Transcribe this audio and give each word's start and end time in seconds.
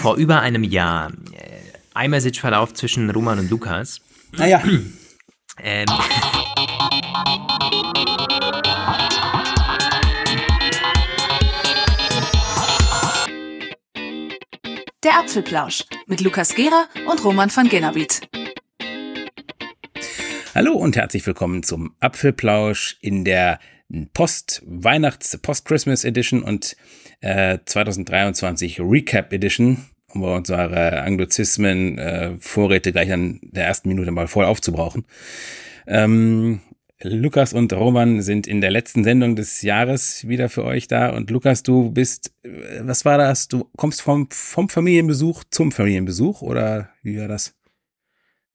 vor 0.00 0.16
über 0.16 0.40
einem 0.40 0.64
Jahr 0.64 1.12
äh, 1.94 2.06
iMessage-Verlauf 2.06 2.74
zwischen 2.74 3.10
Roman 3.10 3.38
und 3.38 3.50
Lukas. 3.50 4.00
Naja. 4.32 4.62
Ähm, 5.62 5.86
Der 15.02 15.18
Apfelplausch 15.20 15.84
mit 16.06 16.20
Lukas 16.20 16.54
Gera 16.54 16.88
und 17.08 17.24
Roman 17.24 17.54
van 17.54 17.68
Genabit. 17.68 18.28
Hallo 20.54 20.72
und 20.72 20.96
herzlich 20.96 21.24
willkommen 21.26 21.62
zum 21.62 21.94
Apfelplausch 22.00 22.98
in 23.00 23.24
der 23.24 23.60
Post-Weihnachts-, 24.12 25.38
Post-Christmas 25.38 26.04
Edition 26.04 26.42
und 26.42 26.76
äh, 27.20 27.58
2023 27.64 28.80
Recap 28.80 29.32
Edition, 29.32 29.86
um 30.08 30.22
unsere 30.22 31.02
Anglizismen, 31.02 31.98
äh, 31.98 32.36
gleich 32.92 33.12
an 33.12 33.40
der 33.42 33.66
ersten 33.66 33.88
Minute 33.88 34.10
mal 34.10 34.28
voll 34.28 34.44
aufzubrauchen. 34.44 35.04
Ähm, 35.86 36.60
Lukas 37.02 37.52
und 37.52 37.72
Roman 37.74 38.22
sind 38.22 38.46
in 38.46 38.60
der 38.60 38.70
letzten 38.70 39.04
Sendung 39.04 39.36
des 39.36 39.60
Jahres 39.60 40.26
wieder 40.26 40.48
für 40.48 40.64
euch 40.64 40.88
da. 40.88 41.10
Und 41.10 41.30
Lukas, 41.30 41.62
du 41.62 41.90
bist, 41.90 42.32
äh, 42.42 42.80
was 42.80 43.04
war 43.04 43.18
das? 43.18 43.48
Du 43.48 43.68
kommst 43.76 44.02
vom, 44.02 44.28
vom 44.30 44.68
Familienbesuch 44.68 45.44
zum 45.50 45.72
Familienbesuch 45.72 46.42
oder 46.42 46.90
wie 47.02 47.18
war 47.18 47.28
das? 47.28 47.54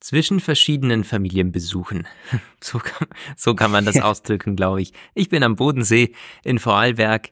Zwischen 0.02 0.40
verschiedenen 0.40 1.04
Familienbesuchen. 1.04 2.08
So 2.64 2.78
kann, 2.78 3.08
so 3.36 3.56
kann 3.56 3.72
man 3.72 3.86
das 3.86 4.00
ausdrücken, 4.02 4.56
glaube 4.56 4.84
ich. 4.84 4.94
Ich 5.16 5.30
bin 5.30 5.42
am 5.42 5.56
Bodensee 5.56 6.14
in 6.44 6.60
Vorarlberg 6.60 7.32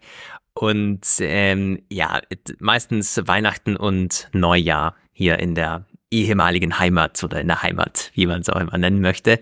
und 0.56 1.02
ähm, 1.20 1.84
ja, 1.92 2.20
meistens 2.58 3.22
Weihnachten 3.26 3.76
und 3.76 4.28
Neujahr 4.34 4.96
hier 5.12 5.38
in 5.38 5.54
der 5.54 5.86
ehemaligen 6.10 6.80
Heimat 6.80 7.24
oder 7.24 7.40
in 7.42 7.48
der 7.48 7.62
Heimat, 7.62 8.12
wie 8.16 8.26
man 8.26 8.42
es 8.42 8.50
auch 8.50 8.60
immer 8.60 8.78
nennen 8.78 9.02
möchte. 9.02 9.40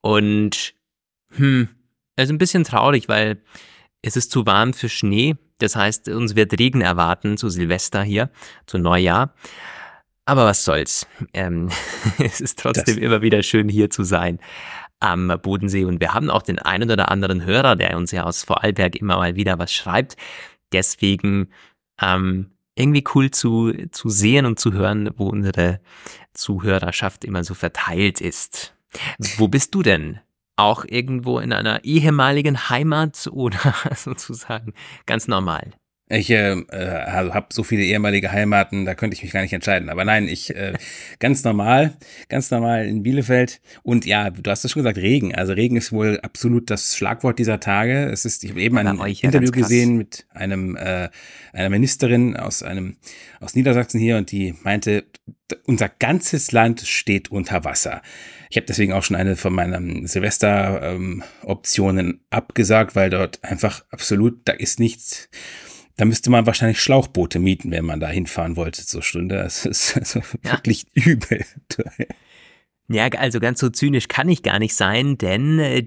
Und 0.00 0.74
hm, 1.36 1.68
es 2.16 2.24
ist 2.24 2.30
ein 2.30 2.38
bisschen 2.38 2.64
traurig, 2.64 3.08
weil 3.08 3.40
es 4.02 4.16
ist 4.16 4.30
zu 4.30 4.46
warm 4.46 4.72
für 4.72 4.88
Schnee. 4.88 5.36
Das 5.58 5.76
heißt, 5.76 6.08
uns 6.08 6.34
wird 6.34 6.58
Regen 6.58 6.80
erwarten 6.80 7.36
zu 7.36 7.50
Silvester 7.50 8.02
hier, 8.02 8.30
zu 8.66 8.78
Neujahr. 8.78 9.34
Aber 10.30 10.44
was 10.44 10.64
soll's. 10.64 11.08
Ähm, 11.34 11.70
es 12.20 12.40
ist 12.40 12.60
trotzdem 12.60 12.94
das. 12.94 13.04
immer 13.04 13.20
wieder 13.20 13.42
schön 13.42 13.68
hier 13.68 13.90
zu 13.90 14.04
sein 14.04 14.38
am 15.00 15.36
Bodensee. 15.42 15.84
Und 15.84 15.98
wir 15.98 16.14
haben 16.14 16.30
auch 16.30 16.42
den 16.42 16.60
einen 16.60 16.88
oder 16.88 17.10
anderen 17.10 17.44
Hörer, 17.44 17.74
der 17.74 17.96
uns 17.96 18.12
ja 18.12 18.22
aus 18.22 18.44
Vorarlberg 18.44 18.94
immer 18.94 19.16
mal 19.16 19.34
wieder 19.34 19.58
was 19.58 19.72
schreibt. 19.72 20.16
Deswegen 20.70 21.48
ähm, 22.00 22.52
irgendwie 22.76 23.02
cool 23.12 23.32
zu, 23.32 23.72
zu 23.90 24.08
sehen 24.08 24.46
und 24.46 24.60
zu 24.60 24.72
hören, 24.72 25.10
wo 25.16 25.26
unsere 25.26 25.80
Zuhörerschaft 26.32 27.24
immer 27.24 27.42
so 27.42 27.54
verteilt 27.54 28.20
ist. 28.20 28.72
Wo 29.36 29.48
bist 29.48 29.74
du 29.74 29.82
denn? 29.82 30.20
Auch 30.54 30.84
irgendwo 30.86 31.40
in 31.40 31.52
einer 31.52 31.82
ehemaligen 31.82 32.70
Heimat 32.70 33.28
oder 33.32 33.74
sozusagen 33.96 34.74
ganz 35.06 35.26
normal? 35.26 35.72
Ich 36.10 36.28
äh, 36.30 36.52
äh 36.52 37.06
habe 37.06 37.46
so 37.52 37.62
viele 37.62 37.84
ehemalige 37.84 38.32
Heimaten, 38.32 38.84
da 38.84 38.96
könnte 38.96 39.14
ich 39.14 39.22
mich 39.22 39.32
gar 39.32 39.42
nicht 39.42 39.52
entscheiden. 39.52 39.88
Aber 39.88 40.04
nein, 40.04 40.26
ich 40.26 40.54
äh, 40.56 40.72
ganz 41.20 41.44
normal, 41.44 41.96
ganz 42.28 42.50
normal 42.50 42.86
in 42.86 43.04
Bielefeld. 43.04 43.60
Und 43.82 44.06
ja, 44.06 44.30
du 44.30 44.50
hast 44.50 44.64
es 44.64 44.72
schon 44.72 44.82
gesagt, 44.82 44.98
Regen. 44.98 45.34
Also 45.34 45.52
Regen 45.52 45.76
ist 45.76 45.92
wohl 45.92 46.18
absolut 46.20 46.68
das 46.68 46.96
Schlagwort 46.96 47.38
dieser 47.38 47.60
Tage. 47.60 48.06
Es 48.06 48.24
ist, 48.24 48.42
ich 48.42 48.50
habe 48.50 48.60
eben 48.60 48.76
ein 48.76 48.98
Interview 49.20 49.52
gesehen 49.52 49.96
mit 49.96 50.26
einem 50.30 50.76
äh, 50.76 51.10
einer 51.52 51.70
Ministerin 51.70 52.36
aus 52.36 52.64
einem 52.64 52.96
aus 53.38 53.54
Niedersachsen 53.54 54.00
hier 54.00 54.16
und 54.16 54.32
die 54.32 54.54
meinte, 54.64 55.04
unser 55.64 55.88
ganzes 55.88 56.52
Land 56.52 56.82
steht 56.82 57.30
unter 57.30 57.64
Wasser. 57.64 58.02
Ich 58.50 58.56
habe 58.56 58.66
deswegen 58.66 58.92
auch 58.92 59.04
schon 59.04 59.16
eine 59.16 59.36
von 59.36 59.52
meinen 59.52 60.06
Silvester-Optionen 60.06 62.06
ähm, 62.06 62.20
abgesagt, 62.30 62.96
weil 62.96 63.10
dort 63.10 63.44
einfach 63.44 63.84
absolut, 63.90 64.40
da 64.44 64.52
ist 64.52 64.80
nichts 64.80 65.28
da 65.96 66.04
müsste 66.04 66.30
man 66.30 66.46
wahrscheinlich 66.46 66.80
Schlauchboote 66.80 67.38
mieten, 67.38 67.70
wenn 67.70 67.84
man 67.84 68.00
da 68.00 68.08
hinfahren 68.08 68.56
wollte 68.56 68.84
zur 68.86 69.02
Stunde. 69.02 69.36
Das 69.36 69.66
ist 69.66 69.96
also 69.96 70.20
ja. 70.44 70.52
wirklich 70.52 70.86
übel. 70.94 71.44
Ja, 72.92 73.06
also 73.06 73.38
ganz 73.38 73.60
so 73.60 73.70
zynisch 73.70 74.08
kann 74.08 74.28
ich 74.28 74.42
gar 74.42 74.58
nicht 74.58 74.74
sein, 74.74 75.16
denn 75.16 75.60
äh, 75.60 75.86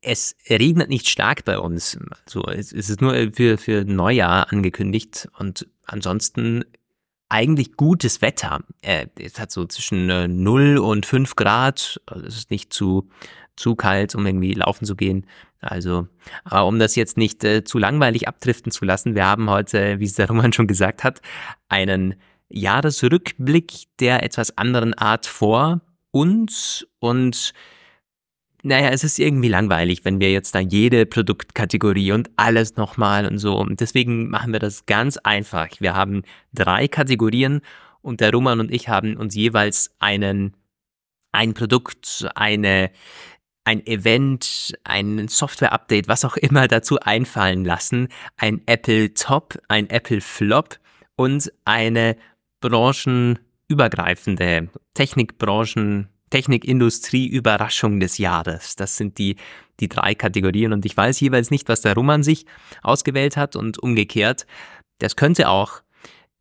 es 0.00 0.36
regnet 0.48 0.88
nicht 0.88 1.08
stark 1.08 1.44
bei 1.44 1.58
uns. 1.58 1.98
Also 2.24 2.44
es 2.46 2.70
ist 2.70 3.00
nur 3.00 3.32
für, 3.32 3.58
für 3.58 3.84
Neujahr 3.84 4.52
angekündigt 4.52 5.28
und 5.40 5.66
ansonsten 5.86 6.64
eigentlich 7.28 7.76
gutes 7.76 8.22
Wetter. 8.22 8.60
Äh, 8.82 9.06
es 9.18 9.40
hat 9.40 9.50
so 9.50 9.64
zwischen 9.64 10.08
äh, 10.08 10.28
0 10.28 10.78
und 10.78 11.04
5 11.04 11.34
Grad. 11.34 12.00
Also 12.06 12.26
es 12.26 12.36
ist 12.36 12.50
nicht 12.52 12.72
zu, 12.72 13.08
zu 13.56 13.74
kalt, 13.74 14.14
um 14.14 14.26
irgendwie 14.26 14.54
laufen 14.54 14.84
zu 14.84 14.96
gehen. 14.96 15.26
Also, 15.60 16.08
aber 16.44 16.66
um 16.66 16.78
das 16.78 16.96
jetzt 16.96 17.16
nicht 17.16 17.44
äh, 17.44 17.64
zu 17.64 17.78
langweilig 17.78 18.26
abdriften 18.28 18.72
zu 18.72 18.84
lassen, 18.84 19.14
wir 19.14 19.26
haben 19.26 19.50
heute, 19.50 20.00
wie 20.00 20.04
es 20.04 20.14
der 20.14 20.28
Roman 20.28 20.52
schon 20.52 20.66
gesagt 20.66 21.04
hat, 21.04 21.20
einen 21.68 22.14
Jahresrückblick 22.48 23.84
der 24.00 24.22
etwas 24.22 24.56
anderen 24.56 24.94
Art 24.94 25.26
vor 25.26 25.82
uns 26.10 26.86
und 26.98 27.52
naja, 28.62 28.90
es 28.90 29.04
ist 29.04 29.18
irgendwie 29.18 29.48
langweilig, 29.48 30.04
wenn 30.04 30.20
wir 30.20 30.30
jetzt 30.32 30.54
da 30.54 30.60
jede 30.60 31.06
Produktkategorie 31.06 32.12
und 32.12 32.30
alles 32.36 32.76
nochmal 32.76 33.26
und 33.26 33.38
so. 33.38 33.56
Und 33.56 33.80
deswegen 33.80 34.28
machen 34.28 34.52
wir 34.52 34.60
das 34.60 34.84
ganz 34.84 35.16
einfach. 35.16 35.68
Wir 35.78 35.94
haben 35.94 36.22
drei 36.52 36.86
Kategorien 36.86 37.62
und 38.02 38.20
der 38.20 38.32
Roman 38.32 38.60
und 38.60 38.70
ich 38.70 38.88
haben 38.88 39.16
uns 39.16 39.34
jeweils 39.34 39.94
einen, 39.98 40.54
ein 41.32 41.54
Produkt, 41.54 42.28
eine 42.34 42.90
ein 43.70 43.86
Event, 43.86 44.74
ein 44.82 45.28
Software-Update, 45.28 46.08
was 46.08 46.24
auch 46.24 46.36
immer 46.36 46.66
dazu 46.66 46.98
einfallen 46.98 47.64
lassen, 47.64 48.08
ein 48.36 48.62
Apple 48.66 49.14
Top, 49.14 49.60
ein 49.68 49.88
Apple 49.88 50.20
Flop 50.20 50.80
und 51.14 51.52
eine 51.64 52.16
branchenübergreifende 52.60 54.70
Technikbranchen, 54.94 56.08
Technikindustrie-Überraschung 56.30 58.00
des 58.00 58.18
Jahres. 58.18 58.74
Das 58.74 58.96
sind 58.96 59.18
die, 59.18 59.36
die 59.78 59.88
drei 59.88 60.16
Kategorien 60.16 60.72
und 60.72 60.84
ich 60.84 60.96
weiß 60.96 61.20
jeweils 61.20 61.52
nicht, 61.52 61.68
was 61.68 61.82
der 61.82 61.94
Roman 61.94 62.24
sich 62.24 62.46
ausgewählt 62.82 63.36
hat 63.36 63.54
und 63.54 63.78
umgekehrt. 63.78 64.48
Das 64.98 65.14
könnte 65.14 65.48
auch 65.48 65.82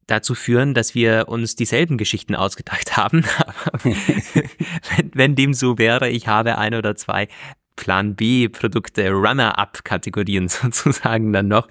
dazu 0.09 0.35
führen, 0.35 0.73
dass 0.73 0.95
wir 0.95 1.27
uns 1.27 1.55
dieselben 1.55 1.97
Geschichten 1.97 2.35
ausgedacht 2.35 2.97
haben. 2.97 3.23
wenn, 3.83 5.11
wenn 5.13 5.35
dem 5.35 5.53
so 5.53 5.77
wäre, 5.77 6.09
ich 6.09 6.27
habe 6.27 6.57
ein 6.57 6.73
oder 6.73 6.95
zwei 6.95 7.27
Plan 7.75 8.15
B 8.15 8.49
Produkte, 8.49 9.09
Runner-up-Kategorien 9.11 10.47
sozusagen 10.49 11.31
dann 11.31 11.47
noch. 11.47 11.67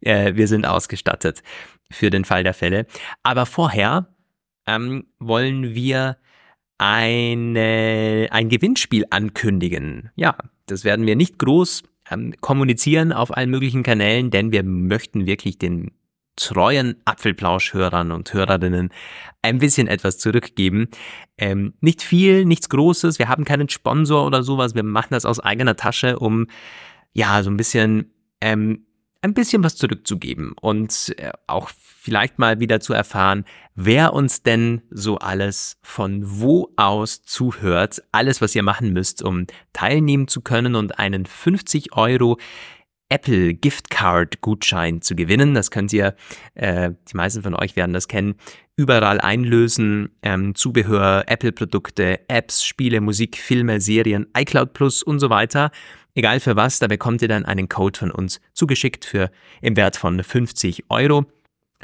Äh, 0.00 0.34
wir 0.34 0.48
sind 0.48 0.66
ausgestattet 0.66 1.42
für 1.90 2.10
den 2.10 2.24
Fall 2.24 2.44
der 2.44 2.54
Fälle. 2.54 2.86
Aber 3.22 3.46
vorher 3.46 4.08
ähm, 4.66 5.06
wollen 5.18 5.74
wir 5.74 6.16
eine, 6.78 8.28
ein 8.30 8.48
Gewinnspiel 8.48 9.04
ankündigen. 9.10 10.10
Ja, 10.16 10.36
das 10.66 10.84
werden 10.84 11.06
wir 11.06 11.14
nicht 11.14 11.38
groß 11.38 11.82
ähm, 12.10 12.34
kommunizieren 12.40 13.12
auf 13.12 13.36
allen 13.36 13.50
möglichen 13.50 13.82
Kanälen, 13.82 14.30
denn 14.30 14.52
wir 14.52 14.62
möchten 14.62 15.26
wirklich 15.26 15.58
den 15.58 15.90
treuen 16.40 16.96
Apfelplausch-Hörern 17.04 18.12
und 18.12 18.32
Hörerinnen 18.32 18.90
ein 19.42 19.58
bisschen 19.58 19.86
etwas 19.86 20.18
zurückgeben. 20.18 20.88
Ähm, 21.38 21.74
nicht 21.80 22.02
viel, 22.02 22.44
nichts 22.44 22.68
Großes. 22.68 23.18
Wir 23.18 23.28
haben 23.28 23.44
keinen 23.44 23.68
Sponsor 23.68 24.26
oder 24.26 24.42
sowas. 24.42 24.74
Wir 24.74 24.82
machen 24.82 25.08
das 25.10 25.24
aus 25.24 25.40
eigener 25.40 25.76
Tasche, 25.76 26.18
um 26.18 26.46
ja 27.12 27.42
so 27.42 27.50
ein 27.50 27.56
bisschen 27.56 28.12
ähm, 28.40 28.86
ein 29.22 29.34
bisschen 29.34 29.62
was 29.62 29.76
zurückzugeben 29.76 30.54
und 30.60 31.14
äh, 31.18 31.32
auch 31.46 31.70
vielleicht 31.70 32.38
mal 32.38 32.60
wieder 32.60 32.80
zu 32.80 32.94
erfahren, 32.94 33.44
wer 33.74 34.14
uns 34.14 34.42
denn 34.42 34.82
so 34.90 35.18
alles 35.18 35.76
von 35.82 36.22
wo 36.24 36.72
aus 36.76 37.22
zuhört. 37.22 38.02
Alles, 38.12 38.40
was 38.40 38.54
ihr 38.54 38.62
machen 38.62 38.92
müsst, 38.94 39.22
um 39.22 39.46
teilnehmen 39.74 40.26
zu 40.26 40.40
können 40.40 40.74
und 40.74 40.98
einen 40.98 41.26
50 41.26 41.92
Euro 41.92 42.38
Apple 43.10 43.54
Gift 43.54 43.90
Card 43.90 44.40
Gutschein 44.40 45.02
zu 45.02 45.14
gewinnen. 45.14 45.52
Das 45.52 45.70
könnt 45.70 45.92
ihr, 45.92 46.14
äh, 46.54 46.92
die 47.10 47.16
meisten 47.16 47.42
von 47.42 47.54
euch 47.54 47.76
werden 47.76 47.92
das 47.92 48.08
kennen, 48.08 48.36
überall 48.76 49.20
einlösen. 49.20 50.10
Ähm, 50.22 50.54
Zubehör, 50.54 51.24
Apple-Produkte, 51.26 52.20
Apps, 52.28 52.64
Spiele, 52.64 53.00
Musik, 53.02 53.36
Filme, 53.36 53.80
Serien, 53.80 54.26
iCloud 54.36 54.72
Plus 54.72 55.02
und 55.02 55.18
so 55.18 55.28
weiter. 55.28 55.70
Egal 56.14 56.40
für 56.40 56.56
was, 56.56 56.78
da 56.78 56.86
bekommt 56.86 57.22
ihr 57.22 57.28
dann 57.28 57.44
einen 57.44 57.68
Code 57.68 57.98
von 57.98 58.10
uns 58.10 58.40
zugeschickt 58.52 59.04
für 59.04 59.30
im 59.60 59.76
Wert 59.76 59.96
von 59.96 60.22
50 60.22 60.84
Euro. 60.88 61.26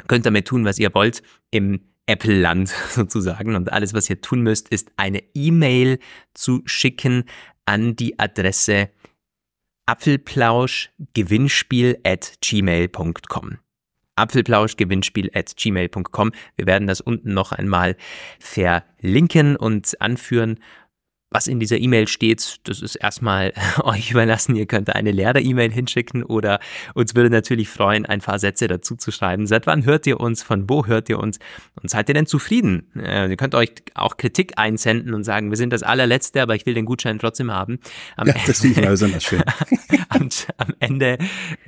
Könnt 0.08 0.26
damit 0.26 0.48
tun, 0.48 0.64
was 0.64 0.78
ihr 0.78 0.92
wollt 0.94 1.22
im 1.50 1.80
Apple-Land 2.06 2.68
sozusagen. 2.90 3.54
Und 3.54 3.72
alles, 3.72 3.94
was 3.94 4.08
ihr 4.08 4.20
tun 4.20 4.42
müsst, 4.42 4.68
ist 4.68 4.90
eine 4.96 5.22
E-Mail 5.34 5.98
zu 6.34 6.62
schicken 6.64 7.24
an 7.66 7.96
die 7.96 8.18
Adresse 8.18 8.90
apfelplausch-gewinnspiel 9.86 11.98
at 12.04 12.34
gmail.com. 12.40 13.58
apfelplauschgewinnspiel 14.16 15.30
at 15.34 15.56
gmail.com. 15.56 16.32
Wir 16.56 16.66
werden 16.66 16.86
das 16.86 17.00
unten 17.00 17.32
noch 17.34 17.52
einmal 17.52 17.96
verlinken 18.38 19.56
und 19.56 20.00
anführen. 20.00 20.60
Was 21.30 21.48
in 21.48 21.58
dieser 21.58 21.78
E-Mail 21.78 22.06
steht, 22.06 22.60
das 22.64 22.80
ist 22.80 22.94
erstmal 22.94 23.52
euch 23.82 24.12
überlassen. 24.12 24.54
Ihr 24.54 24.66
könnt 24.66 24.94
eine 24.94 25.10
leere 25.10 25.40
E-Mail 25.40 25.72
hinschicken 25.72 26.22
oder 26.22 26.60
uns 26.94 27.16
würde 27.16 27.30
natürlich 27.30 27.68
freuen, 27.68 28.06
ein 28.06 28.20
paar 28.20 28.38
Sätze 28.38 28.68
dazu 28.68 28.94
zu 28.94 29.10
schreiben. 29.10 29.46
Seit 29.46 29.66
wann 29.66 29.84
hört 29.84 30.06
ihr 30.06 30.20
uns? 30.20 30.44
Von 30.44 30.70
wo 30.70 30.86
hört 30.86 31.08
ihr 31.08 31.18
uns? 31.18 31.40
Und 31.82 31.90
seid 31.90 32.08
ihr 32.08 32.14
denn 32.14 32.26
zufrieden? 32.26 32.92
Äh, 32.96 33.28
ihr 33.28 33.36
könnt 33.36 33.56
euch 33.56 33.70
auch 33.94 34.16
Kritik 34.16 34.52
einsenden 34.56 35.14
und 35.14 35.24
sagen, 35.24 35.50
wir 35.50 35.56
sind 35.56 35.72
das 35.72 35.82
allerletzte, 35.82 36.42
aber 36.42 36.54
ich 36.54 36.64
will 36.64 36.74
den 36.74 36.84
Gutschein 36.84 37.18
trotzdem 37.18 37.50
haben. 37.50 37.80
Am 38.16 38.28
ja, 38.28 38.34
das 38.46 38.60
finde 38.60 38.78
ich 38.80 38.84
mal 38.84 38.92
besonders 38.92 39.24
schön. 39.24 39.42
am, 40.08 40.28
am 40.58 40.74
Ende 40.78 41.18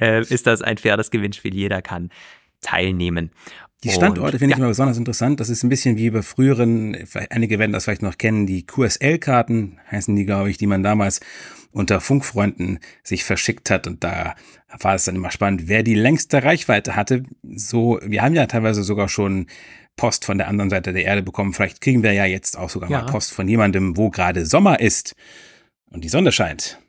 äh, 0.00 0.20
ist 0.20 0.46
das 0.46 0.62
ein 0.62 0.78
faires 0.78 1.10
Gewinnspiel. 1.10 1.52
Jeder 1.52 1.82
kann 1.82 2.10
teilnehmen. 2.60 3.30
Die 3.84 3.90
Standorte 3.90 4.38
finde 4.38 4.52
ja. 4.52 4.56
ich 4.56 4.58
immer 4.58 4.68
besonders 4.68 4.98
interessant. 4.98 5.38
Das 5.38 5.48
ist 5.48 5.62
ein 5.62 5.68
bisschen 5.68 5.96
wie 5.96 6.10
bei 6.10 6.22
früheren, 6.22 6.96
einige 7.30 7.60
werden 7.60 7.72
das 7.72 7.84
vielleicht 7.84 8.02
noch 8.02 8.18
kennen, 8.18 8.46
die 8.46 8.66
QSL-Karten 8.66 9.78
heißen 9.90 10.16
die, 10.16 10.24
glaube 10.24 10.50
ich, 10.50 10.56
die 10.56 10.66
man 10.66 10.82
damals 10.82 11.20
unter 11.70 12.00
Funkfreunden 12.00 12.80
sich 13.04 13.22
verschickt 13.22 13.70
hat. 13.70 13.86
Und 13.86 14.02
da 14.02 14.34
war 14.80 14.96
es 14.96 15.04
dann 15.04 15.14
immer 15.14 15.30
spannend, 15.30 15.68
wer 15.68 15.84
die 15.84 15.94
längste 15.94 16.42
Reichweite 16.42 16.96
hatte. 16.96 17.22
So, 17.54 18.00
wir 18.04 18.22
haben 18.22 18.34
ja 18.34 18.46
teilweise 18.46 18.82
sogar 18.82 19.08
schon 19.08 19.46
Post 19.94 20.24
von 20.24 20.38
der 20.38 20.48
anderen 20.48 20.70
Seite 20.70 20.92
der 20.92 21.04
Erde 21.04 21.22
bekommen. 21.22 21.52
Vielleicht 21.52 21.80
kriegen 21.80 22.02
wir 22.02 22.12
ja 22.12 22.24
jetzt 22.24 22.58
auch 22.58 22.70
sogar 22.70 22.90
ja. 22.90 23.02
mal 23.02 23.10
Post 23.10 23.32
von 23.32 23.46
jemandem, 23.46 23.96
wo 23.96 24.10
gerade 24.10 24.44
Sommer 24.44 24.80
ist 24.80 25.14
und 25.90 26.02
die 26.02 26.08
Sonne 26.08 26.32
scheint. 26.32 26.80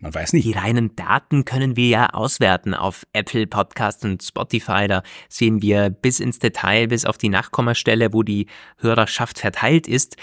Man 0.00 0.14
weiß 0.14 0.32
nicht. 0.32 0.44
Die 0.46 0.52
reinen 0.52 0.94
Daten 0.96 1.44
können 1.44 1.76
wir 1.76 1.88
ja 1.88 2.10
auswerten 2.10 2.74
auf 2.74 3.04
Apple 3.12 3.46
Podcast 3.46 4.04
und 4.04 4.22
Spotify. 4.22 4.86
Da 4.88 5.02
sehen 5.28 5.62
wir 5.62 5.90
bis 5.90 6.20
ins 6.20 6.38
Detail, 6.38 6.88
bis 6.88 7.04
auf 7.04 7.18
die 7.18 7.28
Nachkommastelle, 7.28 8.12
wo 8.12 8.22
die 8.22 8.46
Hörerschaft 8.78 9.38
verteilt 9.38 9.86
ist. 9.86 10.16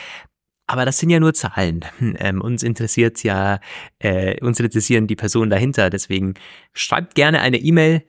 Aber 0.68 0.86
das 0.86 0.98
sind 0.98 1.10
ja 1.10 1.20
nur 1.20 1.34
Zahlen. 1.34 1.86
Ähm, 2.18 2.42
uns 2.42 2.64
interessiert 2.64 3.24
ja, 3.24 3.60
äh, 4.00 4.42
uns 4.44 4.60
interessieren 4.60 5.08
die 5.08 5.16
Personen 5.16 5.50
dahinter. 5.50 5.90
Deswegen 5.90 6.36
schreibt 6.74 7.16
gerne 7.16 7.42
eine 7.42 7.58
E-Mail. 7.58 8.04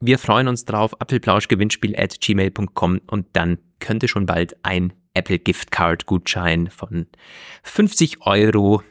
Wir 0.00 0.18
freuen 0.18 0.48
uns 0.48 0.64
drauf. 0.64 0.98
Appleplauschgewinnspiel 0.98 1.94
at 1.96 2.20
gmail.com 2.20 3.00
und 3.06 3.26
dann 3.34 3.58
könnte 3.80 4.08
schon 4.08 4.26
bald 4.26 4.56
ein 4.64 4.92
Apple 5.14 5.38
Gift 5.38 5.70
Card 5.70 6.06
Gutschein 6.06 6.70
von 6.70 7.06
50 7.64 8.22
Euro 8.22 8.82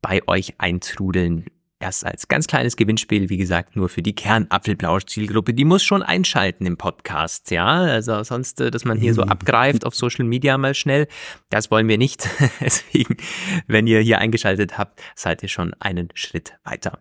bei 0.00 0.20
euch 0.26 0.54
eintrudeln 0.58 1.46
erst 1.84 2.06
als 2.06 2.28
ganz 2.28 2.46
kleines 2.46 2.76
Gewinnspiel, 2.76 3.28
wie 3.28 3.36
gesagt, 3.36 3.76
nur 3.76 3.90
für 3.90 4.00
die 4.00 4.14
Kernapfelblausch-Zielgruppe. 4.14 5.52
Die 5.52 5.66
muss 5.66 5.84
schon 5.84 6.02
einschalten 6.02 6.64
im 6.64 6.78
Podcast, 6.78 7.50
ja. 7.50 7.82
Also 7.82 8.22
sonst, 8.22 8.58
äh, 8.62 8.70
dass 8.70 8.86
man 8.86 8.98
hier 8.98 9.12
so 9.12 9.22
mhm. 9.22 9.28
abgreift 9.28 9.84
auf 9.84 9.94
Social 9.94 10.24
Media 10.24 10.56
mal 10.56 10.74
schnell, 10.74 11.06
das 11.50 11.70
wollen 11.70 11.86
wir 11.86 11.98
nicht. 11.98 12.26
Deswegen, 12.60 13.18
wenn 13.66 13.86
ihr 13.86 14.00
hier 14.00 14.18
eingeschaltet 14.18 14.78
habt, 14.78 15.02
seid 15.14 15.42
ihr 15.42 15.50
schon 15.50 15.74
einen 15.74 16.08
Schritt 16.14 16.54
weiter. 16.64 17.00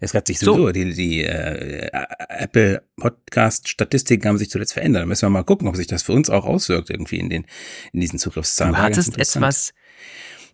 Es 0.00 0.14
hat 0.14 0.26
sich 0.26 0.38
sowieso, 0.38 0.66
so. 0.66 0.72
die, 0.72 0.94
die 0.94 1.22
äh, 1.22 1.88
Apple 2.28 2.82
Podcast-Statistiken 2.96 4.26
haben 4.26 4.38
sich 4.38 4.50
zuletzt 4.50 4.72
verändert. 4.72 5.02
Da 5.02 5.06
müssen 5.06 5.26
wir 5.26 5.30
mal 5.30 5.44
gucken, 5.44 5.68
ob 5.68 5.76
sich 5.76 5.86
das 5.86 6.02
für 6.02 6.12
uns 6.12 6.30
auch 6.30 6.44
auswirkt, 6.44 6.88
irgendwie 6.88 7.18
in 7.18 7.28
den 7.28 7.44
in 7.92 8.00
diesen 8.00 8.18
Zugriffszahlen. 8.18 8.74
Du 8.74 8.80
hattest 8.80 9.18
etwas 9.18 9.74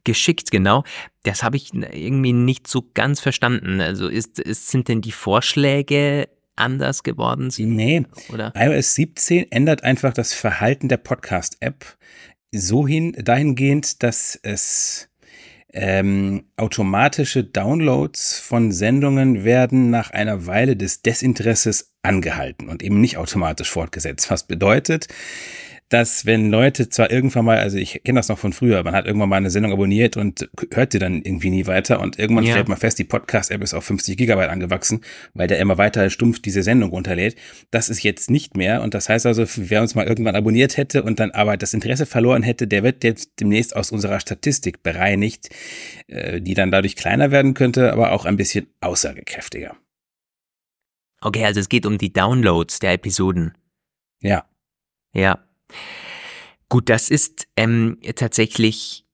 geschickt, 0.04 0.50
genau. 0.50 0.84
Das 1.22 1.42
habe 1.42 1.56
ich 1.56 1.72
irgendwie 1.74 2.32
nicht 2.32 2.66
so 2.66 2.84
ganz 2.94 3.20
verstanden. 3.20 3.80
Also 3.80 4.08
ist, 4.08 4.38
ist, 4.38 4.68
sind 4.68 4.88
denn 4.88 5.00
die 5.00 5.12
Vorschläge 5.12 6.28
anders 6.56 7.02
geworden? 7.02 7.52
Nee, 7.56 8.04
oder? 8.32 8.52
iOS 8.56 8.94
17 8.94 9.50
ändert 9.50 9.84
einfach 9.84 10.12
das 10.12 10.32
Verhalten 10.34 10.88
der 10.88 10.96
Podcast-App 10.98 11.84
so 12.50 12.86
hin, 12.86 13.12
dahingehend, 13.12 14.02
dass 14.02 14.38
es 14.42 15.08
ähm, 15.72 16.44
automatische 16.56 17.44
Downloads 17.44 18.38
von 18.38 18.72
Sendungen 18.72 19.44
werden 19.44 19.90
nach 19.90 20.10
einer 20.10 20.46
Weile 20.46 20.76
des 20.76 21.02
Desinteresses 21.02 21.92
angehalten 22.02 22.68
und 22.68 22.82
eben 22.82 23.00
nicht 23.00 23.18
automatisch 23.18 23.70
fortgesetzt. 23.70 24.30
Was 24.30 24.46
bedeutet, 24.46 25.08
dass 25.88 26.26
wenn 26.26 26.50
Leute 26.50 26.90
zwar 26.90 27.10
irgendwann 27.10 27.46
mal, 27.46 27.58
also 27.58 27.78
ich 27.78 28.02
kenne 28.04 28.18
das 28.18 28.28
noch 28.28 28.38
von 28.38 28.52
früher, 28.52 28.82
man 28.84 28.94
hat 28.94 29.06
irgendwann 29.06 29.30
mal 29.30 29.36
eine 29.36 29.50
Sendung 29.50 29.72
abonniert 29.72 30.18
und 30.18 30.48
hört 30.72 30.92
die 30.92 30.98
dann 30.98 31.22
irgendwie 31.22 31.48
nie 31.48 31.66
weiter 31.66 32.00
und 32.00 32.18
irgendwann 32.18 32.44
ja. 32.44 32.52
stellt 32.52 32.68
man 32.68 32.76
fest, 32.76 32.98
die 32.98 33.04
Podcast-App 33.04 33.62
ist 33.62 33.72
auf 33.72 33.84
50 33.84 34.18
Gigabyte 34.18 34.50
angewachsen, 34.50 35.00
weil 35.32 35.48
der 35.48 35.58
immer 35.58 35.78
weiter 35.78 36.10
stumpf 36.10 36.40
diese 36.40 36.62
Sendung 36.62 36.90
runterlädt. 36.90 37.36
Das 37.70 37.88
ist 37.88 38.02
jetzt 38.02 38.30
nicht 38.30 38.56
mehr 38.56 38.82
und 38.82 38.92
das 38.92 39.08
heißt 39.08 39.24
also, 39.24 39.44
wer 39.56 39.80
uns 39.80 39.94
mal 39.94 40.06
irgendwann 40.06 40.36
abonniert 40.36 40.76
hätte 40.76 41.02
und 41.02 41.20
dann 41.20 41.30
aber 41.30 41.56
das 41.56 41.72
Interesse 41.72 42.04
verloren 42.04 42.42
hätte, 42.42 42.66
der 42.66 42.82
wird 42.82 43.02
jetzt 43.02 43.40
demnächst 43.40 43.74
aus 43.74 43.90
unserer 43.90 44.20
Statistik 44.20 44.82
bereinigt, 44.82 45.48
äh, 46.08 46.42
die 46.42 46.54
dann 46.54 46.70
dadurch 46.70 46.96
kleiner 46.96 47.30
werden 47.30 47.54
könnte, 47.54 47.92
aber 47.92 48.12
auch 48.12 48.26
ein 48.26 48.36
bisschen 48.36 48.66
aussagekräftiger. 48.80 49.74
Okay, 51.22 51.46
also 51.46 51.60
es 51.60 51.70
geht 51.70 51.86
um 51.86 51.96
die 51.96 52.12
Downloads 52.12 52.78
der 52.78 52.92
Episoden. 52.92 53.54
Ja. 54.20 54.44
Ja, 55.14 55.47
Gut, 56.68 56.88
das 56.88 57.10
ist 57.10 57.46
ähm, 57.56 57.98
tatsächlich 58.14 59.06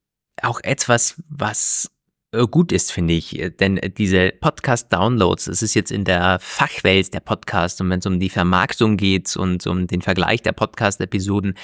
auch 0.42 0.60
etwas, 0.62 1.22
was 1.28 1.90
äh, 2.32 2.46
gut 2.46 2.72
ist, 2.72 2.92
finde 2.92 3.14
ich. 3.14 3.40
Denn 3.60 3.80
diese 3.96 4.32
Podcast-Downloads, 4.32 5.44
das 5.44 5.62
ist 5.62 5.74
jetzt 5.74 5.92
in 5.92 6.04
der 6.04 6.38
Fachwelt 6.40 7.14
der 7.14 7.20
Podcast 7.20 7.80
und 7.80 7.90
wenn 7.90 8.00
es 8.00 8.06
um 8.06 8.18
die 8.18 8.30
Vermarktung 8.30 8.96
geht 8.96 9.36
und 9.36 9.66
um 9.66 9.86
den 9.86 10.02
Vergleich 10.02 10.42
der 10.42 10.52
Podcast-Episoden, 10.52 11.54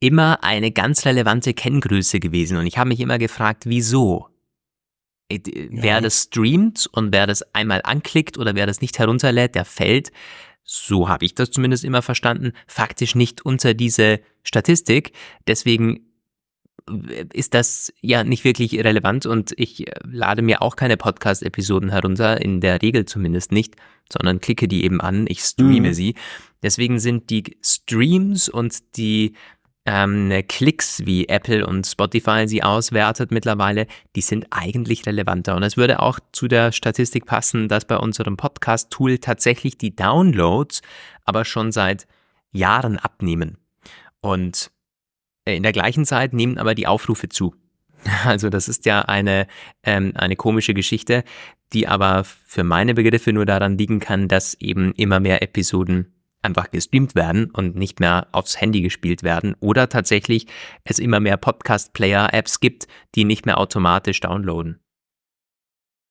immer 0.00 0.44
eine 0.44 0.70
ganz 0.70 1.04
relevante 1.06 1.54
Kenngröße 1.54 2.20
gewesen. 2.20 2.56
Und 2.56 2.66
ich 2.66 2.78
habe 2.78 2.88
mich 2.88 3.00
immer 3.00 3.18
gefragt, 3.18 3.64
wieso? 3.66 4.28
Äh, 5.28 5.40
wer 5.70 6.00
das 6.00 6.24
streamt 6.24 6.88
und 6.92 7.12
wer 7.12 7.26
das 7.26 7.42
einmal 7.54 7.80
anklickt 7.82 8.38
oder 8.38 8.54
wer 8.54 8.66
das 8.66 8.80
nicht 8.80 8.98
herunterlädt, 8.98 9.54
der 9.54 9.64
fällt 9.64 10.12
so 10.64 11.08
habe 11.08 11.24
ich 11.26 11.34
das 11.34 11.50
zumindest 11.50 11.84
immer 11.84 12.02
verstanden, 12.02 12.52
faktisch 12.66 13.14
nicht 13.14 13.44
unter 13.44 13.74
diese 13.74 14.20
Statistik. 14.42 15.12
Deswegen 15.46 16.06
äh, 16.88 17.26
ist 17.32 17.54
das 17.54 17.92
ja 18.00 18.24
nicht 18.24 18.44
wirklich 18.44 18.74
relevant 18.82 19.26
und 19.26 19.52
ich 19.56 19.86
äh, 19.86 19.92
lade 20.04 20.42
mir 20.42 20.62
auch 20.62 20.76
keine 20.76 20.96
Podcast-Episoden 20.96 21.90
herunter, 21.90 22.40
in 22.40 22.60
der 22.60 22.80
Regel 22.82 23.04
zumindest 23.04 23.52
nicht, 23.52 23.76
sondern 24.10 24.40
klicke 24.40 24.66
die 24.66 24.84
eben 24.84 25.00
an, 25.00 25.26
ich 25.28 25.40
streame 25.40 25.88
mhm. 25.88 25.94
sie. 25.94 26.14
Deswegen 26.62 26.98
sind 26.98 27.28
die 27.28 27.58
Streams 27.62 28.48
und 28.48 28.96
die 28.96 29.34
ähm, 29.86 30.32
Klicks, 30.48 31.04
wie 31.04 31.28
Apple 31.28 31.66
und 31.66 31.86
Spotify 31.86 32.48
sie 32.48 32.62
auswertet 32.62 33.30
mittlerweile, 33.30 33.86
die 34.16 34.22
sind 34.22 34.46
eigentlich 34.50 35.06
relevanter. 35.06 35.56
Und 35.56 35.62
es 35.62 35.76
würde 35.76 36.00
auch 36.00 36.18
zu 36.32 36.48
der 36.48 36.72
Statistik 36.72 37.26
passen, 37.26 37.68
dass 37.68 37.84
bei 37.84 37.98
unserem 37.98 38.36
Podcast-Tool 38.36 39.18
tatsächlich 39.18 39.76
die 39.76 39.94
Downloads 39.94 40.80
aber 41.24 41.44
schon 41.44 41.70
seit 41.70 42.06
Jahren 42.52 42.98
abnehmen. 42.98 43.58
Und 44.20 44.70
in 45.44 45.62
der 45.62 45.72
gleichen 45.72 46.06
Zeit 46.06 46.32
nehmen 46.32 46.56
aber 46.56 46.74
die 46.74 46.86
Aufrufe 46.86 47.28
zu. 47.28 47.54
Also 48.24 48.50
das 48.50 48.68
ist 48.68 48.84
ja 48.84 49.02
eine, 49.02 49.46
ähm, 49.82 50.12
eine 50.14 50.36
komische 50.36 50.74
Geschichte, 50.74 51.24
die 51.72 51.88
aber 51.88 52.24
für 52.24 52.62
meine 52.62 52.92
Begriffe 52.94 53.32
nur 53.32 53.46
daran 53.46 53.78
liegen 53.78 53.98
kann, 53.98 54.28
dass 54.28 54.54
eben 54.60 54.92
immer 54.92 55.20
mehr 55.20 55.42
Episoden 55.42 56.13
einfach 56.44 56.70
gestreamt 56.70 57.14
werden 57.14 57.50
und 57.50 57.76
nicht 57.76 58.00
mehr 58.00 58.28
aufs 58.32 58.60
Handy 58.60 58.82
gespielt 58.82 59.22
werden 59.22 59.54
oder 59.60 59.88
tatsächlich 59.88 60.46
es 60.84 60.98
immer 60.98 61.20
mehr 61.20 61.36
Podcast-Player-Apps 61.36 62.60
gibt, 62.60 62.86
die 63.14 63.24
nicht 63.24 63.46
mehr 63.46 63.58
automatisch 63.58 64.20
downloaden. 64.20 64.80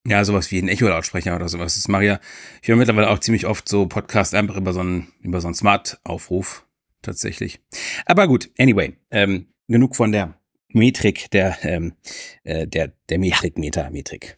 Ja, 0.05 0.25
sowas 0.25 0.51
wie 0.51 0.59
ein 0.59 0.67
Echo-Lautsprecher 0.67 1.35
oder 1.35 1.47
sowas. 1.47 1.75
Das 1.75 1.87
mache 1.87 2.03
ja, 2.03 2.19
ich 2.61 2.67
höre 2.67 2.75
mittlerweile 2.75 3.09
auch 3.09 3.19
ziemlich 3.19 3.45
oft 3.45 3.69
so 3.69 3.85
Podcast 3.85 4.35
einfach 4.35 4.57
über 4.57 4.73
so 4.73 4.81
einen, 4.81 5.13
über 5.21 5.39
so 5.39 5.47
einen 5.47 5.55
Smart-Aufruf. 5.55 6.65
Tatsächlich. 7.01 7.61
Aber 8.05 8.27
gut, 8.27 8.49
anyway, 8.57 8.97
ähm, 9.11 9.47
genug 9.67 9.95
von 9.95 10.11
der 10.11 10.39
Metrik, 10.69 11.29
der, 11.31 11.57
ähm, 11.63 11.93
äh, 12.43 12.67
der, 12.67 12.93
der 13.09 13.19
Metrik, 13.19 13.55
ja. 13.55 13.59
Meta-Metrik. 13.61 14.37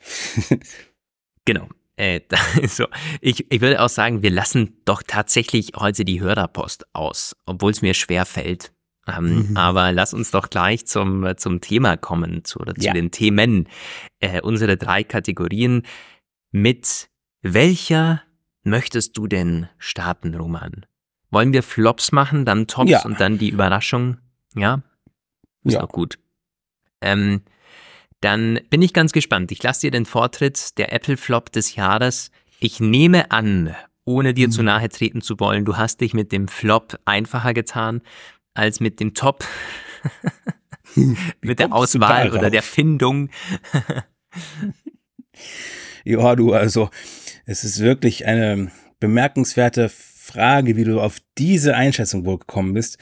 genau. 1.45 1.69
Äh, 1.97 2.21
so. 2.67 2.87
ich, 3.21 3.49
ich 3.51 3.61
würde 3.61 3.81
auch 3.81 3.89
sagen, 3.89 4.21
wir 4.21 4.31
lassen 4.31 4.81
doch 4.85 5.03
tatsächlich 5.03 5.71
heute 5.75 6.05
die 6.05 6.21
Hörerpost 6.21 6.85
aus, 6.93 7.35
obwohl 7.45 7.71
es 7.71 7.81
mir 7.81 7.93
schwer 7.93 8.25
fällt. 8.25 8.71
Ähm, 9.07 9.49
mhm. 9.49 9.57
Aber 9.57 9.91
lass 9.91 10.13
uns 10.13 10.31
doch 10.31 10.49
gleich 10.49 10.87
zum, 10.87 11.37
zum 11.37 11.61
Thema 11.61 11.95
kommen, 11.95 12.43
zu, 12.43 12.59
oder 12.59 12.73
zu 12.73 12.85
ja. 12.85 12.93
den 12.93 13.11
Themen. 13.11 13.67
Äh, 14.19 14.41
unsere 14.41 14.77
drei 14.77 15.03
Kategorien. 15.03 15.83
Mit 16.51 17.09
welcher 17.41 18.23
möchtest 18.63 19.17
du 19.17 19.27
denn 19.27 19.69
starten, 19.77 20.33
Roman? 20.33 20.85
Wollen 21.29 21.53
wir 21.53 21.63
Flops 21.63 22.11
machen, 22.11 22.45
dann 22.45 22.67
Tops 22.67 22.89
ja. 22.89 23.05
und 23.05 23.19
dann 23.19 23.37
die 23.37 23.49
Überraschung? 23.49 24.17
Ja? 24.55 24.81
Ist 25.63 25.73
ja. 25.73 25.81
doch 25.81 25.89
gut. 25.89 26.17
Ähm, 27.01 27.41
dann 28.21 28.59
bin 28.69 28.81
ich 28.81 28.93
ganz 28.93 29.11
gespannt. 29.11 29.51
Ich 29.51 29.61
lasse 29.61 29.81
dir 29.81 29.91
den 29.91 30.05
Vortritt 30.05 30.77
der 30.77 30.93
Apple 30.93 31.17
Flop 31.17 31.51
des 31.51 31.75
Jahres. 31.75 32.31
Ich 32.59 32.79
nehme 32.79 33.31
an, 33.31 33.75
ohne 34.05 34.33
dir 34.33 34.47
mhm. 34.47 34.51
zu 34.51 34.63
nahe 34.63 34.89
treten 34.89 35.21
zu 35.21 35.39
wollen, 35.39 35.65
du 35.65 35.77
hast 35.77 36.01
dich 36.01 36.13
mit 36.13 36.31
dem 36.31 36.47
Flop 36.47 36.99
einfacher 37.05 37.53
getan 37.53 38.01
als 38.53 38.79
mit 38.79 38.99
dem 38.99 39.13
Top. 39.13 39.45
mit 41.41 41.59
der 41.59 41.73
Auswahl 41.73 42.31
oder 42.31 42.49
der 42.49 42.63
Findung. 42.63 43.29
ja, 46.03 46.35
du, 46.35 46.53
also, 46.53 46.89
es 47.45 47.63
ist 47.63 47.79
wirklich 47.79 48.25
eine 48.25 48.71
bemerkenswerte 48.99 49.89
Frage, 49.89 50.75
wie 50.75 50.83
du 50.83 51.01
auf 51.01 51.17
diese 51.37 51.75
Einschätzung 51.75 52.25
wohl 52.25 52.39
gekommen 52.39 52.73
bist. 52.73 52.97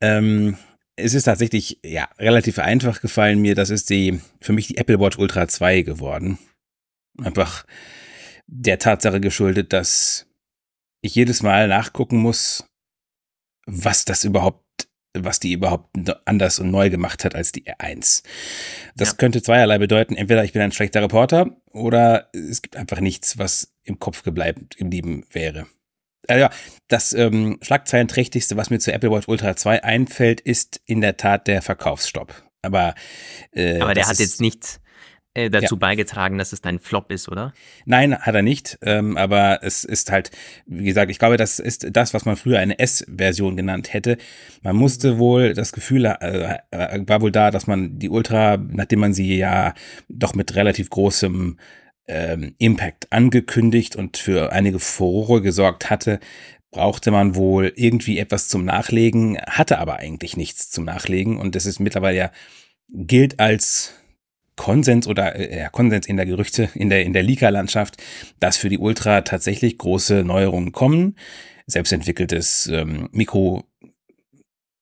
Ähm, 0.00 0.56
es 0.98 1.14
ist 1.14 1.24
tatsächlich, 1.24 1.78
ja, 1.84 2.08
relativ 2.18 2.58
einfach 2.58 3.00
gefallen 3.00 3.40
mir. 3.40 3.54
Das 3.54 3.70
ist 3.70 3.90
die, 3.90 4.20
für 4.40 4.52
mich 4.52 4.66
die 4.66 4.76
Apple 4.76 5.00
Watch 5.00 5.18
Ultra 5.18 5.48
2 5.48 5.82
geworden. 5.82 6.38
Einfach 7.22 7.64
der 8.46 8.78
Tatsache 8.78 9.20
geschuldet, 9.20 9.72
dass 9.72 10.26
ich 11.00 11.14
jedes 11.14 11.42
Mal 11.42 11.68
nachgucken 11.68 12.18
muss, 12.18 12.64
was 13.66 14.04
das 14.04 14.24
überhaupt 14.24 14.64
was 15.14 15.40
die 15.40 15.52
überhaupt 15.52 15.88
anders 16.26 16.58
und 16.58 16.70
neu 16.70 16.90
gemacht 16.90 17.24
hat 17.24 17.34
als 17.34 17.50
die 17.50 17.64
R1. 17.64 18.22
Das 18.94 19.10
ja. 19.10 19.14
könnte 19.16 19.42
zweierlei 19.42 19.78
bedeuten. 19.78 20.14
Entweder 20.14 20.44
ich 20.44 20.52
bin 20.52 20.62
ein 20.62 20.70
schlechter 20.70 21.02
Reporter 21.02 21.56
oder 21.72 22.28
es 22.32 22.62
gibt 22.62 22.76
einfach 22.76 23.00
nichts, 23.00 23.38
was 23.38 23.74
im 23.82 23.98
Kopf 23.98 24.22
geblieben 24.22 25.24
wäre. 25.32 25.66
Äh, 26.26 26.40
ja, 26.40 26.50
das 26.88 27.12
ähm, 27.12 27.58
Schlagzeilenträchtigste, 27.62 28.56
was 28.56 28.70
mir 28.70 28.78
zur 28.78 28.94
Apple 28.94 29.10
Watch 29.10 29.28
Ultra 29.28 29.56
2 29.56 29.84
einfällt, 29.84 30.40
ist 30.40 30.80
in 30.86 31.00
der 31.00 31.16
Tat 31.16 31.46
der 31.46 31.62
Verkaufsstopp. 31.62 32.42
Aber, 32.62 32.94
äh, 33.52 33.80
Aber 33.80 33.94
der 33.94 34.08
hat 34.08 34.18
jetzt 34.18 34.40
nicht 34.40 34.80
äh, 35.38 35.50
dazu 35.50 35.76
ja. 35.76 35.78
beigetragen, 35.78 36.38
dass 36.38 36.52
es 36.52 36.60
dein 36.60 36.80
Flop 36.80 37.12
ist, 37.12 37.28
oder? 37.28 37.52
Nein, 37.84 38.18
hat 38.18 38.34
er 38.34 38.42
nicht. 38.42 38.78
Ähm, 38.82 39.16
aber 39.16 39.60
es 39.62 39.84
ist 39.84 40.10
halt, 40.10 40.30
wie 40.66 40.84
gesagt, 40.84 41.10
ich 41.10 41.18
glaube, 41.18 41.36
das 41.36 41.60
ist 41.60 41.86
das, 41.92 42.12
was 42.12 42.24
man 42.24 42.36
früher 42.36 42.58
eine 42.58 42.78
S-Version 42.78 43.56
genannt 43.56 43.92
hätte. 43.92 44.16
Man 44.62 44.74
musste 44.74 45.18
wohl, 45.18 45.54
das 45.54 45.72
Gefühl 45.72 46.06
äh, 46.06 46.58
äh, 46.70 47.02
war 47.06 47.20
wohl 47.20 47.30
da, 47.30 47.50
dass 47.50 47.66
man 47.66 47.98
die 47.98 48.08
Ultra, 48.08 48.56
nachdem 48.56 49.00
man 49.00 49.14
sie 49.14 49.36
ja 49.36 49.74
doch 50.08 50.34
mit 50.34 50.56
relativ 50.56 50.90
großem 50.90 51.56
ähm, 52.08 52.54
Impact 52.58 53.12
angekündigt 53.12 53.96
und 53.96 54.16
für 54.16 54.52
einige 54.52 54.78
Furore 54.78 55.40
gesorgt 55.42 55.90
hatte, 55.90 56.18
brauchte 56.70 57.10
man 57.10 57.34
wohl 57.34 57.72
irgendwie 57.76 58.18
etwas 58.18 58.48
zum 58.48 58.64
Nachlegen, 58.64 59.38
hatte 59.46 59.78
aber 59.78 59.96
eigentlich 59.96 60.36
nichts 60.36 60.70
zum 60.70 60.84
Nachlegen 60.84 61.38
und 61.38 61.54
das 61.54 61.66
ist 61.66 61.78
mittlerweile 61.78 62.18
ja 62.18 62.30
gilt 62.90 63.38
als 63.38 63.94
Konsens 64.56 65.06
oder 65.06 65.36
äh, 65.36 65.68
Konsens 65.70 66.06
in 66.06 66.16
der 66.16 66.26
Gerüchte, 66.26 66.68
in 66.74 66.90
der, 66.90 67.04
in 67.04 67.12
der 67.12 67.22
Leaker-Landschaft, 67.22 67.96
dass 68.40 68.56
für 68.56 68.68
die 68.68 68.78
Ultra 68.78 69.22
tatsächlich 69.22 69.78
große 69.78 70.24
Neuerungen 70.24 70.72
kommen. 70.72 71.16
Selbstentwickeltes 71.66 72.66
ähm, 72.66 73.08
Mikro 73.12 73.64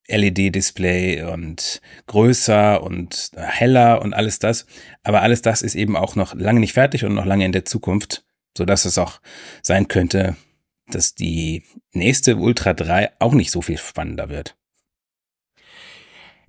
LED-Display 0.08 1.22
und 1.24 1.80
größer 2.06 2.82
und 2.82 3.30
heller 3.36 4.02
und 4.02 4.14
alles 4.14 4.38
das. 4.38 4.66
Aber 5.02 5.22
alles 5.22 5.42
das 5.42 5.62
ist 5.62 5.74
eben 5.74 5.96
auch 5.96 6.16
noch 6.16 6.34
lange 6.34 6.60
nicht 6.60 6.72
fertig 6.72 7.04
und 7.04 7.14
noch 7.14 7.24
lange 7.24 7.44
in 7.44 7.52
der 7.52 7.64
Zukunft, 7.64 8.24
so 8.56 8.64
dass 8.64 8.84
es 8.84 8.98
auch 8.98 9.20
sein 9.62 9.88
könnte, 9.88 10.36
dass 10.88 11.14
die 11.14 11.64
nächste 11.92 12.36
Ultra 12.36 12.74
3 12.74 13.12
auch 13.18 13.34
nicht 13.34 13.50
so 13.50 13.62
viel 13.62 13.78
spannender 13.78 14.28
wird. 14.28 14.56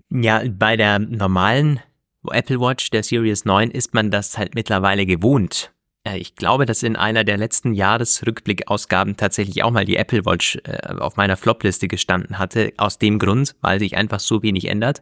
Ja, 0.10 0.42
bei 0.50 0.78
der 0.78 1.00
normalen 1.00 1.82
Apple 2.30 2.60
Watch, 2.60 2.90
der 2.92 3.04
Series 3.04 3.46
9, 3.46 3.72
ist 3.72 3.94
man 3.94 4.12
das 4.12 4.38
halt 4.38 4.56
mittlerweile 4.56 5.06
gewohnt. 5.06 5.74
Äh, 6.08 6.18
ich 6.18 6.36
glaube, 6.36 6.66
dass 6.66 6.84
in 6.84 6.96
einer 6.96 7.24
der 7.24 7.38
letzten 7.38 7.74
Jahresrückblick-Ausgaben 7.74 9.18
tatsächlich 9.18 9.64
auch 9.64 9.72
mal 9.72 9.86
die 9.86 9.98
Apple 9.98 10.26
Watch 10.26 10.58
äh, 10.64 10.96
auf 10.98 11.18
meiner 11.18 11.38
Flop-Liste 11.38 11.88
gestanden 11.88 12.40
hatte. 12.40 12.74
Aus 12.78 12.98
dem 12.98 13.20
Grund, 13.20 13.56
weil 13.62 13.80
sich 13.80 13.98
einfach 13.98 14.20
so 14.20 14.44
wenig 14.44 14.66
ändert. 14.66 15.02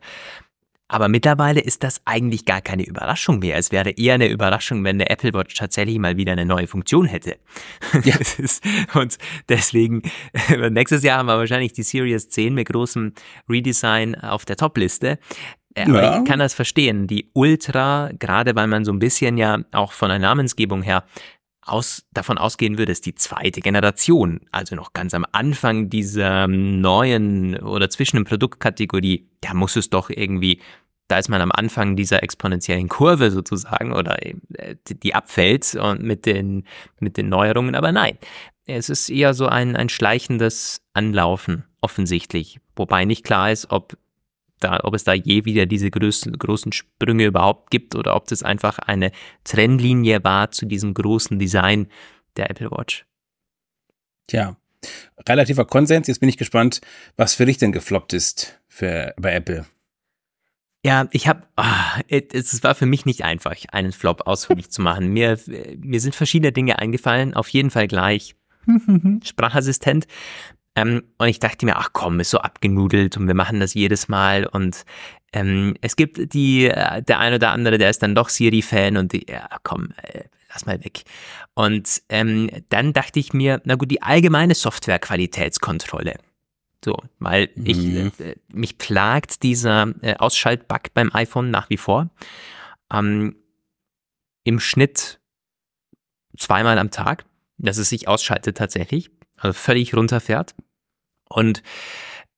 Aber 0.88 1.08
mittlerweile 1.08 1.62
ist 1.62 1.82
das 1.82 2.02
eigentlich 2.06 2.46
gar 2.46 2.62
keine 2.62 2.86
Überraschung 2.86 3.40
mehr. 3.40 3.58
Es 3.58 3.72
wäre 3.72 3.90
eher 3.90 4.14
eine 4.14 4.30
Überraschung, 4.30 4.84
wenn 4.84 5.00
der 5.00 5.10
Apple 5.10 5.34
Watch 5.34 5.56
tatsächlich 5.56 5.98
mal 5.98 6.16
wieder 6.16 6.34
eine 6.34 6.46
neue 6.46 6.68
Funktion 6.68 7.08
hätte. 7.08 7.38
Ja. 8.04 8.16
und 8.94 9.18
deswegen, 9.50 10.04
nächstes 10.70 11.02
Jahr 11.02 11.18
haben 11.18 11.26
wir 11.26 11.40
wahrscheinlich 11.40 11.74
die 11.74 11.82
Series 11.82 12.30
10 12.30 12.54
mit 12.54 12.70
großem 12.70 13.14
Redesign 13.50 14.14
auf 14.14 14.46
der 14.46 14.58
Top-Liste. 14.58 15.18
Aber 15.78 16.04
ja. 16.04 16.20
ich 16.20 16.26
kann 16.26 16.40
das 16.40 16.54
verstehen. 16.54 17.08
Die 17.08 17.30
Ultra, 17.34 18.10
gerade 18.18 18.56
weil 18.56 18.68
man 18.68 18.86
so 18.86 18.94
ein 18.94 19.00
bisschen 19.00 19.38
ja 19.38 19.60
auch 19.74 19.92
von 19.92 20.10
der 20.10 20.20
Namensgebung 20.20 20.82
her 20.82 21.04
aus, 21.66 22.06
davon 22.14 22.38
ausgehen 22.38 22.78
würde, 22.78 22.92
ist 22.92 23.06
die 23.06 23.16
zweite 23.16 23.60
Generation, 23.60 24.42
also 24.52 24.76
noch 24.76 24.94
ganz 24.94 25.14
am 25.14 25.26
Anfang 25.32 25.90
dieser 25.90 26.48
neuen 26.48 27.58
oder 27.58 27.90
zwischen 27.90 28.18
den 28.18 28.26
Produktkategorie, 28.26 29.28
da 29.42 29.54
muss 29.54 29.76
es 29.76 29.90
doch 29.90 30.10
irgendwie, 30.10 30.62
da 31.08 31.18
ist 31.18 31.30
man 31.30 31.42
am 31.42 31.52
Anfang 31.52 31.96
dieser 31.96 32.22
exponentiellen 32.24 32.88
Kurve 32.88 33.32
sozusagen 33.32 33.94
oder 33.94 34.24
äh, 34.24 34.36
die 34.88 35.16
abfällt 35.16 35.76
und 35.76 36.04
mit 36.04 36.26
den, 36.26 36.66
mit 37.00 37.18
den 37.18 37.30
Neuerungen, 37.30 37.76
aber 37.76 37.92
nein, 37.92 38.18
es 38.68 38.90
ist 38.90 39.10
eher 39.10 39.34
so 39.34 39.48
ein, 39.48 39.76
ein 39.76 39.90
schleichendes 39.90 40.82
Anlaufen 40.94 41.66
offensichtlich, 41.82 42.60
wobei 42.76 43.06
nicht 43.06 43.24
klar 43.24 43.52
ist, 43.52 43.72
ob 43.72 43.98
da, 44.60 44.80
ob 44.84 44.94
es 44.94 45.04
da 45.04 45.14
je 45.14 45.46
wieder 45.46 45.66
diese 45.66 45.92
großen, 45.92 46.38
großen 46.38 46.72
Sprünge 46.72 47.26
überhaupt 47.26 47.72
gibt 47.72 47.96
oder 47.96 48.16
ob 48.16 48.28
das 48.28 48.44
einfach 48.44 48.80
eine 48.80 49.12
Trennlinie 49.44 50.24
war 50.24 50.52
zu 50.52 50.66
diesem 50.66 50.94
großen 50.94 51.40
Design 51.40 51.88
der 52.38 52.50
Apple 52.50 52.72
Watch. 52.72 53.06
Tja, 54.28 54.58
relativer 55.28 55.66
Konsens. 55.66 56.08
Jetzt 56.08 56.20
bin 56.20 56.30
ich 56.30 56.38
gespannt, 56.38 56.82
was 57.18 57.36
für 57.36 57.46
dich 57.46 57.58
denn 57.58 57.72
gefloppt 57.72 58.14
ist 58.14 58.60
für, 58.68 59.14
bei 59.18 59.34
Apple. 59.34 59.66
Ja, 60.84 61.08
ich 61.12 61.28
habe, 61.28 61.42
oh, 61.58 61.64
ah, 61.64 62.00
es 62.10 62.64
war 62.64 62.76
für 62.76 62.86
mich 62.86 63.08
nicht 63.08 63.24
einfach, 63.24 63.56
einen 63.72 63.92
Flop 63.92 64.28
ausführlich 64.28 64.70
zu 64.70 64.84
machen. 64.84 65.08
Mir, 65.08 65.40
mir 65.80 66.00
sind 66.00 66.14
verschiedene 66.14 66.52
Dinge 66.52 66.78
eingefallen, 66.78 67.34
auf 67.34 67.50
jeden 67.50 67.72
Fall 67.72 67.88
gleich. 67.88 68.36
Sprachassistent. 69.24 70.06
Ähm, 70.76 71.04
und 71.18 71.28
ich 71.28 71.40
dachte 71.40 71.66
mir, 71.66 71.78
ach 71.78 71.92
komm, 71.94 72.20
ist 72.20 72.32
so 72.32 72.40
abgenudelt 72.40 73.16
und 73.18 73.28
wir 73.28 73.34
machen 73.34 73.60
das 73.60 73.74
jedes 73.74 74.10
Mal. 74.10 74.46
Und 74.46 74.86
ähm, 75.32 75.76
es 75.82 75.96
gibt 75.96 76.34
die, 76.34 76.66
äh, 76.66 77.02
der 77.02 77.20
ein 77.20 77.34
oder 77.34 77.52
andere, 77.52 77.78
der 77.78 77.90
ist 77.90 78.04
dann 78.04 78.14
doch 78.14 78.30
Siri-Fan 78.30 78.98
und 78.98 79.14
die, 79.14 79.26
ja, 79.30 79.48
komm, 79.64 79.90
äh, 80.04 80.24
lass 80.50 80.66
mal 80.66 80.84
weg. 80.84 81.04
Und 81.54 82.02
ähm, 82.10 82.50
dann 82.70 82.92
dachte 82.92 83.20
ich 83.20 83.34
mir, 83.34 83.62
na 83.64 83.76
gut, 83.76 83.90
die 83.90 84.02
allgemeine 84.02 84.54
Softwarequalitätskontrolle. 84.54 86.16
So, 86.84 86.98
weil 87.20 87.50
mhm. 87.56 87.66
ich, 87.66 88.20
äh, 88.20 88.36
mich 88.50 88.78
plagt 88.78 89.44
dieser 89.44 89.94
äh, 90.02 90.16
Ausschaltbug 90.18 90.94
beim 90.94 91.10
iPhone 91.14 91.52
nach 91.52 91.70
wie 91.70 91.78
vor. 91.78 92.10
Ähm, 92.92 93.38
Im 94.44 94.60
Schnitt 94.60 95.22
zweimal 96.38 96.78
am 96.78 96.92
Tag, 96.92 97.24
dass 97.58 97.78
es 97.78 97.88
sich 97.88 98.10
ausschaltet 98.10 98.58
tatsächlich 98.58 99.10
völlig 99.54 99.96
runterfährt. 99.96 100.56
Und 101.30 101.64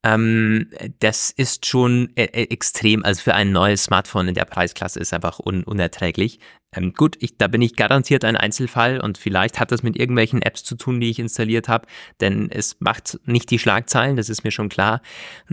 ähm, 0.03 0.69
das 0.99 1.31
ist 1.31 1.65
schon 1.65 2.09
äh, 2.15 2.25
äh, 2.25 2.43
extrem, 2.49 3.03
also 3.03 3.21
für 3.21 3.33
ein 3.33 3.51
neues 3.51 3.83
Smartphone 3.85 4.29
in 4.29 4.35
der 4.35 4.45
Preisklasse 4.45 4.99
ist 4.99 5.13
einfach 5.13 5.39
un 5.39 5.63
unerträglich. 5.63 6.39
Ähm, 6.73 6.93
gut, 6.93 7.15
ich, 7.19 7.37
da 7.37 7.47
bin 7.47 7.61
ich 7.61 7.75
garantiert 7.75 8.23
ein 8.23 8.37
Einzelfall 8.37 8.99
und 9.01 9.17
vielleicht 9.17 9.59
hat 9.59 9.71
das 9.71 9.83
mit 9.83 9.97
irgendwelchen 9.97 10.41
Apps 10.41 10.63
zu 10.63 10.75
tun, 10.75 10.99
die 10.99 11.09
ich 11.09 11.19
installiert 11.19 11.67
habe, 11.67 11.87
denn 12.21 12.49
es 12.51 12.77
macht 12.79 13.19
nicht 13.25 13.49
die 13.49 13.59
Schlagzeilen, 13.59 14.17
das 14.17 14.29
ist 14.29 14.43
mir 14.43 14.51
schon 14.51 14.69
klar. 14.69 15.01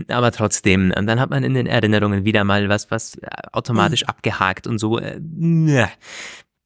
Aber 0.09 0.31
trotzdem, 0.31 0.93
und 0.95 1.07
dann 1.07 1.19
hat 1.19 1.31
man 1.31 1.43
in 1.43 1.53
den 1.53 1.67
Erinnerungen 1.67 2.23
wieder 2.23 2.43
mal 2.43 2.69
was, 2.69 2.91
was 2.91 3.15
äh, 3.15 3.27
automatisch 3.51 4.03
mhm. 4.03 4.09
abgehakt 4.09 4.67
und 4.67 4.77
so. 4.77 4.99
Äh, 4.99 5.19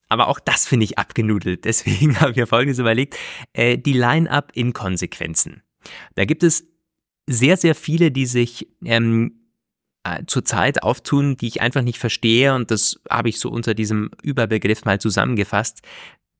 aber 0.10 0.28
auch 0.28 0.40
das 0.40 0.68
finde 0.68 0.84
ich 0.84 0.98
abgenudelt. 0.98 1.66
Deswegen 1.66 2.20
habe 2.20 2.32
ich 2.32 2.38
mir 2.38 2.48
Folgendes 2.48 2.80
überlegt. 2.80 3.18
Äh, 3.54 3.78
die 3.78 3.94
Line-Up-Inkonsequenzen. 3.94 5.62
Da 6.16 6.26
gibt 6.26 6.44
es 6.44 6.68
sehr, 7.28 7.58
sehr 7.58 7.76
viele, 7.76 8.12
die 8.12 8.26
sich 8.26 8.68
ähm, 8.84 9.40
äh, 10.04 10.24
zurzeit 10.26 10.84
auftun, 10.84 11.38
die 11.38 11.48
ich 11.48 11.62
einfach 11.62 11.84
nicht 11.84 12.00
verstehe. 12.00 12.56
Und 12.56 12.72
das 12.72 13.00
habe 13.10 13.30
ich 13.30 13.40
so 13.40 13.50
unter 13.50 13.74
diesem 13.74 14.10
Überbegriff 14.24 14.84
mal 14.84 15.00
zusammengefasst. 15.00 15.82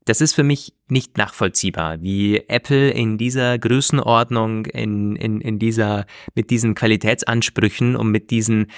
Das 0.04 0.20
ist 0.20 0.32
für 0.32 0.42
mich 0.42 0.74
nicht 0.88 1.18
nachvollziehbar, 1.18 2.02
wie 2.02 2.38
Apple 2.48 2.90
in 2.90 3.18
dieser 3.18 3.58
Größenordnung, 3.58 4.66
in, 4.66 5.14
in, 5.14 5.40
in 5.40 5.58
dieser, 5.58 6.06
mit 6.34 6.50
diesen 6.50 6.74
Qualitätsansprüchen 6.74 7.94
und 7.96 8.10
mit 8.10 8.30
diesen 8.30 8.68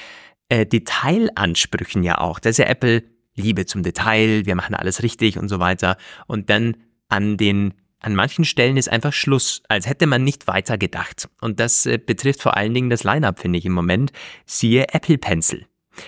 äh, 0.48 0.66
Detailansprüchen 0.66 2.02
ja 2.02 2.18
auch. 2.18 2.38
Das 2.40 2.50
ist 2.50 2.58
ja 2.58 2.66
Apple 2.66 3.04
Liebe 3.34 3.66
zum 3.66 3.82
Detail, 3.82 4.46
wir 4.46 4.54
machen 4.54 4.74
alles 4.74 5.02
richtig 5.02 5.38
und 5.38 5.48
so 5.48 5.58
weiter. 5.58 5.96
Und 6.26 6.50
dann 6.50 6.76
an 7.08 7.36
den 7.36 7.74
an 8.02 8.16
manchen 8.16 8.44
Stellen 8.44 8.76
ist 8.76 8.90
einfach 8.90 9.12
Schluss, 9.12 9.62
als 9.68 9.88
hätte 9.88 10.06
man 10.06 10.24
nicht 10.24 10.48
weiter 10.48 10.76
gedacht. 10.76 11.28
Und 11.40 11.60
das 11.60 11.86
äh, 11.86 11.98
betrifft 11.98 12.42
vor 12.42 12.56
allen 12.56 12.74
Dingen 12.74 12.90
das 12.90 13.04
Line-up, 13.04 13.38
finde 13.38 13.60
ich 13.60 13.64
im 13.64 13.72
Moment. 13.72 14.10
Siehe 14.44 14.88
Apple 14.92 15.18
Pencil. 15.18 15.66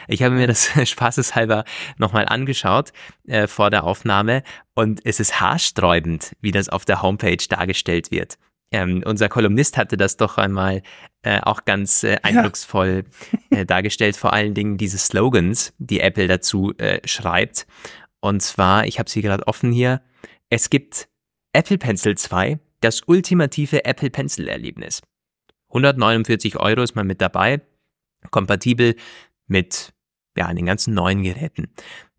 Ich 0.08 0.22
habe 0.22 0.34
mir 0.34 0.46
das 0.46 0.70
spaßeshalber 0.90 1.64
nochmal 1.96 2.26
angeschaut 2.26 2.92
äh, 3.26 3.46
vor 3.46 3.70
der 3.70 3.84
Aufnahme 3.84 4.42
und 4.74 5.00
es 5.04 5.20
ist 5.20 5.40
haarsträubend, 5.40 6.34
wie 6.40 6.50
das 6.50 6.68
auf 6.68 6.84
der 6.84 7.02
Homepage 7.02 7.36
dargestellt 7.48 8.10
wird. 8.10 8.38
Ähm, 8.70 9.02
unser 9.06 9.28
Kolumnist 9.28 9.76
hatte 9.76 9.96
das 9.96 10.16
doch 10.16 10.36
einmal 10.36 10.82
äh, 11.24 11.40
auch 11.42 11.64
ganz 11.64 12.04
äh, 12.04 12.18
eindrucksvoll 12.22 13.04
ja. 13.50 13.58
äh, 13.58 13.66
dargestellt, 13.66 14.16
vor 14.16 14.32
allen 14.32 14.54
Dingen 14.54 14.76
diese 14.76 14.98
Slogans, 14.98 15.72
die 15.78 16.00
Apple 16.00 16.28
dazu 16.28 16.74
äh, 16.76 17.00
schreibt. 17.06 17.66
Und 18.20 18.42
zwar, 18.42 18.86
ich 18.86 18.98
habe 18.98 19.10
sie 19.10 19.22
gerade 19.22 19.46
offen 19.46 19.72
hier, 19.72 20.02
es 20.50 20.70
gibt 20.70 21.08
Apple 21.52 21.78
Pencil 21.78 22.16
2, 22.16 22.58
das 22.80 23.02
ultimative 23.06 23.84
Apple 23.84 24.10
Pencil 24.10 24.48
Erlebnis. 24.48 25.02
149 25.68 26.56
Euro 26.58 26.82
ist 26.82 26.94
man 26.94 27.06
mit 27.06 27.20
dabei, 27.20 27.60
kompatibel 28.30 28.94
mit 29.46 29.92
ja, 30.36 30.52
den 30.52 30.66
ganzen 30.66 30.94
neuen 30.94 31.22
Geräten. 31.22 31.68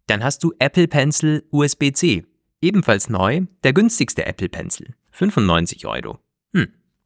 Dann 0.08 0.24
hast 0.24 0.44
du 0.44 0.54
Apple 0.60 0.88
Pencil 0.88 1.44
USB-C, 1.52 2.26
ebenfalls 2.62 3.10
neu, 3.10 3.42
der 3.64 3.74
günstigste 3.74 4.26
Apple 4.26 4.50
Pencil, 4.50 4.96
95 5.12 5.86
Euro. 5.86 6.20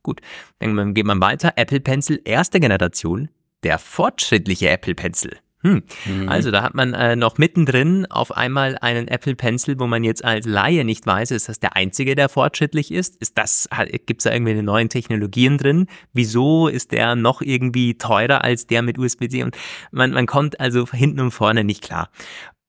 Gut. 0.03 0.22
Dann 0.60 0.94
geht 0.94 1.06
man 1.06 1.22
weiter, 1.22 1.53
Apple 1.56 1.79
Pencil 1.79 2.22
erste 2.24 2.60
Generation, 2.60 3.29
der 3.63 3.79
fortschrittliche 3.79 4.70
Apple 4.70 4.96
Pencil, 4.96 5.38
hm. 5.62 5.84
Mhm. 6.06 6.29
Also 6.29 6.51
da 6.51 6.63
hat 6.63 6.74
man 6.74 6.94
äh, 6.94 7.18
noch 7.18 7.38
mittendrin 7.38 8.06
auf 8.06 8.36
einmal 8.36 8.77
einen 8.77 9.10
Apple 9.10 9.36
Pencil, 9.36 9.77
wo 9.77 9.88
man 9.88 10.06
jetzt 10.06 10.24
als 10.24 10.46
Laie 10.46 10.86
nicht 10.86 11.06
weiß, 11.06 11.32
ist 11.32 11.50
das 11.50 11.60
der 11.60 11.75
einzige, 11.75 12.15
der 12.15 12.29
fortschrittlich 12.29 12.91
ist? 12.91 13.18
Ist 13.18 13.38
das, 13.38 13.68
gibt 14.06 14.22
es 14.22 14.24
da 14.24 14.32
irgendwelche 14.32 14.63
neuen 14.63 14.88
Technologien 14.88 15.58
drin? 15.58 15.88
Wieso 16.13 16.70
ist 16.70 16.94
der 16.94 17.15
noch 17.15 17.41
irgendwie 17.41 17.98
teurer 17.98 18.44
als 18.44 18.68
der 18.68 18.82
mit 18.82 18.98
USB-C? 18.98 19.44
Und 19.44 19.58
man, 19.91 20.12
man 20.12 20.27
kommt 20.27 20.60
also 20.62 20.88
hinten 20.88 21.20
und 21.20 21.32
vorne 21.32 21.65
nicht 21.65 21.84
klar. 21.84 22.10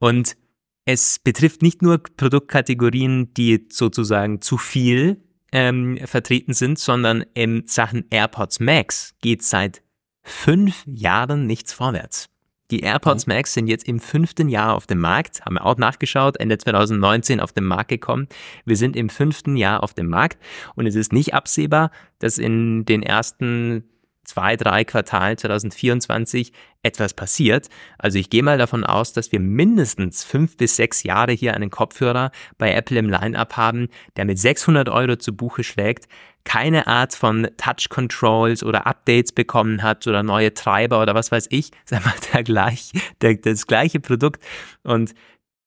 Und 0.00 0.36
es 0.84 1.20
betrifft 1.20 1.62
nicht 1.62 1.82
nur 1.82 2.02
Produktkategorien, 2.16 3.32
die 3.34 3.68
sozusagen 3.70 4.40
zu 4.40 4.58
viel 4.58 5.22
ähm, 5.52 5.98
vertreten 6.04 6.54
sind, 6.54 6.78
sondern 6.78 7.24
in 7.34 7.64
Sachen 7.66 8.04
AirPods 8.10 8.60
Max 8.60 9.14
geht 9.20 9.42
seit 9.42 9.82
fünf 10.22 10.84
Jahren 10.86 11.46
nichts 11.46 11.72
vorwärts. 11.72 12.28
Die 12.70 12.80
AirPods 12.80 13.26
mhm. 13.26 13.34
Max 13.34 13.54
sind 13.54 13.66
jetzt 13.66 13.88
im 13.88 13.98
fünften 13.98 14.48
Jahr 14.48 14.74
auf 14.74 14.86
dem 14.86 15.00
Markt, 15.00 15.44
haben 15.44 15.54
wir 15.54 15.66
auch 15.66 15.76
nachgeschaut, 15.76 16.38
Ende 16.38 16.56
2019 16.56 17.40
auf 17.40 17.52
den 17.52 17.64
Markt 17.64 17.88
gekommen. 17.88 18.28
Wir 18.64 18.76
sind 18.76 18.96
im 18.96 19.08
fünften 19.08 19.56
Jahr 19.56 19.82
auf 19.82 19.94
dem 19.94 20.08
Markt 20.08 20.38
und 20.76 20.86
es 20.86 20.94
ist 20.94 21.12
nicht 21.12 21.34
absehbar, 21.34 21.90
dass 22.20 22.38
in 22.38 22.84
den 22.84 23.02
ersten 23.02 23.84
zwei, 24.24 24.56
drei 24.56 24.84
Quartalen 24.84 25.36
2024 25.36 26.52
etwas 26.82 27.14
passiert. 27.14 27.68
Also 27.98 28.18
ich 28.18 28.30
gehe 28.30 28.42
mal 28.42 28.58
davon 28.58 28.84
aus, 28.84 29.12
dass 29.12 29.32
wir 29.32 29.40
mindestens 29.40 30.24
fünf 30.24 30.56
bis 30.56 30.76
sechs 30.76 31.02
Jahre 31.02 31.32
hier 31.32 31.54
einen 31.54 31.70
Kopfhörer 31.70 32.30
bei 32.56 32.72
Apple 32.72 32.98
im 32.98 33.08
Line-up 33.08 33.56
haben, 33.56 33.88
der 34.16 34.24
mit 34.24 34.38
600 34.38 34.88
Euro 34.88 35.16
zu 35.16 35.36
Buche 35.36 35.62
schlägt, 35.62 36.08
keine 36.44 36.86
Art 36.86 37.14
von 37.14 37.48
Touch 37.58 37.88
Controls 37.90 38.62
oder 38.62 38.86
Updates 38.86 39.32
bekommen 39.32 39.82
hat 39.82 40.06
oder 40.06 40.22
neue 40.22 40.54
Treiber 40.54 41.02
oder 41.02 41.14
was 41.14 41.30
weiß 41.30 41.48
ich, 41.50 41.70
sag 41.84 42.04
mal, 42.04 42.14
der 42.32 42.42
gleich, 42.42 42.92
der, 43.20 43.34
das 43.34 43.66
gleiche 43.66 44.00
Produkt. 44.00 44.42
Und 44.82 45.14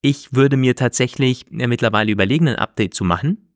ich 0.01 0.33
würde 0.33 0.57
mir 0.57 0.75
tatsächlich 0.75 1.45
mittlerweile 1.49 2.11
überlegen, 2.11 2.47
ein 2.47 2.55
Update 2.55 2.93
zu 2.93 3.03
machen. 3.03 3.49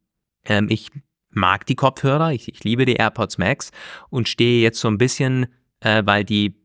Ähm, 0.45 0.67
ich 0.69 0.91
mag 1.29 1.65
die 1.65 1.75
Kopfhörer, 1.75 2.31
ich, 2.31 2.47
ich, 2.47 2.63
liebe 2.63 2.85
die 2.85 2.95
AirPods 2.95 3.37
Max 3.37 3.71
und 4.09 4.29
stehe 4.29 4.61
jetzt 4.61 4.79
so 4.79 4.87
ein 4.87 4.97
bisschen, 4.97 5.47
äh, 5.81 6.03
weil 6.05 6.23
die, 6.23 6.55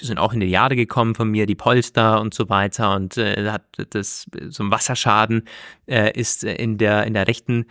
die 0.00 0.06
sind 0.06 0.18
auch 0.18 0.32
in 0.32 0.40
die 0.40 0.46
Jahre 0.46 0.76
gekommen 0.76 1.14
von 1.14 1.30
mir, 1.30 1.46
die 1.46 1.54
Polster 1.54 2.20
und 2.20 2.34
so 2.34 2.48
weiter 2.48 2.94
und 2.94 3.16
äh, 3.16 3.50
hat 3.50 3.64
das 3.90 4.26
so 4.48 4.64
ein 4.64 4.70
Wasserschaden 4.70 5.44
äh, 5.86 6.18
ist 6.18 6.44
in 6.44 6.78
der 6.78 7.04
in 7.06 7.14
der 7.14 7.28
rechten 7.28 7.66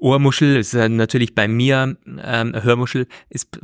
Ohrmuschel 0.00 0.56
ist 0.56 0.72
natürlich 0.72 1.34
bei 1.34 1.46
mir, 1.46 1.96
ähm, 2.24 2.54
Hörmuschel, 2.60 3.06
ist 3.28 3.58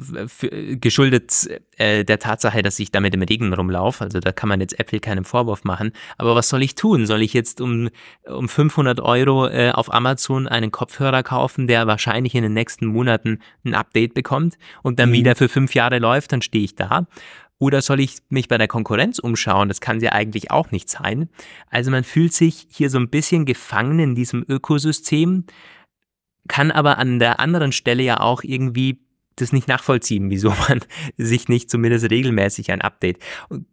geschuldet 0.81 1.49
äh, 1.79 2.05
der 2.05 2.19
Tatsache, 2.19 2.63
dass 2.63 2.79
ich 2.79 2.93
damit 2.93 3.15
im 3.15 3.23
Regen 3.23 3.53
rumlaufe. 3.53 4.05
Also 4.05 4.21
da 4.21 4.33
kann 4.33 4.49
man 4.49 4.61
jetzt 4.61 4.79
Apple 4.79 5.01
keinen 5.01 5.25
Vorwurf 5.25 5.65
machen. 5.65 5.93
Aber 6.19 6.35
was 6.37 6.49
soll 6.49 6.63
ich 6.63 6.75
tun? 6.75 7.07
Soll 7.07 7.23
ich 7.23 7.33
jetzt 7.33 7.61
um, 7.61 7.89
um 8.27 8.49
500 8.49 9.01
Euro 9.01 9.49
äh, 9.49 9.71
auf 9.71 9.93
Amazon 9.93 10.47
einen 10.47 10.71
Kopfhörer 10.71 11.23
kaufen, 11.23 11.67
der 11.67 11.87
wahrscheinlich 11.87 12.35
in 12.35 12.43
den 12.43 12.53
nächsten 12.53 12.87
Monaten 12.87 13.41
ein 13.65 13.75
Update 13.75 14.13
bekommt 14.13 14.59
und 14.83 14.99
dann 14.99 15.11
mhm. 15.11 15.15
wieder 15.15 15.37
für 15.37 15.49
fünf 15.49 15.75
Jahre 15.75 15.99
läuft? 15.99 16.33
Dann 16.33 16.43
stehe 16.43 16.65
ich 16.65 16.75
da. 16.75 17.07
Oder 17.59 17.81
soll 17.81 18.01
ich 18.01 18.19
mich 18.29 18.49
bei 18.49 18.59
der 18.59 18.69
Konkurrenz 18.69 19.19
umschauen? 19.19 19.69
Das 19.69 19.81
kann 19.81 20.01
ja 20.01 20.13
eigentlich 20.13 20.51
auch 20.51 20.71
nicht 20.71 20.91
sein. 20.91 21.31
Also 21.71 21.91
man 21.91 22.05
fühlt 22.05 22.35
sich 22.35 22.67
hier 22.71 22.91
so 22.91 22.99
ein 22.99 23.09
bisschen 23.09 23.47
gefangen 23.47 23.99
in 23.99 24.15
diesem 24.15 24.45
Ökosystem 24.47 25.45
kann 26.49 26.71
aber 26.71 26.99
an 26.99 27.19
der 27.19 27.41
anderen 27.41 27.73
Stelle 27.73 28.03
ja 28.03 28.21
auch 28.21 28.43
irgendwie 28.43 29.01
das 29.37 29.53
nicht 29.53 29.69
nachvollziehen, 29.69 30.31
wieso 30.31 30.51
man 30.69 30.81
sich 31.17 31.49
nicht 31.49 31.71
zumindest 31.71 32.11
regelmäßig 32.11 32.73
ein 32.73 32.81
Update. 32.81 33.19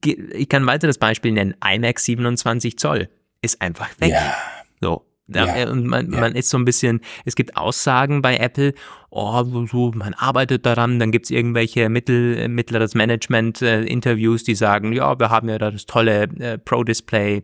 Ich 0.04 0.50
kann 0.50 0.64
ein 0.64 0.68
weiteres 0.68 0.98
Beispiel 0.98 1.32
nennen. 1.32 1.56
iMac 1.64 2.00
27 2.00 2.78
Zoll 2.78 3.10
ist 3.42 3.62
einfach 3.62 3.90
weg. 4.00 4.12
Ja. 4.12 4.36
So. 4.82 5.06
Ja, 5.28 5.56
äh, 5.56 5.70
und 5.70 5.88
man, 5.88 6.12
ja. 6.12 6.20
man 6.20 6.36
ist 6.36 6.50
so 6.50 6.58
ein 6.58 6.66
bisschen, 6.66 7.00
es 7.26 7.36
gibt 7.36 7.56
Aussagen 7.56 8.22
bei 8.22 8.38
Apple, 8.38 8.74
oh, 9.10 9.66
so, 9.66 9.92
man 9.96 10.14
arbeitet 10.14 10.66
daran, 10.66 11.00
dann 11.00 11.12
gibt's 11.12 11.30
irgendwelche 11.30 11.88
mittel, 11.88 12.50
mittleres 12.50 12.94
Management-Interviews, 12.94 14.42
äh, 14.42 14.46
die 14.46 14.56
sagen, 14.56 14.92
ja, 14.92 15.18
wir 15.20 15.30
haben 15.30 15.48
ja 15.48 15.58
da 15.58 15.72
das 15.72 15.86
tolle 15.86 16.24
äh, 16.40 16.58
Pro-Display, 16.58 17.44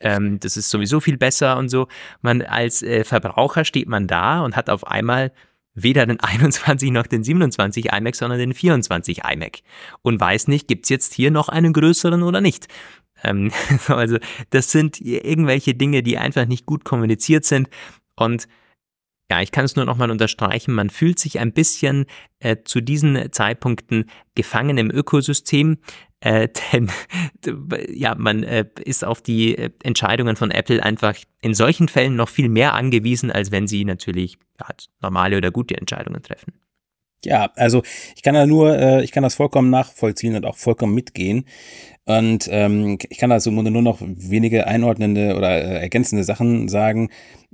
ähm, 0.00 0.38
das 0.40 0.56
ist 0.56 0.70
sowieso 0.70 1.00
viel 1.00 1.18
besser 1.18 1.56
und 1.58 1.68
so. 1.68 1.88
Man 2.22 2.42
als 2.42 2.82
äh, 2.82 3.04
Verbraucher 3.04 3.64
steht 3.64 3.88
man 3.88 4.06
da 4.06 4.42
und 4.42 4.56
hat 4.56 4.70
auf 4.70 4.86
einmal 4.86 5.32
weder 5.74 6.06
den 6.06 6.20
21 6.20 6.90
noch 6.90 7.06
den 7.06 7.24
27 7.24 7.92
iMac, 7.92 8.14
sondern 8.14 8.38
den 8.38 8.54
24 8.54 9.22
iMac 9.24 9.60
und 10.02 10.20
weiß 10.20 10.48
nicht, 10.48 10.68
gibt's 10.68 10.88
jetzt 10.88 11.14
hier 11.14 11.30
noch 11.30 11.48
einen 11.48 11.72
größeren 11.72 12.22
oder 12.22 12.40
nicht. 12.40 12.68
Ähm, 13.22 13.50
also 13.88 14.18
das 14.50 14.70
sind 14.70 15.00
irgendwelche 15.00 15.74
Dinge, 15.74 16.02
die 16.02 16.18
einfach 16.18 16.46
nicht 16.46 16.66
gut 16.66 16.84
kommuniziert 16.84 17.44
sind 17.44 17.68
und 18.16 18.48
ja, 19.30 19.42
ich 19.42 19.52
kann 19.52 19.66
es 19.66 19.76
nur 19.76 19.84
nochmal 19.84 20.10
unterstreichen, 20.10 20.72
man 20.72 20.88
fühlt 20.88 21.18
sich 21.18 21.38
ein 21.38 21.52
bisschen 21.52 22.06
äh, 22.40 22.56
zu 22.64 22.80
diesen 22.80 23.30
Zeitpunkten 23.30 24.06
gefangen 24.34 24.78
im 24.78 24.90
Ökosystem, 24.90 25.76
äh, 26.20 26.48
denn 26.72 26.90
ja, 27.90 28.14
man 28.14 28.42
äh, 28.42 28.64
ist 28.84 29.04
auf 29.04 29.20
die 29.20 29.56
äh, 29.56 29.70
Entscheidungen 29.82 30.36
von 30.36 30.50
Apple 30.50 30.82
einfach 30.82 31.14
in 31.42 31.54
solchen 31.54 31.88
Fällen 31.88 32.16
noch 32.16 32.28
viel 32.28 32.48
mehr 32.48 32.74
angewiesen, 32.74 33.30
als 33.30 33.50
wenn 33.52 33.66
sie 33.66 33.84
natürlich 33.84 34.38
ja, 34.58 34.66
normale 35.02 35.36
oder 35.36 35.50
gute 35.50 35.76
Entscheidungen 35.76 36.22
treffen. 36.22 36.54
Ja, 37.24 37.50
also 37.56 37.82
ich 38.14 38.22
kann 38.22 38.34
da 38.34 38.46
nur, 38.46 38.76
äh, 38.78 39.02
ich 39.02 39.10
kann 39.10 39.24
das 39.24 39.34
vollkommen 39.34 39.70
nachvollziehen 39.70 40.36
und 40.36 40.46
auch 40.46 40.56
vollkommen 40.56 40.94
mitgehen. 40.94 41.44
Und 42.08 42.48
ähm, 42.50 42.96
ich 43.10 43.18
kann 43.18 43.30
also 43.32 43.50
im 43.50 43.56
Grunde 43.56 43.70
nur 43.70 43.82
noch 43.82 43.98
wenige 44.00 44.66
einordnende 44.66 45.36
oder 45.36 45.50
äh, 45.50 45.80
ergänzende 45.82 46.24
Sachen 46.24 46.68
sagen 46.68 47.10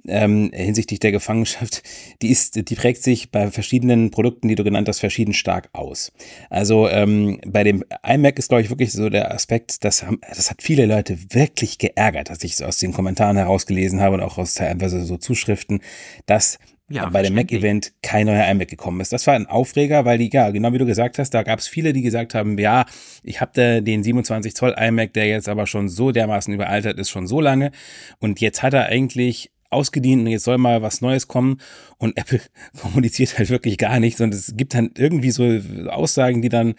ähm, 0.06 0.52
hinsichtlich 0.54 1.00
der 1.00 1.10
Gefangenschaft. 1.10 1.82
Die 2.22 2.28
ist, 2.28 2.68
die 2.68 2.74
prägt 2.76 3.02
sich 3.02 3.32
bei 3.32 3.50
verschiedenen 3.50 4.10
Produkten, 4.10 4.46
die 4.46 4.54
du 4.54 4.62
genannt 4.62 4.88
hast, 4.88 5.00
verschieden 5.00 5.34
stark 5.34 5.70
aus. 5.72 6.12
Also 6.50 6.88
ähm, 6.88 7.40
bei 7.44 7.64
dem 7.64 7.84
iMac 8.06 8.38
ist, 8.38 8.48
glaube 8.48 8.62
ich, 8.62 8.70
wirklich 8.70 8.92
so 8.92 9.08
der 9.10 9.34
Aspekt, 9.34 9.82
das, 9.84 10.04
haben, 10.04 10.20
das 10.28 10.50
hat 10.50 10.62
viele 10.62 10.86
Leute 10.86 11.18
wirklich 11.30 11.78
geärgert, 11.78 12.30
dass 12.30 12.44
ich 12.44 12.52
es 12.52 12.62
aus 12.62 12.78
den 12.78 12.92
Kommentaren 12.92 13.36
herausgelesen 13.36 14.00
habe 14.00 14.14
und 14.14 14.22
auch 14.22 14.38
aus 14.38 14.54
teilweise 14.54 15.04
so 15.04 15.16
Zuschriften, 15.16 15.80
dass 16.26 16.58
ja, 16.90 17.08
bei 17.08 17.22
dem 17.22 17.34
Mac-Event 17.34 17.92
kein 18.02 18.26
neuer 18.26 18.46
iMac 18.50 18.68
gekommen 18.68 19.00
ist. 19.00 19.12
Das 19.12 19.26
war 19.26 19.34
ein 19.34 19.46
Aufreger, 19.46 20.04
weil 20.04 20.18
die, 20.18 20.30
ja, 20.30 20.50
genau 20.50 20.72
wie 20.72 20.78
du 20.78 20.86
gesagt 20.86 21.18
hast, 21.18 21.30
da 21.30 21.42
gab 21.42 21.58
es 21.58 21.66
viele, 21.66 21.92
die 21.92 22.02
gesagt 22.02 22.34
haben, 22.34 22.58
ja, 22.58 22.84
ich 23.22 23.40
habe 23.40 23.52
da 23.54 23.80
den 23.80 24.02
27 24.02 24.54
Zoll 24.54 24.74
iMac, 24.78 25.14
der 25.14 25.26
jetzt 25.26 25.48
aber 25.48 25.66
schon 25.66 25.88
so 25.88 26.12
dermaßen 26.12 26.52
überaltert 26.52 26.98
ist, 26.98 27.10
schon 27.10 27.26
so 27.26 27.40
lange. 27.40 27.70
Und 28.18 28.40
jetzt 28.40 28.62
hat 28.62 28.74
er 28.74 28.86
eigentlich 28.86 29.50
ausgedient 29.70 30.22
und 30.22 30.28
jetzt 30.28 30.44
soll 30.44 30.58
mal 30.58 30.82
was 30.82 31.00
Neues 31.00 31.26
kommen. 31.26 31.58
Und 31.98 32.16
Apple 32.18 32.40
kommuniziert 32.80 33.38
halt 33.38 33.50
wirklich 33.50 33.78
gar 33.78 33.98
nichts. 33.98 34.20
Und 34.20 34.34
es 34.34 34.54
gibt 34.56 34.74
dann 34.74 34.90
irgendwie 34.96 35.30
so 35.30 35.44
Aussagen, 35.88 36.42
die 36.42 36.50
dann 36.50 36.74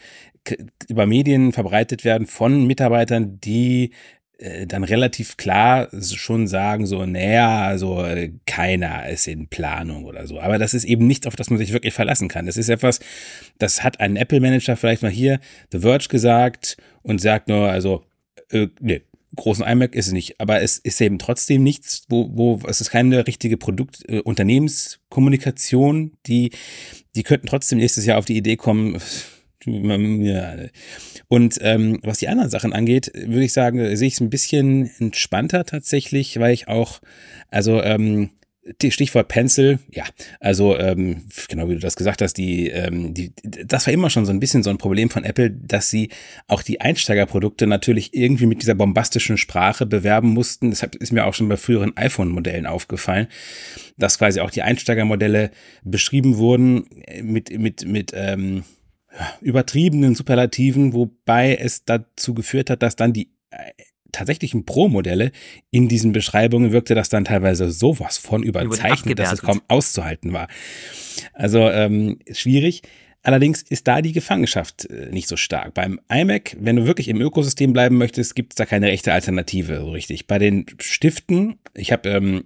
über 0.88 1.08
Medien 1.08 1.52
verbreitet 1.52 2.06
werden 2.06 2.28
von 2.28 2.68
Mitarbeitern, 2.68 3.40
die 3.40 3.92
dann 4.68 4.84
relativ 4.84 5.38
klar 5.38 5.88
schon 6.02 6.48
sagen, 6.48 6.86
so, 6.86 7.06
naja, 7.06 7.64
also 7.64 8.04
äh, 8.04 8.32
keiner 8.46 9.08
ist 9.10 9.28
in 9.28 9.48
Planung 9.48 10.06
oder 10.06 10.28
so. 10.28 10.40
Aber 10.40 10.58
das 10.58 10.74
ist 10.74 10.84
eben 10.84 11.08
nichts, 11.08 11.28
auf 11.28 11.36
das 11.36 11.50
man 11.50 11.58
sich 11.58 11.72
wirklich 11.72 11.94
verlassen 11.94 12.28
kann. 12.28 12.46
Das 12.46 12.58
ist 12.58 12.70
etwas, 12.70 13.00
das 13.58 13.84
hat 13.84 14.00
ein 14.00 14.16
Apple-Manager 14.18 14.76
vielleicht 14.76 15.02
mal 15.02 15.12
hier, 15.12 15.40
The 15.72 15.80
Verge, 15.80 16.08
gesagt 16.10 16.78
und 17.02 17.22
sagt 17.22 17.48
nur, 17.48 17.70
also, 17.70 18.04
äh, 18.52 18.68
nee, 18.82 19.02
großen 19.36 19.66
iMac 19.66 19.96
ist 19.96 20.08
es 20.08 20.14
nicht, 20.14 20.40
aber 20.40 20.62
es 20.62 20.78
ist 20.78 21.00
eben 21.02 21.20
trotzdem 21.20 21.64
nichts, 21.64 22.06
wo, 22.10 22.30
wo 22.34 22.60
es 22.68 22.82
ist 22.82 22.90
keine 22.90 23.28
richtige 23.28 23.58
Produkt, 23.58 24.04
äh, 24.08 24.20
Unternehmenskommunikation, 24.22 26.14
die, 26.26 26.52
die 27.16 27.24
könnten 27.24 27.48
trotzdem 27.48 27.80
nächstes 27.80 28.06
Jahr 28.06 28.18
auf 28.18 28.26
die 28.26 28.38
Idee 28.38 28.56
kommen. 28.56 29.00
Und 31.28 31.58
ähm, 31.62 32.00
was 32.04 32.20
die 32.20 32.28
anderen 32.28 32.50
Sachen 32.50 32.74
angeht, 32.74 33.12
würde 33.14 33.44
ich 33.44 33.54
sagen, 33.54 33.96
sehe 33.96 34.08
ich 34.08 34.16
es 34.16 34.22
ein 34.22 34.30
bisschen 34.30 34.92
entspannter 35.00 35.66
tatsächlich, 35.66 36.40
weil 36.40 36.54
ich 36.54 36.68
auch, 36.68 37.02
also 37.50 37.82
ähm, 37.82 38.30
Stichwort 38.90 39.28
Pencil, 39.28 39.78
ja, 39.92 40.06
also 40.40 40.78
ähm, 40.78 41.26
genau 41.48 41.70
wie 41.70 41.76
du 41.76 41.80
das 41.80 41.96
gesagt 41.96 42.24
hast, 42.24 42.34
die, 42.34 42.70
ähm, 42.70 43.14
die, 43.14 43.32
das 43.44 43.86
war 43.86 43.94
immer 43.94 44.10
schon 44.10 44.26
so 44.26 44.32
ein 44.32 44.40
bisschen 44.40 44.64
so 44.64 44.72
ein 44.72 44.80
Problem 44.80 45.12
von 45.12 45.24
Apple, 45.24 45.52
dass 45.52 45.92
sie 45.92 46.10
auch 46.48 46.64
die 46.64 46.82
Einsteigerprodukte 46.82 47.68
natürlich 47.68 48.16
irgendwie 48.16 48.48
mit 48.48 48.64
dieser 48.64 48.74
bombastischen 48.74 49.38
Sprache 49.38 49.86
bewerben 49.86 50.30
mussten. 50.30 50.72
Deshalb 50.72 50.96
ist 50.96 51.14
mir 51.14 51.28
auch 51.28 51.36
schon 51.36 51.48
bei 51.48 51.58
früheren 51.58 51.96
iPhone-Modellen 51.96 52.66
aufgefallen, 52.66 53.28
dass 53.98 54.18
quasi 54.18 54.40
auch 54.40 54.50
die 54.50 54.64
Einsteigermodelle 54.64 55.52
beschrieben 55.84 56.38
wurden 56.38 56.88
mit 57.22 57.56
mit 57.56 57.86
mit 57.88 58.14
ähm, 58.16 58.64
übertriebenen 59.42 60.16
Superlativen, 60.16 60.94
wobei 60.94 61.56
es 61.56 61.86
dazu 61.86 62.34
geführt 62.34 62.70
hat, 62.70 62.84
dass 62.84 62.96
dann 62.96 63.14
die 63.14 63.30
äh, 63.50 63.72
tatsächlichen 64.12 64.66
Pro-Modelle 64.66 65.32
in 65.72 65.88
diesen 65.88 66.14
Beschreibungen 66.14 66.72
wirkte 66.72 66.96
das 66.96 67.10
dann 67.10 67.26
teilweise 67.26 67.72
sowas 67.72 68.18
von 68.18 68.44
überzeichnet, 68.44 69.20
dass 69.20 69.34
es 69.34 69.42
kaum 69.42 69.62
auszuhalten 69.68 70.34
war. 70.34 70.48
Also 71.34 71.70
ähm, 71.70 72.20
schwierig. 72.32 72.82
Allerdings 73.24 73.64
ist 73.64 73.88
da 73.88 74.02
die 74.02 74.12
Gefangenschaft 74.12 74.86
äh, 74.86 75.10
nicht 75.12 75.28
so 75.28 75.36
stark. 75.36 75.74
Beim 75.74 76.00
iMac, 76.10 76.56
wenn 76.60 76.76
du 76.76 76.86
wirklich 76.86 77.08
im 77.08 77.20
Ökosystem 77.20 77.74
bleiben 77.74 77.98
möchtest, 77.98 78.36
gibt 78.36 78.54
es 78.54 78.56
da 78.56 78.66
keine 78.66 78.88
rechte 78.88 79.14
Alternative 79.14 79.78
so 79.78 79.90
richtig. 79.92 80.28
Bei 80.28 80.38
den 80.38 80.66
Stiften, 80.80 81.58
ich 81.74 81.92
habe 81.92 82.10
ähm, 82.10 82.46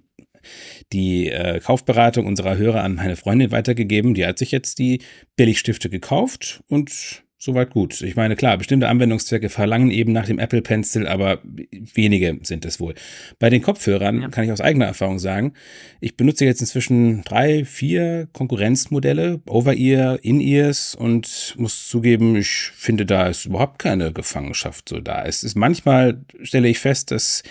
die 0.93 1.30
äh, 1.30 1.60
Kaufberatung 1.60 2.25
unserer 2.25 2.58
Hörer 2.58 2.84
an 2.84 2.95
meine 2.95 3.15
Freundin 3.15 3.52
weitergegeben. 3.52 4.13
Die 4.13 4.25
hat 4.25 4.38
sich 4.38 4.52
jetzt 4.52 4.80
die 4.80 5.02
Billigstifte 5.36 5.89
gekauft 5.89 6.62
und 6.67 7.23
soweit 7.39 7.69
gut. 7.69 8.02
Ich 8.02 8.17
meine, 8.17 8.36
klar, 8.36 8.58
bestimmte 8.58 8.89
Anwendungszwecke 8.89 9.47
verlangen 9.49 9.91
eben 9.91 10.12
nach 10.12 10.25
dem 10.25 10.39
Apple 10.39 10.62
Pencil, 10.62 11.08
aber 11.08 11.39
wenige 11.71 12.38
sind 12.43 12.65
es 12.65 12.82
wohl. 12.82 12.93
Bei 13.39 13.49
den 13.49 13.62
Kopfhörern 13.62 14.21
ja. 14.21 14.28
kann 14.28 14.43
ich 14.43 14.52
aus 14.52 14.60
eigener 14.60 14.86
Erfahrung 14.86 15.19
sagen, 15.19 15.54
ich 16.02 16.17
benutze 16.17 16.43
jetzt 16.43 16.60
inzwischen 16.60 17.23
drei, 17.23 17.63
vier 17.63 18.28
Konkurrenzmodelle, 18.34 19.41
Over-Ear, 19.47 20.19
In-Ears 20.21 20.95
und 20.95 21.56
muss 21.58 21.88
zugeben, 21.88 22.36
ich 22.36 22.49
finde, 22.75 23.06
da 23.06 23.28
ist 23.28 23.45
überhaupt 23.45 23.80
keine 23.80 24.12
Gefangenschaft 24.12 24.89
so 24.89 24.99
da. 24.99 25.23
Es 25.23 25.43
ist 25.43 25.56
manchmal, 25.56 26.21
stelle 26.43 26.67
ich 26.67 26.80
fest, 26.80 27.12
dass 27.12 27.43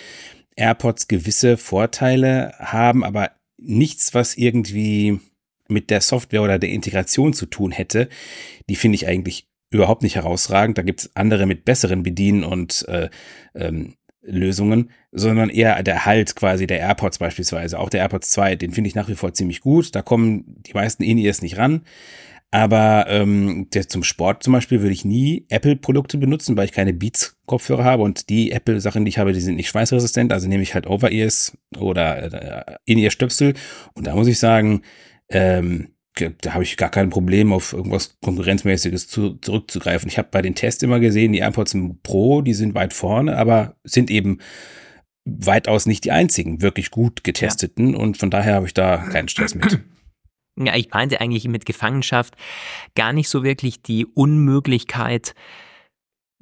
AirPods 0.59 1.09
gewisse 1.09 1.57
Vorteile 1.57 2.53
haben, 2.59 3.05
aber 3.05 3.31
nichts, 3.57 4.15
was 4.15 4.37
irgendwie 4.37 5.21
mit 5.69 5.91
der 5.91 6.01
Software 6.01 6.43
oder 6.43 6.59
der 6.59 6.71
Integration 6.71 7.33
zu 7.33 7.47
tun 7.47 7.73
hätte, 7.73 8.09
die 8.69 8.77
finde 8.77 8.97
ich 8.97 9.07
eigentlich 9.07 9.49
überhaupt 9.71 10.03
nicht 10.03 10.17
herausragend. 10.17 10.79
Da 10.79 10.83
gibt 10.83 11.01
es 11.01 11.17
andere 11.17 11.47
mit 11.47 11.65
besseren 11.65 12.03
Bedienen 12.03 12.45
und 12.45 12.87
äh, 12.89 13.11
ähm, 13.55 13.95
Lösungen, 14.23 14.91
sondern 15.13 15.51
eher 15.51 15.83
der 15.83 16.07
Halt 16.07 16.37
quasi 16.37 16.67
der 16.67 16.81
AirPods 16.81 17.19
beispielsweise. 17.19 17.79
Auch 17.79 17.91
der 17.91 18.01
AirPods 18.01 18.31
2, 18.31 18.57
den 18.57 18.73
finde 18.73 18.89
ich 18.89 18.95
nach 18.95 19.09
wie 19.09 19.15
vor 19.15 19.33
ziemlich 19.33 19.61
gut. 19.61 19.95
Da 19.95 20.03
kommen 20.03 20.45
die 20.67 20.75
meisten 20.75 21.03
In-Ears 21.03 21.43
nicht 21.43 21.59
ran. 21.59 21.83
Aber 22.51 23.07
ähm, 23.09 23.69
der, 23.75 23.89
zum 23.89 24.03
Sport 24.03 24.43
zum 24.43 24.55
Beispiel 24.55 24.81
würde 24.81 24.95
ich 24.95 25.05
nie 25.05 25.45
Apple-Produkte 25.51 26.17
benutzen, 26.17 26.57
weil 26.57 26.65
ich 26.65 26.73
keine 26.73 26.95
Beats-Kopfhörer 26.95 27.85
habe 27.85 28.03
und 28.03 28.31
die 28.31 28.53
Apple-Sachen, 28.53 29.05
die 29.05 29.11
ich 29.11 29.19
habe, 29.19 29.35
die 29.35 29.41
sind 29.41 29.57
nicht 29.57 29.69
schweißresistent. 29.69 30.33
Also 30.33 30.49
nehme 30.49 30.63
ich 30.63 30.75
halt 30.75 30.87
Over-Ears 30.87 31.59
oder 31.77 32.69
äh, 32.71 32.77
In-Ear-Stöpsel. 32.87 33.55
Und 33.93 34.07
da 34.07 34.15
muss 34.15 34.29
ich 34.29 34.39
sagen, 34.39 34.83
ähm, 35.29 35.89
da 36.15 36.55
habe 36.55 36.65
ich 36.65 36.77
gar 36.77 36.91
kein 36.91 37.11
Problem, 37.11 37.53
auf 37.53 37.73
irgendwas 37.73 38.17
Konkurrenzmäßiges 38.23 39.09
zu, 39.09 39.35
zurückzugreifen. 39.35 40.09
Ich 40.09 40.19
habe 40.19 40.29
bei 40.31 40.43
den 40.43 40.55
Tests 40.55 40.83
immer 40.83 41.01
gesehen, 41.01 41.33
die 41.33 41.39
AirPods 41.41 41.77
Pro, 42.03 42.43
die 42.43 42.55
sind 42.55 42.75
weit 42.75 42.93
vorne, 42.93 43.37
aber 43.37 43.77
sind 43.85 44.11
eben 44.11 44.39
weitaus 45.25 45.87
nicht 45.87 46.05
die 46.05 46.13
einzigen 46.13 46.63
wirklich 46.63 46.91
gut 46.91 47.23
getesteten 47.23 47.93
ja. 47.93 47.99
und 47.99 48.17
von 48.17 48.31
daher 48.31 48.55
habe 48.55 48.67
ich 48.67 48.75
da 48.75 48.97
keinen 48.97 49.29
Stress 49.29 49.55
mit. 49.55 49.81
Ja, 50.59 50.77
ich 50.77 50.91
meinte 50.91 51.21
eigentlich 51.21 51.47
mit 51.49 51.67
Gefangenschaft 51.67 52.35
gar 52.95 53.13
nicht 53.13 53.29
so 53.29 53.43
wirklich 53.43 53.83
die 53.83 54.07
Unmöglichkeit, 54.07 55.35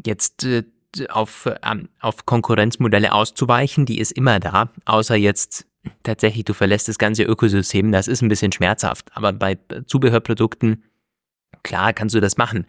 jetzt 0.04 0.44
äh, 0.44 0.64
auf, 1.08 1.48
ähm, 1.62 1.88
auf 2.00 2.26
Konkurrenzmodelle 2.26 3.12
auszuweichen. 3.12 3.86
Die 3.86 3.98
ist 3.98 4.12
immer 4.12 4.40
da, 4.40 4.72
außer 4.84 5.16
jetzt 5.16 5.66
tatsächlich, 6.02 6.44
du 6.44 6.54
verlässt 6.54 6.88
das 6.88 6.98
ganze 6.98 7.22
Ökosystem, 7.22 7.92
das 7.92 8.08
ist 8.08 8.22
ein 8.22 8.28
bisschen 8.28 8.52
schmerzhaft. 8.52 9.10
Aber 9.14 9.32
bei 9.32 9.58
Zubehörprodukten, 9.86 10.84
klar, 11.62 11.92
kannst 11.92 12.14
du 12.14 12.20
das 12.20 12.36
machen. 12.36 12.66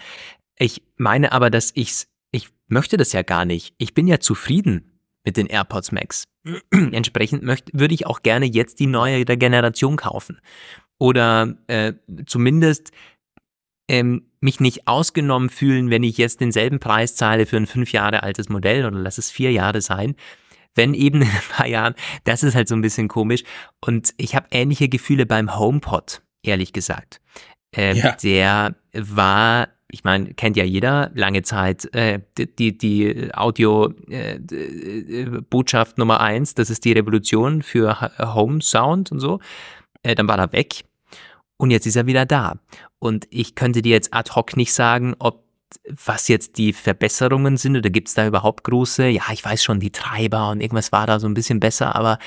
Ich 0.58 0.84
meine 0.98 1.32
aber, 1.32 1.50
dass 1.50 1.72
ich's, 1.74 2.08
ich 2.32 2.50
möchte 2.68 2.98
das 2.98 3.14
ja 3.14 3.22
gar 3.22 3.46
nicht. 3.46 3.74
Ich 3.78 3.94
bin 3.94 4.08
ja 4.08 4.20
zufrieden 4.20 5.00
mit 5.24 5.38
den 5.38 5.48
AirPods 5.48 5.92
Max. 5.92 6.24
Entsprechend 6.72 7.44
möchte, 7.44 7.72
würde 7.78 7.94
ich 7.94 8.06
auch 8.06 8.22
gerne 8.22 8.46
jetzt 8.46 8.80
die 8.80 8.88
neue 8.88 9.26
Generation 9.26 9.98
kaufen. 9.98 10.40
Oder 11.00 11.58
äh, 11.68 11.94
zumindest 12.26 12.92
ähm, 13.88 14.24
mich 14.42 14.60
nicht 14.60 14.88
ausgenommen 14.88 15.50
fühlen, 15.50 15.90
wenn 15.90 16.04
ich 16.04 16.18
jetzt 16.18 16.42
denselben 16.42 16.80
Preis 16.80 17.16
zahle 17.16 17.46
für 17.46 17.56
ein 17.58 17.68
fünf 17.68 17.92
Jahre 17.92 18.24
altes 18.24 18.50
Modell 18.50 18.86
oder 18.86 18.98
lass 18.98 19.18
es 19.18 19.32
vier 19.32 19.52
Jahre 19.52 19.82
sein, 19.82 20.16
wenn 20.76 20.94
eben 20.94 21.22
in 21.24 21.30
ein 21.30 21.42
paar 21.50 21.68
Jahren, 21.68 21.96
das 22.24 22.44
ist 22.44 22.56
halt 22.56 22.68
so 22.68 22.76
ein 22.76 22.82
bisschen 22.82 23.08
komisch. 23.08 23.44
Und 23.84 24.14
ich 24.18 24.36
habe 24.36 24.48
ähnliche 24.52 24.90
Gefühle 24.90 25.26
beim 25.26 25.58
HomePod, 25.58 26.22
ehrlich 26.44 26.74
gesagt. 26.74 27.22
Äh, 27.76 27.96
ja. 27.96 28.12
Der 28.24 28.76
war, 28.94 29.70
ich 29.92 30.04
meine, 30.04 30.34
kennt 30.34 30.58
ja 30.58 30.64
jeder, 30.64 31.12
lange 31.14 31.44
Zeit 31.44 31.94
äh, 31.94 32.22
die, 32.38 32.78
die 32.78 33.30
Audio-Botschaft 33.34 35.98
äh, 35.98 36.00
Nummer 36.00 36.22
eins, 36.22 36.54
das 36.54 36.70
ist 36.70 36.86
die 36.86 36.94
Revolution 36.94 37.62
für 37.62 38.00
Home 38.20 38.62
Sound 38.62 39.12
und 39.12 39.20
so. 39.20 39.42
Äh, 40.04 40.16
dann 40.16 40.28
war 40.28 40.38
er 40.38 40.54
weg 40.54 40.84
und 41.58 41.72
jetzt 41.72 41.86
ist 41.86 41.96
er 41.96 42.06
wieder 42.06 42.26
da. 42.26 42.60
Und 43.00 43.28
ich 43.30 43.56
könnte 43.56 43.82
dir 43.82 43.92
jetzt 43.92 44.14
ad 44.14 44.32
hoc 44.36 44.56
nicht 44.56 44.74
sagen, 44.74 45.16
ob 45.20 45.46
was 46.06 46.28
jetzt 46.28 46.58
die 46.58 46.72
Verbesserungen 46.72 47.58
sind 47.58 47.76
oder 47.76 47.90
gibt 47.90 48.08
es 48.08 48.14
da 48.14 48.26
überhaupt 48.26 48.64
große? 48.64 49.08
Ja, 49.08 49.24
ich 49.34 49.44
weiß 49.44 49.64
schon, 49.64 49.80
die 49.80 49.92
Treiber 49.92 50.50
und 50.50 50.62
irgendwas 50.62 50.92
war 50.92 51.08
da 51.08 51.20
so 51.20 51.28
ein 51.28 51.34
bisschen 51.34 51.60
besser, 51.60 51.96
aber 51.96 52.20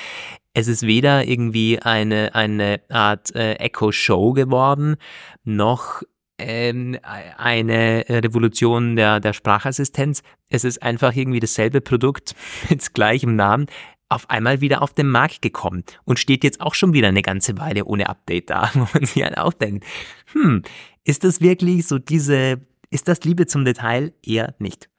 es 0.53 0.69
ist 0.69 0.83
weder 0.87 1.27
irgendwie 1.27 1.79
eine, 1.81 2.35
eine 2.35 2.81
Art 2.91 3.35
äh, 3.35 3.55
Echo-Show 3.55 4.33
geworden, 4.33 4.97
noch 5.45 6.03
ähm, 6.39 6.99
eine 7.03 8.05
Revolution 8.09 8.97
der, 8.97 9.21
der 9.21 9.33
Sprachassistenz. 9.33 10.23
Es 10.49 10.65
ist 10.65 10.83
einfach 10.83 11.15
irgendwie 11.15 11.41
dasselbe 11.41 11.81
Produkt 11.81 12.35
mit 12.69 12.93
gleichem 12.95 13.37
Namen 13.37 13.67
auf 14.11 14.29
einmal 14.29 14.61
wieder 14.61 14.83
auf 14.83 14.93
den 14.93 15.09
Markt 15.09 15.41
gekommen 15.41 15.85
und 16.05 16.19
steht 16.19 16.45
jetzt 16.45 16.61
auch 16.61 16.75
schon 16.75 16.93
wieder 16.93 17.09
eine 17.09 17.23
ganze 17.23 17.57
Weile 17.59 17.85
ohne 17.87 18.09
Update 18.09 18.51
da, 18.51 18.71
wo 18.75 18.87
man 18.93 19.07
sich 19.07 19.23
halt 19.23 19.39
auch 19.39 19.55
denkt, 19.55 19.87
hm, 20.33 20.63
ist 21.05 21.25
das 21.25 21.41
wirklich 21.41 21.87
so 21.87 21.99
diese 21.99 22.61
ist 22.91 23.09
das 23.09 23.23
Liebe 23.23 23.47
zum 23.47 23.65
Detail 23.65 24.13
eher 24.23 24.55
nicht. 24.59 24.91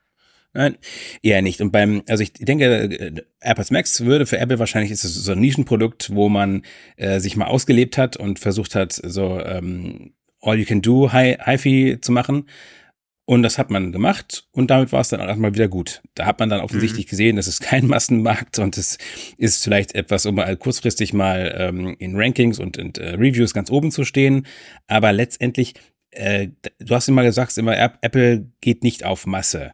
Nein, 0.54 0.76
eher 1.22 1.40
nicht. 1.40 1.60
Und 1.60 1.72
beim, 1.72 2.02
also 2.08 2.22
ich 2.22 2.32
denke, 2.34 2.64
äh, 2.64 3.22
AirPods 3.40 3.70
Max 3.70 4.04
würde 4.04 4.26
für 4.26 4.38
Apple 4.38 4.58
wahrscheinlich 4.58 4.90
ist 4.90 5.04
es 5.04 5.14
so 5.14 5.32
ein 5.32 5.40
Nischenprodukt, 5.40 6.14
wo 6.14 6.28
man 6.28 6.62
äh, 6.96 7.20
sich 7.20 7.36
mal 7.36 7.46
ausgelebt 7.46 7.96
hat 7.96 8.16
und 8.16 8.38
versucht 8.38 8.74
hat, 8.74 8.92
so 8.92 9.40
ähm, 9.40 10.12
All 10.42 10.58
You 10.58 10.66
Can 10.66 10.82
Do 10.82 11.12
Hi-Fi 11.12 11.98
zu 12.00 12.12
machen. 12.12 12.46
Und 13.24 13.44
das 13.44 13.56
hat 13.56 13.70
man 13.70 13.92
gemacht 13.92 14.48
und 14.50 14.70
damit 14.70 14.90
war 14.90 15.00
es 15.00 15.08
dann 15.08 15.20
auch 15.20 15.28
erstmal 15.28 15.54
wieder 15.54 15.68
gut. 15.68 16.02
Da 16.14 16.26
hat 16.26 16.40
man 16.40 16.50
dann 16.50 16.60
offensichtlich 16.60 17.06
mhm. 17.06 17.10
gesehen, 17.10 17.36
das 17.36 17.46
ist 17.46 17.60
kein 17.60 17.86
Massenmarkt 17.88 18.58
und 18.58 18.76
es 18.76 18.98
ist 19.38 19.62
vielleicht 19.62 19.94
etwas, 19.94 20.26
um 20.26 20.34
mal 20.34 20.56
kurzfristig 20.56 21.12
mal 21.12 21.54
ähm, 21.56 21.94
in 22.00 22.16
Rankings 22.16 22.58
und, 22.58 22.78
und 22.78 22.98
äh, 22.98 23.10
Reviews 23.10 23.54
ganz 23.54 23.70
oben 23.70 23.92
zu 23.92 24.04
stehen. 24.04 24.46
Aber 24.88 25.12
letztendlich 25.12 25.74
äh, 26.12 26.48
du 26.78 26.94
hast 26.94 27.08
immer 27.08 27.22
gesagt, 27.22 27.56
immer 27.58 27.76
Apple 27.76 28.46
geht 28.60 28.82
nicht 28.82 29.04
auf 29.04 29.26
Masse. 29.26 29.72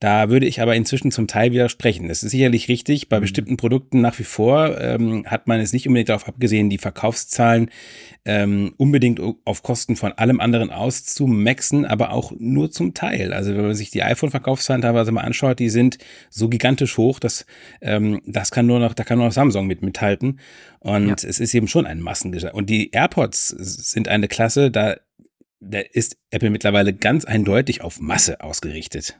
Da 0.00 0.28
würde 0.28 0.46
ich 0.46 0.60
aber 0.60 0.76
inzwischen 0.76 1.10
zum 1.10 1.26
Teil 1.26 1.50
widersprechen. 1.50 2.08
Es 2.08 2.22
ist 2.22 2.30
sicherlich 2.30 2.68
richtig, 2.68 3.08
bei 3.08 3.16
mhm. 3.16 3.22
bestimmten 3.22 3.56
Produkten 3.56 4.00
nach 4.00 4.16
wie 4.20 4.24
vor 4.24 4.80
ähm, 4.80 5.26
hat 5.26 5.48
man 5.48 5.58
es 5.58 5.72
nicht 5.72 5.88
unbedingt 5.88 6.08
darauf 6.08 6.28
abgesehen, 6.28 6.70
die 6.70 6.78
Verkaufszahlen 6.78 7.70
ähm, 8.24 8.74
unbedingt 8.76 9.20
auf 9.44 9.64
Kosten 9.64 9.96
von 9.96 10.12
allem 10.12 10.38
anderen 10.38 10.70
auszumaxen, 10.70 11.84
aber 11.84 12.12
auch 12.12 12.32
nur 12.38 12.70
zum 12.70 12.94
Teil. 12.94 13.32
Also 13.32 13.56
wenn 13.56 13.62
man 13.62 13.74
sich 13.74 13.90
die 13.90 14.04
iPhone-Verkaufszahlen 14.04 14.82
teilweise 14.82 15.10
mal 15.10 15.22
anschaut, 15.22 15.58
die 15.58 15.70
sind 15.70 15.98
so 16.30 16.48
gigantisch 16.48 16.96
hoch, 16.96 17.18
dass 17.18 17.44
ähm, 17.80 18.22
das 18.24 18.52
kann 18.52 18.66
nur 18.66 18.78
noch, 18.78 18.94
da 18.94 19.02
kann 19.02 19.18
nur 19.18 19.26
noch 19.26 19.32
Samsung 19.32 19.66
mit 19.66 19.82
mithalten. 19.82 20.38
Und 20.78 21.08
ja. 21.08 21.14
es 21.14 21.40
ist 21.40 21.54
eben 21.54 21.66
schon 21.66 21.86
ein 21.86 22.00
Massengeschäft. 22.00 22.54
Und 22.54 22.70
die 22.70 22.92
AirPods 22.92 23.48
sind 23.48 24.06
eine 24.06 24.28
Klasse, 24.28 24.70
da 24.70 24.96
da 25.60 25.80
ist 25.80 26.16
Apple 26.30 26.50
mittlerweile 26.50 26.94
ganz 26.94 27.24
eindeutig 27.24 27.80
auf 27.80 27.98
Masse 27.98 28.42
ausgerichtet. 28.42 29.18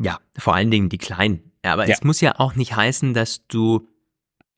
Ja, 0.00 0.18
vor 0.36 0.54
allen 0.54 0.70
Dingen 0.70 0.88
die 0.88 0.98
kleinen. 0.98 1.52
Aber 1.62 1.86
ja. 1.86 1.94
es 1.94 2.02
muss 2.02 2.20
ja 2.20 2.38
auch 2.38 2.54
nicht 2.54 2.74
heißen, 2.74 3.12
dass 3.12 3.46
du, 3.46 3.86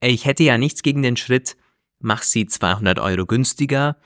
ich 0.00 0.24
hätte 0.24 0.44
ja 0.44 0.56
nichts 0.56 0.82
gegen 0.82 1.02
den 1.02 1.16
Schritt, 1.16 1.56
mach 1.98 2.22
sie 2.22 2.46
200 2.46 3.00
Euro 3.00 3.26
günstiger 3.26 3.96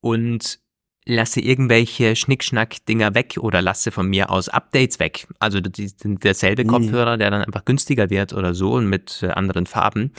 und 0.00 0.58
lasse 1.04 1.40
irgendwelche 1.40 2.16
Schnickschnack-Dinger 2.16 3.14
weg 3.14 3.36
oder 3.38 3.62
lasse 3.62 3.92
von 3.92 4.08
mir 4.08 4.30
aus 4.30 4.48
Updates 4.48 4.98
weg. 4.98 5.28
Also 5.38 5.60
die 5.60 5.88
sind 5.88 6.24
derselbe 6.24 6.64
mhm. 6.64 6.68
Kopfhörer, 6.68 7.16
der 7.16 7.30
dann 7.30 7.42
einfach 7.42 7.64
günstiger 7.64 8.10
wird 8.10 8.32
oder 8.32 8.54
so 8.54 8.72
und 8.72 8.88
mit 8.88 9.22
äh, 9.22 9.28
anderen 9.28 9.66
Farben. 9.66 10.12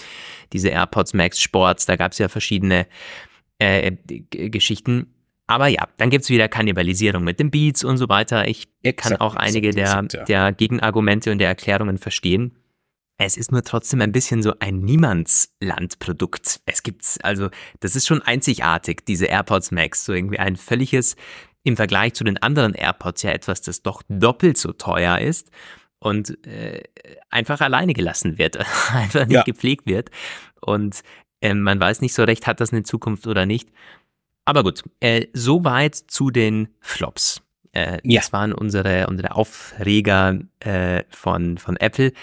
Diese 0.54 0.70
AirPods 0.70 1.14
Max 1.14 1.42
Sports, 1.42 1.86
da 1.86 1.98
gab 1.98 2.14
es 2.14 2.20
ja 2.20 2.30
verschiedene 2.30 2.88
äh, 3.60 3.92
Geschichten. 4.30 5.14
Aber 5.48 5.68
ja, 5.68 5.88
dann 5.98 6.10
gibt's 6.10 6.30
wieder 6.30 6.50
Kannibalisierung 6.50 7.24
mit 7.24 7.40
den 7.40 7.50
Beats 7.50 7.84
und 7.84 7.98
so 7.98 8.10
weiter. 8.10 8.48
Ich 8.48 8.68
exakt, 8.84 9.18
kann 9.18 9.22
auch 9.22 9.36
einige 9.36 9.70
exakt, 9.70 10.14
der, 10.14 10.20
ja. 10.20 10.26
der 10.26 10.52
Gegenargumente 10.52 11.32
und 11.32 11.40
der 11.40 11.48
Erklärungen 11.48 11.98
verstehen. 11.98 12.58
Es 13.18 13.36
ist 13.36 13.52
nur 13.52 13.64
trotzdem 13.64 14.02
ein 14.02 14.12
bisschen 14.12 14.44
so 14.44 14.54
ein 14.60 14.82
Niemandslandprodukt. 14.82 16.60
Es 16.66 16.84
gibt's, 16.84 17.20
also, 17.22 17.50
das 17.80 17.96
ist 17.96 18.06
schon 18.06 18.22
einzigartig, 18.22 19.06
diese 19.08 19.26
AirPods 19.26 19.72
Max. 19.72 20.06
So 20.06 20.14
irgendwie 20.14 20.38
ein 20.38 20.56
völliges, 20.56 21.16
im 21.64 21.76
Vergleich 21.76 22.14
zu 22.14 22.24
den 22.24 22.38
anderen 22.38 22.74
AirPods 22.74 23.24
ja 23.24 23.32
etwas, 23.32 23.62
das 23.62 23.82
doch 23.82 24.04
doppelt 24.08 24.58
so 24.58 24.74
teuer 24.74 25.20
ist 25.20 25.50
und 26.00 26.46
äh, 26.46 26.84
einfach 27.30 27.62
alleine 27.62 27.94
gelassen 27.94 28.38
wird, 28.38 28.58
einfach 28.94 29.26
nicht 29.26 29.36
ja. 29.36 29.44
gepflegt 29.44 29.86
wird. 29.86 30.10
Und 30.62 31.02
äh, 31.42 31.54
man 31.54 31.80
weiß 31.80 32.02
nicht 32.02 32.14
so 32.14 32.24
recht, 32.24 32.48
hat 32.48 32.60
das 32.60 32.72
eine 32.72 32.84
Zukunft 32.84 33.28
oder 33.28 33.46
nicht. 33.46 33.70
Aber 34.48 34.64
gut, 34.64 34.82
äh, 35.02 35.28
soweit 35.34 35.94
zu 35.94 36.32
den 36.32 36.70
Flops. 36.80 37.42
Äh, 37.74 38.00
ja. 38.06 38.22
Das 38.22 38.32
waren 38.32 38.54
unsere, 38.54 39.08
unsere 39.08 39.36
Aufreger 39.36 40.40
äh, 40.62 41.04
von, 41.10 41.58
von 41.58 41.76
Apple. 41.76 42.14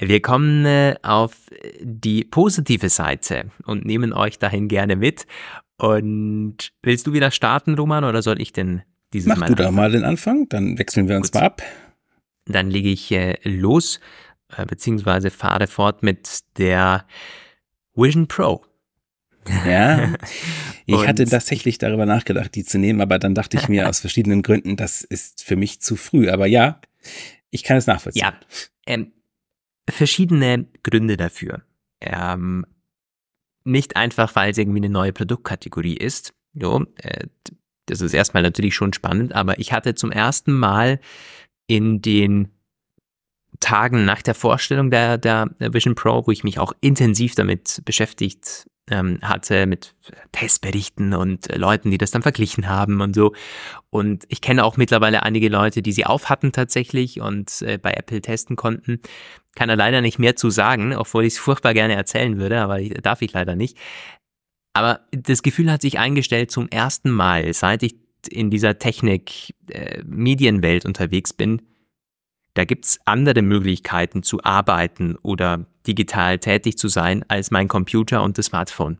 Wir 0.00 0.22
kommen 0.22 0.64
äh, 0.64 0.94
auf 1.02 1.36
die 1.82 2.24
positive 2.24 2.88
Seite 2.88 3.50
und 3.66 3.84
nehmen 3.84 4.14
euch 4.14 4.38
dahin 4.38 4.68
gerne 4.68 4.96
mit. 4.96 5.26
Und 5.76 6.72
willst 6.82 7.06
du 7.08 7.12
wieder 7.12 7.30
starten, 7.30 7.74
Roman, 7.74 8.04
oder 8.04 8.22
soll 8.22 8.40
ich 8.40 8.54
denn 8.54 8.80
dieses 9.12 9.28
Mach 9.28 9.36
Mal? 9.36 9.50
Mach 9.50 9.56
du 9.56 9.62
da 9.62 9.70
mal 9.70 9.90
den 9.90 10.04
Anfang, 10.04 10.48
dann 10.48 10.78
wechseln 10.78 11.10
wir 11.10 11.16
uns 11.18 11.30
Gut. 11.30 11.42
mal 11.42 11.46
ab. 11.46 11.62
Dann 12.46 12.70
lege 12.70 12.88
ich 12.88 13.12
äh, 13.12 13.36
los, 13.42 14.00
äh, 14.56 14.64
beziehungsweise 14.64 15.30
fahre 15.30 15.66
fort 15.66 16.02
mit 16.02 16.40
der 16.56 17.04
Vision 17.94 18.28
Pro. 18.28 18.64
Ja, 19.66 20.14
ich 20.86 21.06
hatte 21.06 21.24
tatsächlich 21.24 21.78
darüber 21.78 22.06
nachgedacht, 22.06 22.54
die 22.54 22.64
zu 22.64 22.78
nehmen, 22.78 23.00
aber 23.00 23.18
dann 23.18 23.34
dachte 23.34 23.56
ich 23.56 23.68
mir 23.68 23.88
aus 23.88 24.00
verschiedenen 24.00 24.42
Gründen, 24.42 24.76
das 24.76 25.02
ist 25.02 25.44
für 25.44 25.56
mich 25.56 25.80
zu 25.80 25.96
früh. 25.96 26.30
Aber 26.30 26.46
ja, 26.46 26.80
ich 27.50 27.62
kann 27.62 27.76
es 27.76 27.86
nachvollziehen. 27.86 28.22
Ja, 28.22 28.34
ähm, 28.86 29.12
verschiedene 29.88 30.66
Gründe 30.82 31.16
dafür. 31.16 31.62
Ähm, 32.00 32.66
nicht 33.64 33.96
einfach, 33.96 34.34
weil 34.34 34.50
es 34.50 34.58
irgendwie 34.58 34.78
eine 34.78 34.90
neue 34.90 35.12
Produktkategorie 35.12 35.96
ist. 35.96 36.34
Jo, 36.54 36.84
äh, 36.96 37.26
das 37.86 38.00
ist 38.00 38.14
erstmal 38.14 38.42
natürlich 38.42 38.74
schon 38.74 38.92
spannend, 38.92 39.34
aber 39.34 39.58
ich 39.58 39.72
hatte 39.72 39.94
zum 39.94 40.10
ersten 40.10 40.52
Mal 40.52 41.00
in 41.66 42.02
den 42.02 42.55
Tagen 43.60 44.04
nach 44.04 44.22
der 44.22 44.34
Vorstellung 44.34 44.90
der, 44.90 45.18
der 45.18 45.50
Vision 45.58 45.94
Pro, 45.94 46.26
wo 46.26 46.30
ich 46.30 46.44
mich 46.44 46.58
auch 46.58 46.72
intensiv 46.80 47.34
damit 47.34 47.82
beschäftigt 47.84 48.66
ähm, 48.88 49.18
hatte 49.22 49.66
mit 49.66 49.94
Testberichten 50.32 51.14
und 51.14 51.50
äh, 51.50 51.56
Leuten, 51.56 51.90
die 51.90 51.98
das 51.98 52.12
dann 52.12 52.22
verglichen 52.22 52.68
haben 52.68 53.00
und 53.00 53.14
so. 53.14 53.34
Und 53.90 54.24
ich 54.28 54.40
kenne 54.40 54.64
auch 54.64 54.76
mittlerweile 54.76 55.22
einige 55.22 55.48
Leute, 55.48 55.82
die 55.82 55.92
sie 55.92 56.06
auf 56.06 56.28
hatten 56.28 56.50
tatsächlich 56.52 57.20
und 57.20 57.62
äh, 57.62 57.78
bei 57.78 57.92
Apple 57.92 58.20
testen 58.20 58.56
konnten. 58.56 59.00
Kann 59.54 59.70
er 59.70 59.76
leider 59.76 60.00
nicht 60.02 60.18
mehr 60.18 60.36
zu 60.36 60.50
sagen, 60.50 60.94
obwohl 60.94 61.24
ich 61.24 61.34
es 61.34 61.38
furchtbar 61.38 61.74
gerne 61.74 61.94
erzählen 61.94 62.38
würde, 62.38 62.60
aber 62.60 62.80
ich, 62.80 62.94
darf 62.94 63.22
ich 63.22 63.32
leider 63.32 63.54
nicht. 63.56 63.78
Aber 64.72 65.00
das 65.10 65.42
Gefühl 65.42 65.72
hat 65.72 65.82
sich 65.82 65.98
eingestellt 65.98 66.50
zum 66.50 66.68
ersten 66.68 67.10
Mal, 67.10 67.52
seit 67.54 67.82
ich 67.82 67.96
in 68.28 68.50
dieser 68.50 68.78
Technik-Medienwelt 68.78 70.84
äh, 70.84 70.88
unterwegs 70.88 71.32
bin, 71.32 71.62
da 72.56 72.64
gibt's 72.64 72.98
andere 73.04 73.42
Möglichkeiten 73.42 74.22
zu 74.22 74.42
arbeiten 74.42 75.16
oder 75.22 75.66
digital 75.86 76.38
tätig 76.38 76.78
zu 76.78 76.88
sein 76.88 77.24
als 77.28 77.50
mein 77.50 77.68
Computer 77.68 78.22
und 78.22 78.38
das 78.38 78.46
Smartphone. 78.46 78.98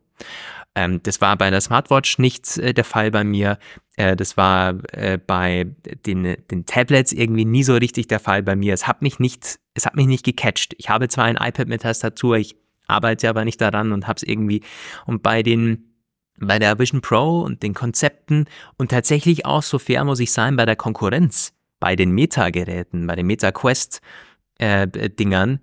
Ähm, 0.75 1.01
das 1.03 1.23
war 1.23 1.37
bei 1.37 1.49
der 1.51 1.63
Smartwatch 1.63 2.19
nicht 2.19 2.59
äh, 2.59 2.75
der 2.75 2.85
Fall 2.85 3.11
bei 3.11 3.25
mir. 3.25 3.59
Äh, 3.97 4.15
das 4.15 4.37
war 4.37 4.75
äh, 4.93 5.19
bei 5.19 5.67
den, 6.05 6.37
den 6.51 6.67
Tablets 6.67 7.13
irgendwie 7.13 7.47
nie 7.47 7.63
so 7.63 7.75
richtig 7.75 8.09
der 8.09 8.21
Fall 8.21 8.43
bei 8.43 8.57
mir. 8.57 8.75
Es 8.75 8.87
hat 8.87 9.01
mich 9.01 9.19
nicht, 9.19 9.59
es 9.75 9.87
hat 9.87 9.97
mich 9.97 10.07
nicht 10.07 10.25
gecatcht. 10.25 10.75
Ich 10.77 10.91
habe 10.91 11.09
zwar 11.09 11.25
ein 11.25 11.37
iPad 11.37 11.67
mit 11.67 11.81
Tastatur, 11.81 12.37
ich 12.37 12.57
arbeite 12.87 13.29
aber 13.31 13.47
nicht 13.47 13.61
daran 13.61 13.93
und 13.93 14.07
habe 14.07 14.19
es 14.19 14.23
irgendwie. 14.23 14.63
Und 15.07 15.23
bei 15.23 15.43
den 15.43 15.93
bei 16.39 16.59
der 16.59 16.79
Vision 16.79 17.01
Pro 17.01 17.41
und 17.41 17.63
den 17.63 17.73
Konzepten 17.73 18.45
und 18.77 18.91
tatsächlich 18.91 19.47
auch 19.47 19.63
so 19.63 19.79
fair 19.79 20.05
muss 20.05 20.21
ich 20.21 20.33
sein 20.33 20.55
bei 20.57 20.67
der 20.67 20.77
Konkurrenz 20.77 21.56
bei 21.81 21.97
den 21.97 22.13
Meta-Geräten, 22.13 23.07
bei 23.07 23.17
den 23.17 23.27
Meta-Quest-Dingern, 23.27 25.55
äh, 25.55 25.59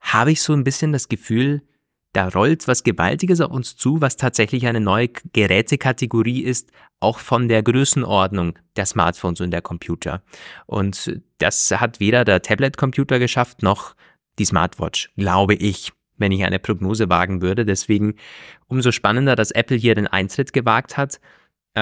habe 0.00 0.32
ich 0.32 0.42
so 0.42 0.52
ein 0.52 0.64
bisschen 0.64 0.92
das 0.92 1.08
Gefühl, 1.08 1.62
da 2.12 2.28
rollt 2.28 2.66
was 2.66 2.82
Gewaltiges 2.82 3.40
auf 3.40 3.52
uns 3.52 3.76
zu, 3.76 4.00
was 4.00 4.16
tatsächlich 4.16 4.66
eine 4.66 4.80
neue 4.80 5.08
Gerätekategorie 5.32 6.40
ist, 6.40 6.72
auch 6.98 7.20
von 7.20 7.48
der 7.48 7.62
Größenordnung 7.62 8.58
der 8.76 8.86
Smartphones 8.86 9.40
und 9.40 9.52
der 9.52 9.62
Computer. 9.62 10.22
Und 10.66 11.20
das 11.38 11.70
hat 11.70 12.00
weder 12.00 12.24
der 12.24 12.42
Tablet-Computer 12.42 13.18
geschafft, 13.18 13.62
noch 13.62 13.94
die 14.38 14.44
Smartwatch, 14.44 15.12
glaube 15.16 15.54
ich, 15.54 15.92
wenn 16.16 16.32
ich 16.32 16.44
eine 16.44 16.58
Prognose 16.58 17.08
wagen 17.08 17.42
würde. 17.42 17.64
Deswegen 17.64 18.16
umso 18.66 18.90
spannender, 18.90 19.36
dass 19.36 19.52
Apple 19.52 19.76
hier 19.76 19.94
den 19.94 20.08
Eintritt 20.08 20.52
gewagt 20.52 20.96
hat 20.96 21.20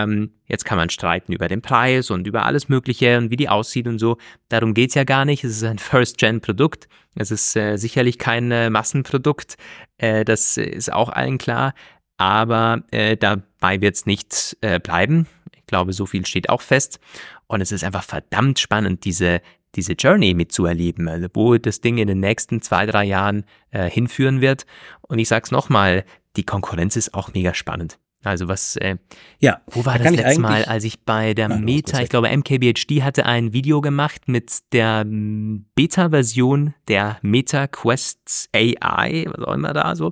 ähm, 0.05 0.31
jetzt 0.47 0.65
kann 0.65 0.79
man 0.79 0.91
streiten 0.91 1.33
über 1.33 1.49
den 1.49 1.63
Preis 1.63 2.11
und 2.11 2.27
über 2.27 2.45
alles 2.45 2.69
Mögliche 2.69 3.19
und 3.19 3.31
wie 3.31 3.37
die 3.37 3.49
aussieht 3.49 3.87
und 3.87 3.99
so. 3.99 4.19
Darum 4.49 4.75
geht's 4.75 4.95
ja 4.95 5.05
gar 5.05 5.25
nicht. 5.25 5.45
Es 5.45 5.57
ist 5.57 5.65
ein 5.65 5.79
First-Gen-Produkt. 5.79 6.89
Es 7.15 7.31
ist 7.31 7.57
äh, 7.57 7.77
sicherlich 7.77 8.19
kein 8.19 8.51
äh, 8.51 8.71
Massenprodukt. 8.71 9.57
Äh, 9.99 10.25
das 10.25 10.57
ist 10.57 10.93
auch 10.93 11.09
allen 11.09 11.39
klar. 11.39 11.75
Aber 12.17 12.83
äh, 12.91 13.17
dabei 13.17 13.81
wird's 13.81 14.07
nicht 14.07 14.57
äh, 14.61 14.81
bleiben. 14.81 15.27
Ich 15.55 15.67
glaube, 15.67 15.93
so 15.93 16.07
viel 16.07 16.27
steht 16.27 16.49
auch 16.49 16.63
fest. 16.63 16.99
Und 17.47 17.61
es 17.61 17.73
ist 17.73 17.85
einfach 17.85 18.03
verdammt 18.03 18.59
spannend, 18.59 19.05
diese, 19.05 19.41
diese 19.75 19.93
Journey 19.93 20.35
mitzuerleben, 20.35 21.09
also 21.09 21.29
wo 21.35 21.57
das 21.57 21.81
Ding 21.81 21.99
in 21.99 22.09
den 22.09 22.21
nächsten 22.21 22.61
zwei, 22.63 22.87
drei 22.87 23.05
Jahren 23.05 23.45
äh, 23.71 23.89
hinführen 23.89 24.41
wird. 24.41 24.67
Und 25.03 25.19
ich 25.19 25.29
sag's 25.29 25.51
nochmal, 25.51 26.05
die 26.37 26.45
Konkurrenz 26.45 26.97
ist 26.97 27.15
auch 27.15 27.33
mega 27.33 27.55
spannend. 27.55 27.99
Also 28.25 28.49
was, 28.49 28.77
äh, 28.77 28.97
ja, 29.39 29.61
wo 29.69 29.85
war 29.85 29.99
da 29.99 30.05
das 30.05 30.17
letzte 30.17 30.41
Mal, 30.41 30.65
als 30.65 30.83
ich 30.83 31.01
bei 31.05 31.35
der 31.35 31.49
Nein, 31.49 31.65
Meta, 31.65 32.03
ich 32.03 32.09
glaube 32.09 32.29
MKBHD 32.37 33.03
hatte 33.03 33.27
ein 33.27 33.53
Video 33.53 33.81
gemacht 33.81 34.23
mit 34.27 34.73
der 34.73 35.01
hm, 35.03 35.67
Beta-Version 35.77 36.75
der 36.89 37.19
Meta 37.23 37.69
Quest 37.69 38.49
AI, 38.53 39.27
was 39.29 39.47
auch 39.47 39.55
immer 39.55 39.73
da 39.73 39.95
so. 39.95 40.11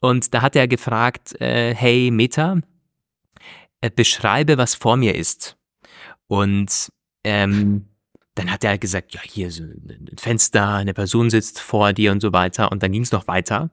Und 0.00 0.32
da 0.32 0.42
hat 0.42 0.56
er 0.56 0.68
gefragt, 0.68 1.38
äh, 1.40 1.74
hey 1.74 2.10
Meta, 2.10 2.60
äh, 3.82 3.90
beschreibe, 3.90 4.56
was 4.56 4.74
vor 4.74 4.96
mir 4.96 5.14
ist. 5.14 5.58
Und 6.26 6.90
ähm, 7.24 7.86
dann 8.34 8.50
hat 8.50 8.64
er 8.64 8.78
gesagt, 8.78 9.14
ja, 9.14 9.20
hier 9.22 9.48
ist 9.48 9.60
ein 9.60 10.16
Fenster, 10.18 10.74
eine 10.74 10.94
Person 10.94 11.30
sitzt 11.30 11.60
vor 11.60 11.92
dir 11.92 12.10
und 12.10 12.20
so 12.20 12.32
weiter. 12.32 12.72
Und 12.72 12.82
dann 12.82 12.92
ging 12.92 13.02
es 13.02 13.12
noch 13.12 13.28
weiter. 13.28 13.70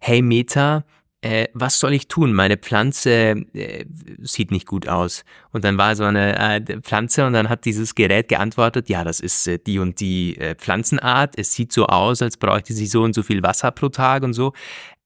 Hey 0.00 0.22
Meta, 0.22 0.84
äh, 1.24 1.48
was 1.54 1.80
soll 1.80 1.94
ich 1.94 2.06
tun? 2.06 2.34
Meine 2.34 2.58
Pflanze 2.58 3.46
äh, 3.54 3.86
sieht 4.20 4.50
nicht 4.50 4.66
gut 4.66 4.88
aus. 4.88 5.24
Und 5.52 5.64
dann 5.64 5.78
war 5.78 5.96
so 5.96 6.04
eine 6.04 6.38
äh, 6.38 6.80
Pflanze 6.82 7.24
und 7.24 7.32
dann 7.32 7.48
hat 7.48 7.64
dieses 7.64 7.94
Gerät 7.94 8.28
geantwortet, 8.28 8.90
ja, 8.90 9.04
das 9.04 9.20
ist 9.20 9.48
äh, 9.48 9.58
die 9.58 9.78
und 9.78 10.00
die 10.00 10.36
äh, 10.36 10.54
Pflanzenart. 10.54 11.38
Es 11.38 11.54
sieht 11.54 11.72
so 11.72 11.86
aus, 11.86 12.20
als 12.20 12.36
bräuchte 12.36 12.74
sie 12.74 12.86
so 12.86 13.02
und 13.02 13.14
so 13.14 13.22
viel 13.22 13.42
Wasser 13.42 13.70
pro 13.70 13.88
Tag 13.88 14.22
und 14.22 14.34
so. 14.34 14.52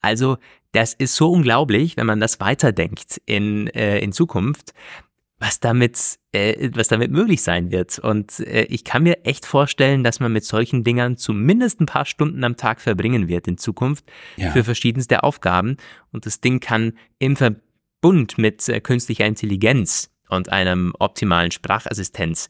Also 0.00 0.38
das 0.72 0.92
ist 0.92 1.14
so 1.14 1.30
unglaublich, 1.30 1.96
wenn 1.96 2.06
man 2.06 2.18
das 2.18 2.40
weiterdenkt 2.40 3.20
in, 3.24 3.68
äh, 3.68 4.00
in 4.00 4.10
Zukunft 4.10 4.72
was 5.40 5.60
damit, 5.60 6.18
äh, 6.32 6.70
was 6.74 6.88
damit 6.88 7.10
möglich 7.10 7.42
sein 7.42 7.70
wird. 7.70 7.98
Und 7.98 8.40
äh, 8.40 8.64
ich 8.64 8.84
kann 8.84 9.04
mir 9.04 9.24
echt 9.24 9.46
vorstellen, 9.46 10.02
dass 10.02 10.20
man 10.20 10.32
mit 10.32 10.44
solchen 10.44 10.84
Dingern 10.84 11.16
zumindest 11.16 11.80
ein 11.80 11.86
paar 11.86 12.06
Stunden 12.06 12.42
am 12.44 12.56
Tag 12.56 12.80
verbringen 12.80 13.28
wird 13.28 13.46
in 13.46 13.58
Zukunft 13.58 14.04
ja. 14.36 14.50
für 14.50 14.64
verschiedenste 14.64 15.22
Aufgaben. 15.22 15.76
Und 16.12 16.26
das 16.26 16.40
Ding 16.40 16.60
kann 16.60 16.94
im 17.18 17.36
Verbund 17.36 18.38
mit 18.38 18.68
äh, 18.68 18.80
künstlicher 18.80 19.26
Intelligenz 19.26 20.10
und 20.28 20.50
einem 20.50 20.92
optimalen 20.98 21.50
Sprachassistenz 21.50 22.48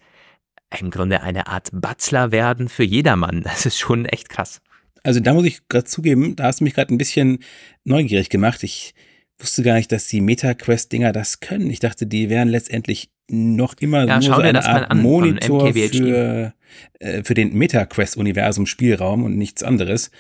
im 0.79 0.91
Grunde 0.91 1.23
eine 1.23 1.47
Art 1.47 1.71
Butler 1.73 2.33
werden 2.33 2.69
für 2.69 2.85
jedermann. 2.85 3.43
Das 3.49 3.67
ist 3.67 3.79
schon 3.79 4.07
echt 4.07 4.29
krass. 4.29 4.61
Also 5.03 5.21
da 5.21 5.33
muss 5.33 5.47
ich 5.47 5.67
gerade 5.69 5.85
zugeben, 5.85 6.37
da 6.37 6.45
hast 6.45 6.61
du 6.61 6.65
mich 6.65 6.75
gerade 6.75 6.93
ein 6.93 6.99
bisschen 6.99 7.39
neugierig 7.85 8.31
gemacht. 8.31 8.63
Ich 8.63 8.95
wusste 9.39 9.63
gar 9.63 9.75
nicht, 9.75 9.93
dass 9.93 10.09
die 10.09 10.21
MetaQuest-Dinger 10.21 11.13
das 11.13 11.41
können. 11.41 11.71
Ich 11.71 11.81
dachte, 11.81 12.07
die 12.07 12.29
wären 12.29 12.49
letztendlich 12.49 13.11
noch 13.31 13.75
immer 13.79 14.05
ja, 14.05 14.19
nur 14.19 14.23
so 14.23 14.33
eine 14.35 14.65
Art 14.65 14.91
an, 14.91 15.03
Monitor 15.03 15.73
für, 15.73 16.55
äh, 16.99 17.23
für 17.23 17.35
den 17.35 17.55
MetaQuest-Universum 17.55 18.67
Spielraum 18.67 19.25
und 19.25 19.37
nichts 19.37 19.63
anderes. 19.63 20.11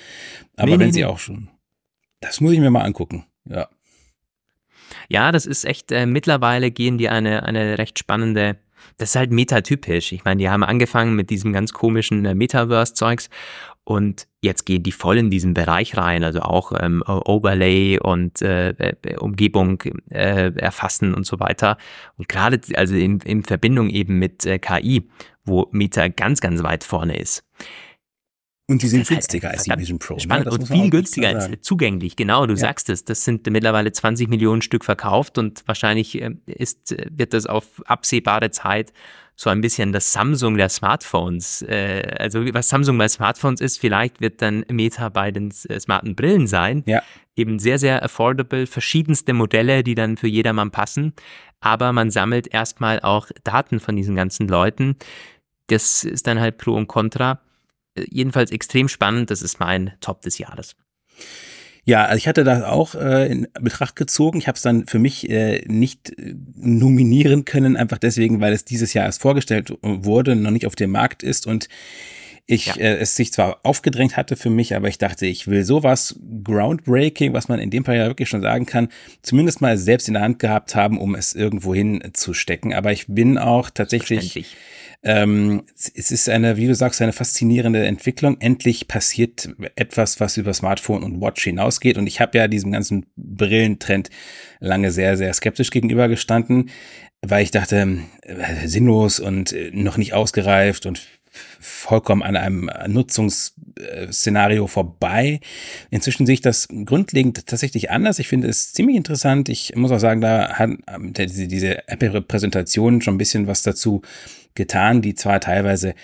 Aber 0.57 0.73
nee, 0.73 0.79
wenn 0.79 0.87
nee, 0.89 0.93
sie 0.93 1.01
nee. 1.01 1.07
auch 1.07 1.19
schon. 1.19 1.49
Das 2.21 2.41
muss 2.41 2.53
ich 2.53 2.61
mir 2.61 2.71
mal 2.71 2.83
angucken. 2.83 3.25
Ja. 3.45 3.69
Ja, 5.09 5.33
das 5.33 5.47
ist 5.47 5.65
echt, 5.65 5.91
äh, 5.93 6.07
mittlerweile 6.07 6.71
gehen 6.71 6.99
die 6.99 7.09
eine, 7.09 7.45
eine 7.45 7.79
recht 7.79 7.99
spannende, 7.99 8.59
das 8.99 9.11
ist 9.11 9.17
halt 9.17 9.31
metatypisch. 9.31 10.13
Ich 10.13 10.25
meine, 10.25 10.41
die 10.41 10.51
haben 10.51 10.63
angefangen 10.63 11.15
mit 11.15 11.31
diesem 11.31 11.53
ganz 11.53 11.73
komischen 11.73 12.25
äh, 12.25 12.35
Metaverse-Zeugs 12.35 13.31
und 13.89 14.29
jetzt 14.43 14.67
gehen 14.67 14.83
die 14.83 14.93
voll 14.93 15.17
in 15.17 15.31
diesen 15.31 15.55
Bereich 15.55 15.97
rein, 15.97 16.23
also 16.23 16.41
auch 16.41 16.73
ähm, 16.79 17.03
Overlay 17.07 17.99
und 17.99 18.43
äh, 18.43 18.69
äh 18.73 19.17
Umgebung 19.17 19.81
äh, 20.11 20.53
erfassen 20.57 21.15
und 21.15 21.25
so 21.25 21.41
weiter. 21.41 21.79
Und 22.19 22.29
gerade 22.29 22.61
also 22.75 22.95
in, 22.95 23.21
in 23.21 23.43
Verbindung 23.45 23.89
eben 23.89 24.19
mit 24.19 24.45
äh, 24.45 24.59
KI, 24.59 25.09
wo 25.47 25.69
Meta 25.73 26.09
ganz, 26.09 26.43
ganz 26.43 26.63
weit 26.63 26.85
vorne 26.85 27.19
ist. 27.19 27.45
Und 28.71 28.83
die 28.83 28.89
sind 28.89 29.09
günstiger 29.09 29.49
als 29.49 29.63
die 29.63 29.73
Vision 29.79 29.99
Pro. 29.99 30.17
Ne? 30.17 30.21
Spannend 30.21 30.49
und 30.49 30.69
viel 30.69 30.91
günstiger 30.91 31.29
als 31.31 31.49
zugänglich. 31.63 32.15
Genau, 32.15 32.45
du 32.45 32.53
ja. 32.53 32.59
sagst 32.59 32.91
es. 32.91 33.07
Das 33.07 33.25
sind 33.25 33.47
mittlerweile 33.51 33.91
20 33.91 34.29
Millionen 34.29 34.61
Stück 34.61 34.85
verkauft 34.85 35.39
und 35.39 35.67
wahrscheinlich 35.67 36.21
äh, 36.21 36.33
ist, 36.45 36.95
wird 37.11 37.33
das 37.33 37.47
auf 37.47 37.81
absehbare 37.87 38.51
Zeit 38.51 38.93
so 39.41 39.51
ein 39.51 39.61
bisschen 39.61 39.93
das 39.93 40.13
Samsung 40.13 40.57
der 40.57 40.69
Smartphones. 40.69 41.63
Äh, 41.63 42.17
also 42.19 42.45
was 42.53 42.69
Samsung 42.69 42.99
bei 42.99 43.09
Smartphones 43.09 43.61
ist, 43.61 43.79
vielleicht 43.79 44.21
wird 44.21 44.43
dann 44.43 44.65
Meta 44.69 45.09
bei 45.11 45.31
den 45.31 45.55
äh, 45.69 45.79
smarten 45.79 46.17
Brillen 46.17 46.49
sein. 46.49 46.83
Ja. 46.87 47.05
Eben 47.37 47.61
sehr, 47.61 47.79
sehr 47.79 48.03
affordable, 48.03 48.67
verschiedenste 48.67 49.35
Modelle, 49.35 49.85
die 49.85 49.95
dann 49.95 50.17
für 50.17 50.27
jedermann 50.27 50.73
passen. 50.73 51.13
Aber 51.61 51.93
man 51.93 52.11
sammelt 52.11 52.53
erstmal 52.53 52.99
auch 52.99 53.29
Daten 53.45 53.79
von 53.79 53.95
diesen 53.95 54.17
ganzen 54.17 54.49
Leuten. 54.49 54.97
Das 55.69 56.03
ist 56.03 56.27
dann 56.27 56.41
halt 56.41 56.59
Pro 56.59 56.73
und 56.73 56.89
Contra. 56.89 57.41
Äh, 57.95 58.07
jedenfalls 58.11 58.51
extrem 58.51 58.89
spannend. 58.89 59.31
Das 59.31 59.41
ist 59.41 59.61
mein 59.61 59.93
Top 60.01 60.21
des 60.23 60.39
Jahres. 60.39 60.75
Ja, 61.89 62.05
also 62.05 62.19
ich 62.19 62.29
hatte 62.29 62.45
das 62.45 62.65
auch 62.65 62.95
äh, 62.97 63.33
in 63.33 63.49
Betracht 63.59 63.97
gezogen. 63.97 64.37
Ich 64.39 64.47
habe 64.47 64.57
es 64.57 64.63
dann 64.63 64.87
für 64.87 64.99
mich 64.99 65.31
äh, 65.31 65.65
nicht 65.69 66.11
äh, 66.19 66.35
nominieren 66.55 67.47
können, 67.47 67.79
einfach 67.79 67.97
deswegen, 67.97 68.43
weil 68.43 68.53
es 68.53 68.67
dieses 68.67 68.93
Jahr 68.93 69.07
erst 69.07 69.23
vorgestellt 69.23 69.73
wurde, 69.81 70.37
noch 70.37 70.51
nicht 70.51 70.67
auf 70.67 70.77
dem 70.77 70.91
Markt 70.91 71.23
ist 71.23 71.47
und 71.47 71.71
ich 72.45 72.67
ja. 72.67 72.75
äh, 72.77 72.97
es 72.99 73.17
sich 73.17 73.33
zwar 73.33 73.61
aufgedrängt 73.63 74.19
hatte 74.19 74.37
für 74.37 74.51
mich, 74.51 74.77
aber 74.77 74.89
ich 74.89 74.99
dachte, 74.99 75.25
ich 75.25 75.47
will 75.47 75.65
sowas 75.65 76.21
groundbreaking, 76.45 77.33
was 77.33 77.49
man 77.49 77.59
in 77.59 77.71
dem 77.71 77.87
Fall 77.87 77.97
ja 77.97 78.07
wirklich 78.07 78.29
schon 78.29 78.43
sagen 78.43 78.67
kann, 78.67 78.89
zumindest 79.23 79.63
mal 79.63 79.79
selbst 79.79 80.09
in 80.09 80.15
der 80.15 80.23
Hand 80.23 80.41
gehabt 80.41 80.75
haben, 80.75 80.99
um 80.99 81.15
es 81.15 81.35
irgendwo 81.35 81.75
hinzustecken. 81.75 82.75
Aber 82.75 82.93
ich 82.93 83.07
bin 83.07 83.39
auch 83.39 83.71
tatsächlich 83.71 84.57
ähm, 85.03 85.65
es 85.77 86.11
ist 86.11 86.29
eine, 86.29 86.57
wie 86.57 86.67
du 86.67 86.75
sagst, 86.75 87.01
eine 87.01 87.13
faszinierende 87.13 87.87
Entwicklung. 87.87 88.41
Endlich 88.41 88.89
passiert 88.89 89.49
etwas, 89.77 90.19
was 90.19 90.37
über 90.37 90.53
Smartphone 90.53 91.05
und 91.05 91.21
Watch 91.21 91.45
hinausgeht. 91.45 91.99
Und 91.99 92.07
ich 92.07 92.21
habe 92.21 92.37
ja 92.37 92.49
diesem 92.49 92.73
ganzen 92.73 93.07
Brillentrend 93.17 94.11
lange 94.59 94.91
sehr, 94.91 95.17
sehr 95.17 95.33
skeptisch 95.33 95.71
gegenübergestanden, 95.71 96.71
weil 97.23 97.45
ich 97.45 97.53
dachte, 97.53 97.99
äh, 98.23 98.67
sinnlos 98.67 99.21
und 99.21 99.53
äh, 99.53 99.71
noch 99.73 99.99
nicht 99.99 100.15
ausgereift 100.15 100.87
und 100.87 101.07
vollkommen 101.61 102.23
an 102.23 102.37
einem 102.37 102.71
Nutzungsszenario 102.87 104.67
vorbei. 104.67 105.41
Inzwischen 105.91 106.27
sehe 106.27 106.35
ich 106.35 106.41
das 106.41 106.69
grundlegend 106.69 107.47
tatsächlich 107.47 107.91
anders. 107.91 108.19
Ich 108.19 108.29
finde 108.29 108.49
es 108.49 108.73
ziemlich 108.73 108.97
interessant. 108.97 109.49
Ich 109.49 109.75
muss 109.77 109.91
auch 109.91 109.99
sagen, 109.99 110.21
da 110.21 110.55
hat 110.55 110.71
ähm, 110.87 111.13
diese 111.15 111.89
Apple-Präsentation 111.89 113.01
schon 113.03 113.15
ein 113.15 113.19
bisschen 113.19 113.47
was 113.47 113.63
dazu 113.63 114.03
getan, 114.55 115.03
die 115.03 115.15
zwar 115.15 115.41
teilweise 115.41 115.95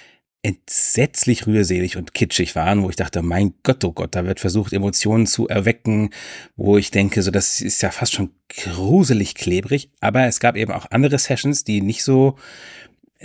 entsetzlich 0.45 1.47
rührselig 1.47 1.97
und 1.97 2.13
kitschig 2.13 2.55
waren, 2.55 2.83
wo 2.83 2.91
ich 2.91 2.97
dachte, 2.97 3.23
mein 3.23 3.55
Gott, 3.63 3.83
oh 3.83 3.93
Gott, 3.93 4.15
da 4.15 4.27
wird 4.27 4.41
versucht, 4.41 4.75
Emotionen 4.75 5.27
zu 5.27 5.49
erwecken, 5.49 6.11
wo 6.55 6.77
ich 6.77 6.91
denke, 6.91 7.23
so 7.23 7.31
das 7.31 7.63
ist 7.63 7.81
ja 7.81 7.91
fast 7.91 8.13
schon 8.13 8.31
gruselig 8.51 9.35
klebrig, 9.37 9.89
aber 10.01 10.27
es 10.27 10.41
gab 10.41 10.57
eben 10.57 10.71
auch 10.71 10.91
andere 10.91 11.19
Sessions, 11.19 11.65
die 11.65 11.81
nicht 11.81 12.05
so 12.05 12.37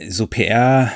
so 0.07 0.27
PR 0.27 0.93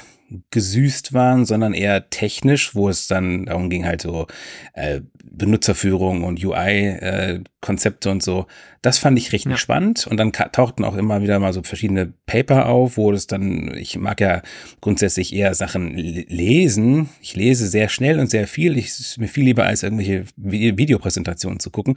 gesüßt 0.50 1.14
waren, 1.14 1.46
sondern 1.46 1.74
eher 1.74 2.10
technisch, 2.10 2.76
wo 2.76 2.90
es 2.90 3.08
dann 3.08 3.46
darum 3.46 3.70
ging, 3.70 3.86
halt 3.86 4.02
so 4.02 4.28
äh, 4.74 5.02
Benutzerführung 5.24 6.24
und 6.24 6.44
UI-Konzepte 6.44 8.10
äh, 8.10 8.12
und 8.12 8.24
so. 8.24 8.46
Das 8.82 9.00
fand 9.00 9.18
ich 9.18 9.32
richtig 9.32 9.52
ja. 9.52 9.58
spannend. 9.58 10.08
Und 10.08 10.18
dann 10.18 10.32
tauchten 10.32 10.84
auch 10.86 10.96
immer 10.96 11.22
wieder 11.22 11.40
mal 11.40 11.54
so 11.54 11.64
verschiedene 11.64 12.14
Paper 12.26 12.68
auf, 12.68 12.98
wo 12.98 13.12
es 13.12 13.28
dann, 13.28 13.76
ich 13.76 13.98
mag 13.98 14.22
ja 14.22 14.42
grundsätzlich 14.82 15.34
eher 15.34 15.56
Sachen 15.56 15.96
lesen. 15.96 17.10
Ich 17.22 17.36
lese 17.36 17.68
sehr 17.68 17.90
schnell 17.90 18.20
und 18.20 18.30
sehr 18.30 18.48
viel. 18.48 18.78
Ich 18.78 18.86
ist 18.86 19.18
mir 19.18 19.28
viel 19.28 19.46
lieber 19.46 19.66
als 19.66 19.84
irgendwelche 19.84 20.26
Videopräsentationen 20.36 21.60
zu 21.60 21.72
gucken. 21.72 21.96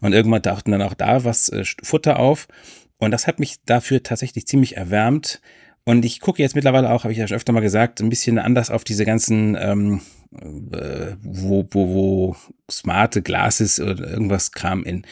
Und 0.00 0.12
irgendwann 0.12 0.42
tauchten 0.42 0.72
dann 0.72 0.82
auch 0.82 0.94
da 0.94 1.24
was 1.24 1.48
äh, 1.48 1.64
Futter 1.82 2.18
auf. 2.18 2.48
Und 2.98 3.10
das 3.10 3.26
hat 3.26 3.40
mich 3.40 3.56
dafür 3.64 4.02
tatsächlich 4.02 4.46
ziemlich 4.46 4.76
erwärmt, 4.76 5.40
und 5.84 6.04
ich 6.04 6.20
gucke 6.20 6.42
jetzt 6.42 6.54
mittlerweile 6.54 6.90
auch, 6.90 7.02
habe 7.04 7.12
ich 7.12 7.18
ja 7.18 7.26
schon 7.26 7.36
öfter 7.36 7.52
mal 7.52 7.60
gesagt, 7.60 8.00
ein 8.00 8.08
bisschen 8.08 8.38
anders 8.38 8.70
auf 8.70 8.84
diese 8.84 9.04
ganzen, 9.04 9.56
ähm, 9.60 10.00
äh, 10.40 11.16
wo, 11.22 11.66
wo, 11.70 11.88
wo 11.88 12.36
smarte 12.70 13.20
Glasses 13.20 13.80
oder 13.80 14.08
irgendwas 14.08 14.52
Kram 14.52 14.84
in 14.84 15.04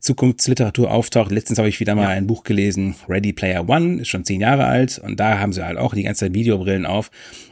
Zukunftsliteratur 0.00 0.90
auftaucht. 0.90 1.30
Letztens 1.30 1.58
habe 1.58 1.68
ich 1.68 1.80
wieder 1.80 1.94
mal 1.94 2.04
ja. 2.04 2.08
ein 2.08 2.26
Buch 2.26 2.44
gelesen, 2.44 2.94
Ready 3.08 3.34
Player 3.34 3.68
One, 3.68 4.00
ist 4.00 4.08
schon 4.08 4.24
zehn 4.24 4.40
Jahre 4.40 4.64
alt 4.64 4.98
und 4.98 5.20
da 5.20 5.38
haben 5.38 5.52
sie 5.52 5.64
halt 5.64 5.76
auch 5.76 5.94
die 5.94 6.04
ganze 6.04 6.26
Zeit 6.26 6.34
Videobrillen 6.34 6.86
auf. 6.86 7.10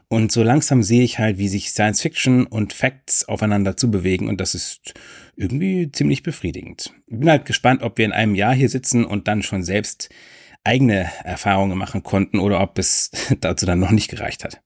Und 0.09 0.33
so 0.33 0.43
langsam 0.43 0.83
sehe 0.83 1.03
ich 1.03 1.19
halt, 1.19 1.39
wie 1.39 1.49
sich 1.49 1.71
Science 1.71 2.01
Fiction 2.01 2.47
und 2.47 2.73
Facts 2.73 3.29
aufeinander 3.29 3.77
zubewegen 3.77 4.29
und 4.29 4.41
das 4.41 4.55
ist 4.55 4.95
irgendwie 5.37 5.91
ziemlich 5.93 6.23
befriedigend. 6.23 6.95
Ich 7.09 7.19
bin 7.19 7.29
halt 7.29 7.45
gespannt, 7.45 7.83
ob 7.83 7.99
wir 7.99 8.05
in 8.05 8.13
einem 8.13 8.35
Jahr 8.35 8.55
hier 8.55 8.69
sitzen 8.69 9.05
und 9.05 9.29
dann 9.29 9.43
schon 9.43 9.65
selbst 9.65 10.09
eigene 10.65 11.11
Erfahrungen 11.25 11.79
machen 11.79 12.03
konnten 12.03 12.39
oder 12.39 12.61
ob 12.61 12.79
es 12.79 13.11
dazu 13.41 13.67
dann 13.67 13.79
noch 13.79 13.91
nicht 13.91 14.11
gereicht 14.11 14.45
hat. 14.45 14.61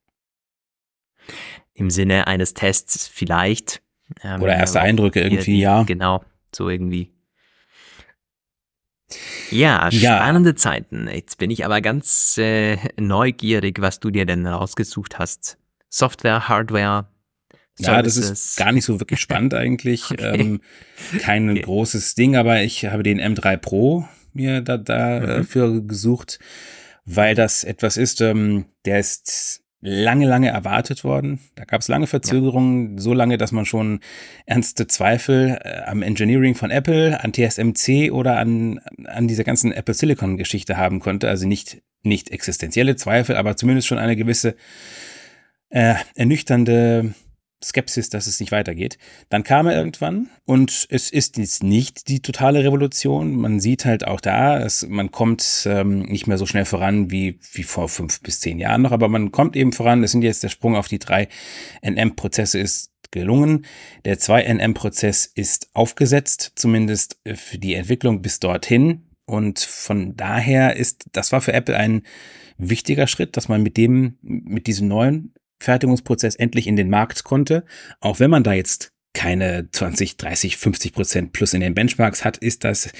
Im 1.73 1.89
Sinne 1.89 2.27
eines 2.27 2.53
Tests 2.53 3.07
vielleicht. 3.07 3.81
Ähm, 4.23 4.41
oder 4.41 4.55
erste 4.55 4.81
Eindrücke 4.81 5.21
irgendwie, 5.21 5.59
ja. 5.59 5.83
Genau, 5.83 6.23
so 6.53 6.69
irgendwie. 6.69 7.13
Ja, 9.51 9.89
spannende 9.91 10.51
ja. 10.51 10.55
Zeiten. 10.55 11.07
Jetzt 11.07 11.37
bin 11.37 11.51
ich 11.51 11.65
aber 11.65 11.81
ganz 11.81 12.37
äh, 12.37 12.77
neugierig, 12.97 13.81
was 13.81 13.99
du 13.99 14.11
dir 14.11 14.25
denn 14.25 14.45
rausgesucht 14.45 15.19
hast. 15.19 15.57
Software, 15.89 16.47
Hardware. 16.47 17.07
Services. 17.75 17.85
Ja, 17.87 18.01
das 18.01 18.17
ist 18.17 18.57
gar 18.57 18.71
nicht 18.71 18.85
so 18.85 18.99
wirklich 18.99 19.19
spannend 19.21 19.53
eigentlich. 19.53 20.11
okay. 20.11 20.39
ähm, 20.39 20.61
kein 21.19 21.49
okay. 21.49 21.61
großes 21.61 22.13
Ding, 22.15 22.35
aber 22.35 22.61
ich 22.61 22.85
habe 22.85 23.03
den 23.03 23.19
M3 23.19 23.57
Pro 23.57 24.07
mir 24.33 24.61
da, 24.61 24.77
dafür 24.77 25.67
mhm. 25.67 25.87
gesucht, 25.87 26.39
weil 27.05 27.35
das 27.35 27.63
etwas 27.63 27.97
ist, 27.97 28.21
ähm, 28.21 28.65
der 28.85 28.99
ist 28.99 29.63
lange, 29.81 30.25
lange 30.25 30.49
erwartet 30.49 31.03
worden. 31.03 31.39
Da 31.55 31.63
gab 31.63 31.81
es 31.81 31.87
lange 31.87 32.07
Verzögerungen, 32.07 32.97
ja. 32.97 33.01
so 33.01 33.13
lange, 33.13 33.37
dass 33.37 33.51
man 33.51 33.65
schon 33.65 34.01
ernste 34.45 34.87
Zweifel 34.87 35.59
äh, 35.63 35.81
am 35.85 36.01
Engineering 36.01 36.55
von 36.55 36.69
Apple, 36.69 37.21
an 37.23 37.33
TSMC 37.33 38.11
oder 38.11 38.37
an, 38.37 38.79
an 39.05 39.27
dieser 39.27 39.43
ganzen 39.43 39.71
Apple 39.71 39.93
Silicon 39.93 40.37
Geschichte 40.37 40.77
haben 40.77 40.99
konnte. 40.99 41.29
Also 41.29 41.47
nicht, 41.47 41.81
nicht 42.03 42.29
existenzielle 42.29 42.95
Zweifel, 42.95 43.35
aber 43.37 43.55
zumindest 43.55 43.87
schon 43.87 43.99
eine 43.99 44.15
gewisse 44.15 44.55
äh, 45.69 45.95
ernüchternde 46.15 47.13
Skepsis, 47.63 48.09
dass 48.09 48.27
es 48.27 48.39
nicht 48.39 48.51
weitergeht. 48.51 48.97
Dann 49.29 49.43
kam 49.43 49.67
er 49.67 49.75
irgendwann 49.75 50.29
und 50.45 50.87
es 50.89 51.09
ist 51.09 51.37
jetzt 51.37 51.63
nicht 51.63 52.07
die 52.07 52.21
totale 52.21 52.63
Revolution. 52.63 53.35
Man 53.35 53.59
sieht 53.59 53.85
halt 53.85 54.07
auch 54.07 54.21
da, 54.21 54.59
es, 54.59 54.87
man 54.87 55.11
kommt 55.11 55.67
ähm, 55.69 56.03
nicht 56.03 56.27
mehr 56.27 56.37
so 56.37 56.45
schnell 56.45 56.65
voran 56.65 57.11
wie, 57.11 57.39
wie 57.51 57.63
vor 57.63 57.89
fünf 57.89 58.21
bis 58.21 58.39
zehn 58.39 58.59
Jahren 58.59 58.81
noch, 58.81 58.91
aber 58.91 59.09
man 59.09 59.31
kommt 59.31 59.55
eben 59.55 59.73
voran. 59.73 60.03
Es 60.03 60.11
sind 60.11 60.21
jetzt 60.21 60.43
der 60.43 60.49
Sprung 60.49 60.75
auf 60.75 60.87
die 60.87 60.99
drei 60.99 61.27
NM-Prozesse 61.81 62.59
ist 62.59 62.91
gelungen. 63.11 63.65
Der 64.05 64.19
2NM-Prozess 64.19 65.25
ist 65.25 65.69
aufgesetzt, 65.73 66.53
zumindest 66.55 67.19
für 67.33 67.57
die 67.57 67.73
Entwicklung 67.73 68.21
bis 68.21 68.39
dorthin. 68.39 69.09
Und 69.25 69.59
von 69.59 70.15
daher 70.15 70.75
ist, 70.75 71.05
das 71.11 71.31
war 71.31 71.41
für 71.41 71.53
Apple 71.53 71.75
ein 71.75 72.03
wichtiger 72.57 73.07
Schritt, 73.07 73.37
dass 73.37 73.47
man 73.47 73.61
mit 73.63 73.77
dem, 73.77 74.17
mit 74.21 74.67
diesem 74.67 74.87
neuen 74.87 75.33
Fertigungsprozess 75.59 76.35
endlich 76.35 76.67
in 76.67 76.75
den 76.75 76.89
Markt 76.89 77.23
konnte. 77.23 77.65
Auch 77.99 78.19
wenn 78.19 78.29
man 78.29 78.43
da 78.43 78.53
jetzt 78.53 78.93
keine 79.13 79.69
20, 79.71 80.17
30, 80.17 80.57
50 80.57 80.93
Prozent 80.93 81.33
plus 81.33 81.53
in 81.53 81.61
den 81.61 81.73
Benchmarks 81.73 82.23
hat, 82.23 82.37
ist 82.37 82.63
das 82.63 82.91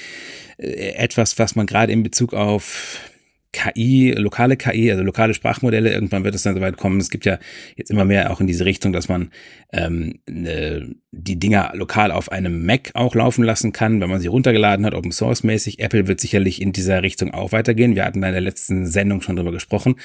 äh, 0.57 0.93
etwas, 0.93 1.37
was 1.39 1.55
man 1.55 1.67
gerade 1.67 1.93
in 1.93 2.03
Bezug 2.03 2.33
auf 2.33 3.08
KI, 3.51 4.11
lokale 4.11 4.57
KI, 4.57 4.91
also 4.91 5.03
lokale 5.03 5.33
Sprachmodelle, 5.33 5.91
irgendwann 5.91 6.23
wird 6.23 6.35
es 6.35 6.43
dann 6.43 6.55
soweit 6.55 6.77
kommen. 6.77 6.99
Es 6.99 7.09
gibt 7.09 7.25
ja 7.25 7.39
jetzt 7.75 7.89
immer 7.89 8.05
mehr 8.05 8.31
auch 8.31 8.39
in 8.39 8.47
diese 8.47 8.65
Richtung, 8.65 8.93
dass 8.93 9.09
man 9.09 9.31
ähm, 9.73 10.19
ne, 10.29 10.95
die 11.11 11.39
Dinger 11.39 11.71
lokal 11.73 12.11
auf 12.11 12.31
einem 12.31 12.65
Mac 12.65 12.91
auch 12.93 13.15
laufen 13.15 13.43
lassen 13.43 13.73
kann, 13.73 14.01
wenn 14.01 14.09
man 14.09 14.19
sie 14.19 14.27
runtergeladen 14.27 14.85
hat, 14.85 14.93
Open 14.93 15.11
Source 15.11 15.43
mäßig. 15.43 15.79
Apple 15.79 16.07
wird 16.07 16.21
sicherlich 16.21 16.61
in 16.61 16.73
dieser 16.73 17.01
Richtung 17.01 17.33
auch 17.33 17.51
weitergehen. 17.51 17.95
Wir 17.95 18.05
hatten 18.05 18.21
da 18.21 18.27
in 18.27 18.33
der 18.33 18.41
letzten 18.41 18.85
Sendung 18.85 19.21
schon 19.21 19.35
drüber 19.35 19.51
gesprochen. 19.51 19.95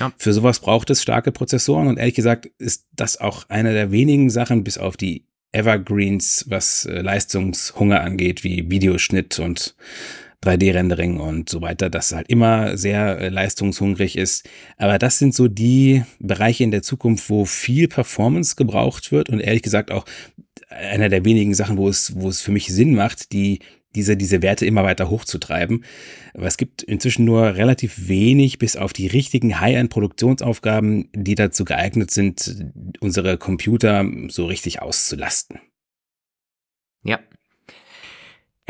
Ja. 0.00 0.12
Für 0.16 0.32
sowas 0.32 0.58
braucht 0.58 0.90
es 0.90 1.00
starke 1.00 1.30
Prozessoren 1.30 1.86
und 1.86 1.98
ehrlich 1.98 2.14
gesagt 2.16 2.46
ist 2.58 2.86
das 2.96 3.20
auch 3.20 3.48
eine 3.48 3.72
der 3.72 3.92
wenigen 3.92 4.28
Sachen, 4.28 4.64
bis 4.64 4.76
auf 4.76 4.96
die 4.96 5.24
Evergreens, 5.52 6.46
was 6.48 6.84
äh, 6.84 7.00
Leistungshunger 7.00 8.00
angeht, 8.00 8.44
wie 8.44 8.70
Videoschnitt 8.70 9.38
und 9.38 9.76
3D-Rendering 10.44 11.18
und 11.18 11.48
so 11.48 11.60
weiter, 11.62 11.90
das 11.90 12.12
halt 12.12 12.28
immer 12.28 12.76
sehr 12.76 13.18
äh, 13.18 13.28
leistungshungrig 13.28 14.16
ist. 14.16 14.48
Aber 14.76 14.98
das 14.98 15.18
sind 15.18 15.34
so 15.34 15.48
die 15.48 16.04
Bereiche 16.20 16.64
in 16.64 16.70
der 16.70 16.82
Zukunft, 16.82 17.28
wo 17.28 17.44
viel 17.44 17.88
Performance 17.88 18.54
gebraucht 18.54 19.10
wird 19.10 19.30
und 19.30 19.40
ehrlich 19.40 19.62
gesagt 19.62 19.90
auch 19.90 20.04
einer 20.68 21.08
der 21.08 21.24
wenigen 21.24 21.54
Sachen, 21.54 21.76
wo 21.76 21.88
es, 21.88 22.14
wo 22.14 22.28
es 22.28 22.40
für 22.40 22.52
mich 22.52 22.68
Sinn 22.68 22.94
macht, 22.94 23.32
die 23.32 23.60
diese, 23.94 24.16
diese 24.16 24.42
Werte 24.42 24.66
immer 24.66 24.84
weiter 24.84 25.10
hochzutreiben. 25.10 25.84
Aber 26.34 26.46
es 26.46 26.56
gibt 26.56 26.82
inzwischen 26.82 27.24
nur 27.24 27.56
relativ 27.56 28.08
wenig 28.08 28.58
bis 28.58 28.76
auf 28.76 28.92
die 28.92 29.06
richtigen 29.06 29.60
High-End-Produktionsaufgaben, 29.60 31.08
die 31.14 31.34
dazu 31.34 31.64
geeignet 31.64 32.10
sind, 32.10 32.72
unsere 33.00 33.38
Computer 33.38 34.04
so 34.28 34.46
richtig 34.46 34.82
auszulasten. 34.82 35.58
Ja, 37.02 37.18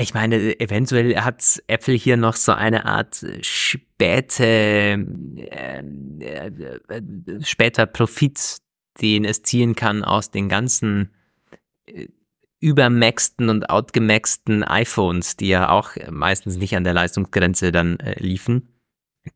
ich 0.00 0.14
meine, 0.14 0.60
eventuell 0.60 1.16
hat 1.16 1.60
Apple 1.66 1.94
hier 1.94 2.16
noch 2.16 2.36
so 2.36 2.52
eine 2.52 2.86
Art 2.86 3.26
späte, 3.40 4.44
äh, 4.44 5.82
äh, 6.20 6.50
später 7.42 7.86
Profit, 7.86 8.58
den 9.00 9.24
es 9.24 9.42
ziehen 9.42 9.74
kann 9.74 10.04
aus 10.04 10.30
den 10.30 10.48
ganzen 10.48 11.12
äh, 11.86 12.06
übermaxten 12.60 13.48
und 13.48 13.70
outgemaxten 13.70 14.62
iPhones, 14.62 15.36
die 15.36 15.48
ja 15.48 15.68
auch 15.70 15.90
meistens 16.10 16.56
nicht 16.56 16.76
an 16.76 16.84
der 16.84 16.94
Leistungsgrenze 16.94 17.72
dann 17.72 17.98
äh, 17.98 18.20
liefen. 18.22 18.68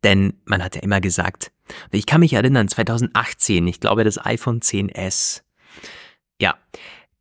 Denn 0.05 0.35
man 0.45 0.63
hat 0.63 0.77
ja 0.77 0.83
immer 0.83 1.01
gesagt, 1.01 1.51
ich 1.91 2.07
kann 2.07 2.21
mich 2.21 2.35
erinnern, 2.35 2.69
2018, 2.69 3.67
ich 3.67 3.81
glaube 3.81 4.05
das 4.05 4.25
iPhone 4.25 4.61
10s. 4.61 5.43
Ja, 6.41 6.57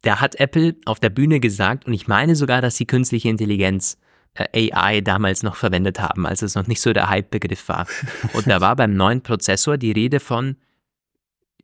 da 0.02 0.20
hat 0.20 0.36
Apple 0.36 0.76
auf 0.86 0.99
der 0.99 1.10
Bühne 1.10 1.39
gesagt, 1.39 1.86
und 1.86 1.93
ich 1.93 2.08
meine 2.08 2.36
sogar, 2.36 2.62
dass 2.62 2.78
sie 2.78 2.86
künstliche 2.86 3.30
Intelligenz 3.30 3.97
äh, 4.34 4.72
AI 4.74 5.02
damals 5.02 5.43
noch 5.43 5.56
verwendet 5.56 5.99
haben, 5.99 6.26
als 6.26 6.41
es 6.41 6.56
noch 6.56 6.68
nicht 6.68 6.82
so 6.82 6.93
der 6.93 7.10
Hype-Begriff 7.10 7.68
war. 7.70 7.88
Und 8.34 8.47
da 8.47 8.62
war 8.62 8.76
beim 8.76 8.95
neuen 8.95 9.22
Prozessor 9.22 9.78
die 9.78 9.91
Rede 9.91 10.20
von 10.20 10.58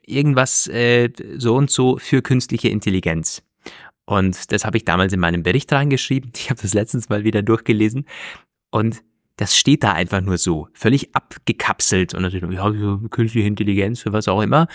irgendwas 0.05 0.67
äh, 0.67 1.09
so 1.37 1.55
und 1.55 1.69
so 1.69 1.97
für 1.97 2.21
künstliche 2.21 2.69
Intelligenz. 2.69 3.43
Und 4.05 4.51
das 4.51 4.63
habe 4.63 4.77
ich 4.77 4.85
damals 4.85 5.11
in 5.11 5.19
meinem 5.19 5.43
Bericht 5.43 5.71
reingeschrieben. 5.73 6.31
Ich 6.35 6.49
habe 6.49 6.61
das 6.61 6.73
letztens 6.73 7.09
mal 7.09 7.23
wieder 7.23 7.41
durchgelesen. 7.41 8.05
Und 8.69 9.03
das 9.35 9.57
steht 9.57 9.83
da 9.83 9.93
einfach 9.93 10.21
nur 10.21 10.37
so, 10.37 10.69
völlig 10.73 11.13
abgekapselt. 11.13 12.13
Und 12.13 12.21
natürlich, 12.21 12.49
ja, 12.51 12.71
künstliche 13.09 13.47
Intelligenz, 13.47 14.01
für 14.01 14.13
was 14.13 14.27
auch 14.27 14.41
immer. 14.41 14.67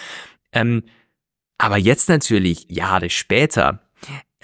Ähm, 0.52 0.82
aber 1.58 1.76
jetzt 1.76 2.08
natürlich, 2.08 2.66
Jahre 2.68 3.10
später, 3.10 3.80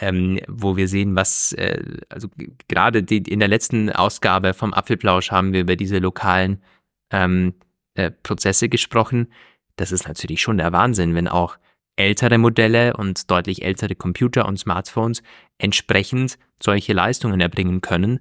ähm, 0.00 0.40
wo 0.48 0.76
wir 0.76 0.88
sehen, 0.88 1.16
was, 1.16 1.52
äh, 1.52 1.82
also 2.08 2.28
gerade 2.68 3.00
in 3.00 3.40
der 3.40 3.48
letzten 3.48 3.90
Ausgabe 3.90 4.54
vom 4.54 4.72
Apfelplausch 4.72 5.30
haben 5.30 5.52
wir 5.52 5.60
über 5.60 5.76
diese 5.76 5.98
lokalen 5.98 6.62
ähm, 7.10 7.54
äh, 7.94 8.10
Prozesse 8.10 8.68
gesprochen. 8.68 9.32
Das 9.76 9.92
ist 9.92 10.06
natürlich 10.06 10.40
schon 10.40 10.58
der 10.58 10.72
Wahnsinn, 10.72 11.14
wenn 11.14 11.28
auch 11.28 11.58
ältere 11.96 12.38
Modelle 12.38 12.96
und 12.96 13.30
deutlich 13.30 13.62
ältere 13.62 13.96
Computer 13.96 14.46
und 14.46 14.58
Smartphones 14.58 15.22
entsprechend 15.58 16.38
solche 16.62 16.92
Leistungen 16.92 17.40
erbringen 17.40 17.80
können. 17.80 18.20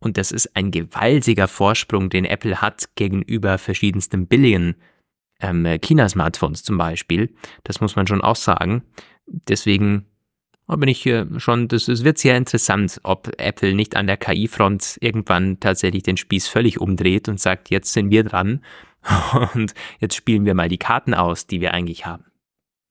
Und 0.00 0.18
das 0.18 0.32
ist 0.32 0.56
ein 0.56 0.72
gewaltiger 0.72 1.46
Vorsprung, 1.46 2.10
den 2.10 2.24
Apple 2.24 2.60
hat 2.60 2.96
gegenüber 2.96 3.58
verschiedensten 3.58 4.26
billigen 4.26 4.74
ähm, 5.42 5.66
China-Smartphones 5.80 6.62
zum 6.62 6.78
Beispiel. 6.78 7.34
Das 7.64 7.80
muss 7.80 7.96
man 7.96 8.06
schon 8.06 8.22
auch 8.22 8.36
sagen. 8.36 8.82
Deswegen 9.26 10.06
bin 10.66 10.88
ich 10.88 11.02
hier 11.02 11.28
schon, 11.36 11.68
das, 11.68 11.86
das 11.86 12.04
wird 12.04 12.18
sehr 12.18 12.36
interessant, 12.36 13.00
ob 13.02 13.30
Apple 13.38 13.74
nicht 13.74 13.96
an 13.96 14.06
der 14.06 14.16
KI-Front 14.16 14.98
irgendwann 15.00 15.60
tatsächlich 15.60 16.02
den 16.02 16.16
Spieß 16.16 16.48
völlig 16.48 16.80
umdreht 16.80 17.28
und 17.28 17.38
sagt, 17.38 17.70
jetzt 17.70 17.92
sind 17.92 18.10
wir 18.10 18.24
dran 18.24 18.62
und 19.54 19.74
jetzt 19.98 20.14
spielen 20.14 20.46
wir 20.46 20.54
mal 20.54 20.68
die 20.68 20.78
Karten 20.78 21.12
aus, 21.12 21.46
die 21.46 21.60
wir 21.60 21.74
eigentlich 21.74 22.06
haben 22.06 22.31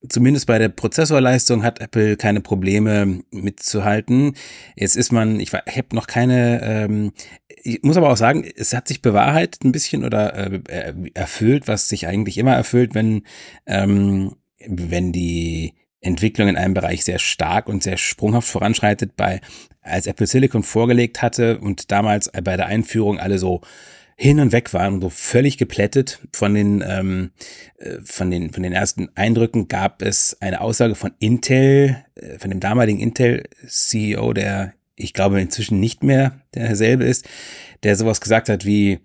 zumindest 0.08 0.48
bei 0.48 0.58
der 0.58 0.70
Prozessorleistung 0.70 1.64
hat 1.64 1.80
Apple 1.80 2.18
keine 2.18 2.42
Probleme 2.42 3.22
mitzuhalten. 3.32 4.36
Jetzt 4.76 4.96
ist 4.96 5.12
man, 5.12 5.40
ich 5.40 5.54
habe 5.54 5.96
noch 5.96 6.08
keine, 6.08 6.62
ähm, 6.64 7.12
ich 7.48 7.84
muss 7.84 7.98
aber 7.98 8.12
auch 8.12 8.18
sagen, 8.18 8.50
es 8.56 8.74
hat 8.74 8.88
sich 8.88 9.02
bewahrheitet 9.02 9.64
ein 9.64 9.72
bisschen 9.72 10.04
oder 10.04 10.34
äh, 10.34 10.94
erfüllt, 11.14 11.68
was 11.68 11.90
sich 11.90 12.08
eigentlich 12.08 12.38
immer 12.38 12.56
erfüllt, 12.56 12.96
wenn, 12.96 13.24
ähm, 13.68 14.36
wenn 14.68 15.12
die 15.12 15.74
Entwicklung 16.02 16.48
in 16.48 16.58
einem 16.58 16.74
Bereich 16.74 17.06
sehr 17.06 17.20
stark 17.20 17.70
und 17.70 17.84
sehr 17.84 17.98
sprunghaft 17.98 18.50
voranschreitet. 18.50 19.16
Bei 19.16 19.40
als 19.82 20.08
Apple 20.08 20.28
Silicon 20.28 20.64
vorgelegt 20.64 21.22
hatte 21.22 21.60
und 21.60 21.92
damals 21.92 22.32
bei 22.32 22.58
der 22.58 22.68
Einführung 22.68 23.20
alle 23.20 23.40
so 23.40 23.62
hin 24.16 24.40
und 24.40 24.52
weg 24.52 24.74
waren 24.74 24.96
und 24.96 25.02
so 25.02 25.10
völlig 25.10 25.58
geplättet 25.58 26.20
von 26.34 26.54
den, 26.54 26.84
ähm, 26.88 27.32
äh, 27.78 27.98
von 28.04 28.30
den, 28.32 28.52
von 28.52 28.64
den 28.64 28.74
ersten 28.74 29.10
Eindrücken 29.16 29.68
gab 29.68 30.02
es 30.02 30.38
eine 30.42 30.62
Aussage 30.62 30.96
von 30.96 31.12
Intel, 31.20 32.04
äh, 32.16 32.38
von 32.38 32.50
dem 32.50 32.60
damaligen 32.60 33.00
Intel-CEO, 33.00 34.34
der 34.34 34.74
ich 34.96 35.14
glaube 35.14 35.42
inzwischen 35.42 35.80
nicht 35.80 36.04
mehr 36.04 36.42
derselbe 36.54 37.06
ist, 37.06 37.28
der 37.84 37.96
sowas 37.96 38.22
gesagt 38.22 38.50
hat 38.50 38.66
wie, 38.66 39.00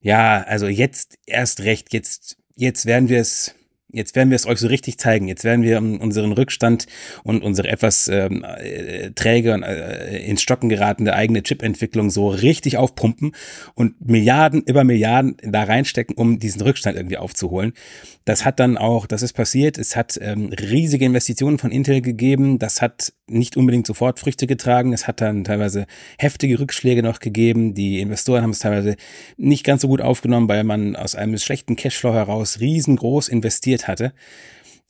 ja, 0.00 0.42
also 0.42 0.66
jetzt 0.66 1.18
erst 1.26 1.60
recht, 1.62 1.92
jetzt, 1.92 2.36
jetzt 2.54 2.86
werden 2.86 3.08
wir 3.08 3.20
es 3.20 3.54
Jetzt 3.92 4.16
werden 4.16 4.30
wir 4.30 4.36
es 4.36 4.46
euch 4.46 4.58
so 4.58 4.68
richtig 4.68 4.98
zeigen. 4.98 5.28
Jetzt 5.28 5.44
werden 5.44 5.62
wir 5.62 5.78
unseren 5.78 6.32
Rückstand 6.32 6.86
und 7.24 7.42
unsere 7.42 7.68
etwas 7.68 8.08
ähm, 8.08 8.44
äh, 8.44 9.10
träge 9.10 9.52
und 9.52 9.62
äh, 9.62 10.18
ins 10.24 10.40
Stocken 10.42 10.70
geratene 10.70 11.12
eigene 11.12 11.42
Chip-Entwicklung 11.42 12.08
so 12.10 12.28
richtig 12.28 12.78
aufpumpen 12.78 13.32
und 13.74 14.00
Milliarden 14.00 14.62
über 14.62 14.82
Milliarden 14.84 15.36
da 15.42 15.64
reinstecken, 15.64 16.16
um 16.16 16.38
diesen 16.38 16.62
Rückstand 16.62 16.96
irgendwie 16.96 17.18
aufzuholen. 17.18 17.74
Das 18.24 18.44
hat 18.44 18.60
dann 18.60 18.78
auch, 18.78 19.06
das 19.06 19.22
ist 19.22 19.32
passiert. 19.32 19.78
Es 19.78 19.96
hat 19.96 20.18
ähm, 20.22 20.50
riesige 20.52 21.04
Investitionen 21.04 21.58
von 21.58 21.70
Intel 21.70 22.00
gegeben. 22.00 22.58
Das 22.58 22.80
hat 22.80 23.12
nicht 23.26 23.56
unbedingt 23.56 23.86
sofort 23.86 24.20
Früchte 24.20 24.46
getragen. 24.46 24.92
Es 24.92 25.08
hat 25.08 25.20
dann 25.20 25.44
teilweise 25.44 25.86
heftige 26.18 26.58
Rückschläge 26.60 27.02
noch 27.02 27.18
gegeben. 27.18 27.74
Die 27.74 28.00
Investoren 28.00 28.42
haben 28.42 28.50
es 28.50 28.60
teilweise 28.60 28.96
nicht 29.36 29.64
ganz 29.64 29.82
so 29.82 29.88
gut 29.88 30.00
aufgenommen, 30.00 30.48
weil 30.48 30.64
man 30.64 30.94
aus 30.94 31.14
einem 31.14 31.36
schlechten 31.36 31.76
Cashflow 31.76 32.14
heraus 32.14 32.60
riesengroß 32.60 33.28
investiert 33.28 33.81
hatte. 33.88 34.12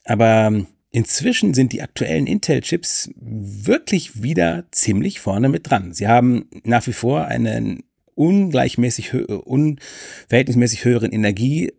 Aber 0.05 0.47
ähm, 0.47 0.67
Inzwischen 0.95 1.55
sind 1.55 1.73
die 1.73 1.81
aktuellen 1.81 2.27
Intel-Chips 2.27 3.11
wirklich 3.17 4.23
wieder 4.23 4.67
ziemlich 4.73 5.21
vorne 5.21 5.49
mit 5.49 5.71
dran. 5.71 5.95
Sie 5.95 6.07
haben 6.07 6.51
nach 6.65 6.87
wie 6.87 6.93
vor 6.93 7.25
einen 7.25 7.85
ungleichmäßig, 8.15 9.15
unverhältnismäßig 9.15 10.85
höheren 10.85 11.11
Energie, 11.11 11.73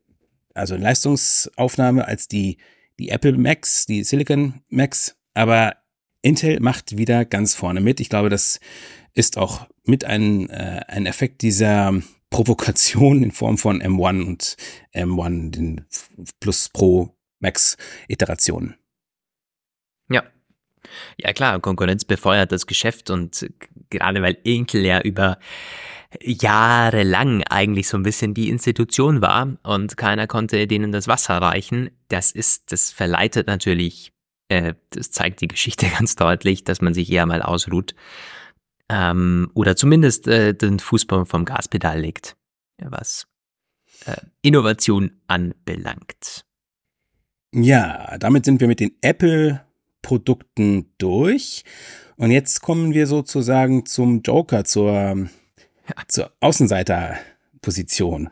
also 0.55 0.75
Leistungsaufnahme 0.75 2.07
als 2.07 2.27
die, 2.27 2.57
die 2.97 3.09
Apple 3.09 3.37
Macs, 3.37 3.85
die 3.85 4.03
Silicon 4.03 4.61
Macs. 4.69 5.15
Aber 5.35 5.75
Intel 6.23 6.59
macht 6.59 6.97
wieder 6.97 7.23
ganz 7.23 7.53
vorne 7.53 7.81
mit. 7.81 7.99
Ich 7.99 8.09
glaube, 8.09 8.29
das 8.29 8.59
ist 9.13 9.37
auch 9.37 9.67
mit 9.85 10.05
ein, 10.05 10.49
äh, 10.49 10.81
ein 10.87 11.05
Effekt 11.05 11.43
dieser 11.43 12.01
Provokation 12.33 13.21
in 13.21 13.31
Form 13.31 13.59
von 13.59 13.79
M1 13.79 14.23
und 14.25 14.57
M1, 14.95 15.51
den 15.51 15.85
Plus 16.39 16.67
Pro 16.67 17.15
Max 17.39 17.77
Iterationen. 18.07 18.75
Ja. 20.09 20.23
Ja 21.21 21.31
klar, 21.33 21.59
Konkurrenz 21.59 22.05
befeuert 22.05 22.51
das 22.51 22.65
Geschäft 22.65 23.11
und 23.11 23.47
gerade 23.91 24.23
weil 24.23 24.35
Intel 24.43 24.83
ja 24.83 24.99
über 25.01 25.37
jahrelang 26.21 27.43
eigentlich 27.43 27.87
so 27.87 27.97
ein 27.97 28.03
bisschen 28.03 28.33
die 28.33 28.49
Institution 28.49 29.21
war 29.21 29.55
und 29.61 29.95
keiner 29.95 30.25
konnte 30.25 30.65
denen 30.65 30.91
das 30.91 31.07
Wasser 31.07 31.37
reichen, 31.37 31.91
das 32.07 32.31
ist, 32.31 32.71
das 32.71 32.91
verleitet 32.91 33.45
natürlich, 33.45 34.11
äh, 34.47 34.73
das 34.89 35.11
zeigt 35.11 35.41
die 35.41 35.47
Geschichte 35.47 35.85
ganz 35.99 36.15
deutlich, 36.15 36.63
dass 36.63 36.81
man 36.81 36.95
sich 36.95 37.11
eher 37.11 37.27
mal 37.27 37.43
ausruht 37.43 37.93
ähm, 38.89 39.49
oder 39.53 39.75
zumindest 39.75 40.27
äh, 40.27 40.53
den 40.53 40.79
Fußball 40.79 41.25
vom 41.25 41.45
Gaspedal 41.45 41.99
legt, 41.99 42.35
was 42.81 43.27
äh, 44.05 44.17
Innovation 44.41 45.21
anbelangt. 45.27 46.45
Ja, 47.53 48.17
damit 48.17 48.45
sind 48.45 48.61
wir 48.61 48.67
mit 48.67 48.79
den 48.79 48.95
Apple-Produkten 49.01 50.93
durch. 50.97 51.63
Und 52.15 52.31
jetzt 52.31 52.61
kommen 52.61 52.93
wir 52.93 53.07
sozusagen 53.07 53.85
zum 53.85 54.21
Joker, 54.21 54.63
zur 54.65 55.29
zur 56.07 56.31
Außenseiterposition. 57.63 58.29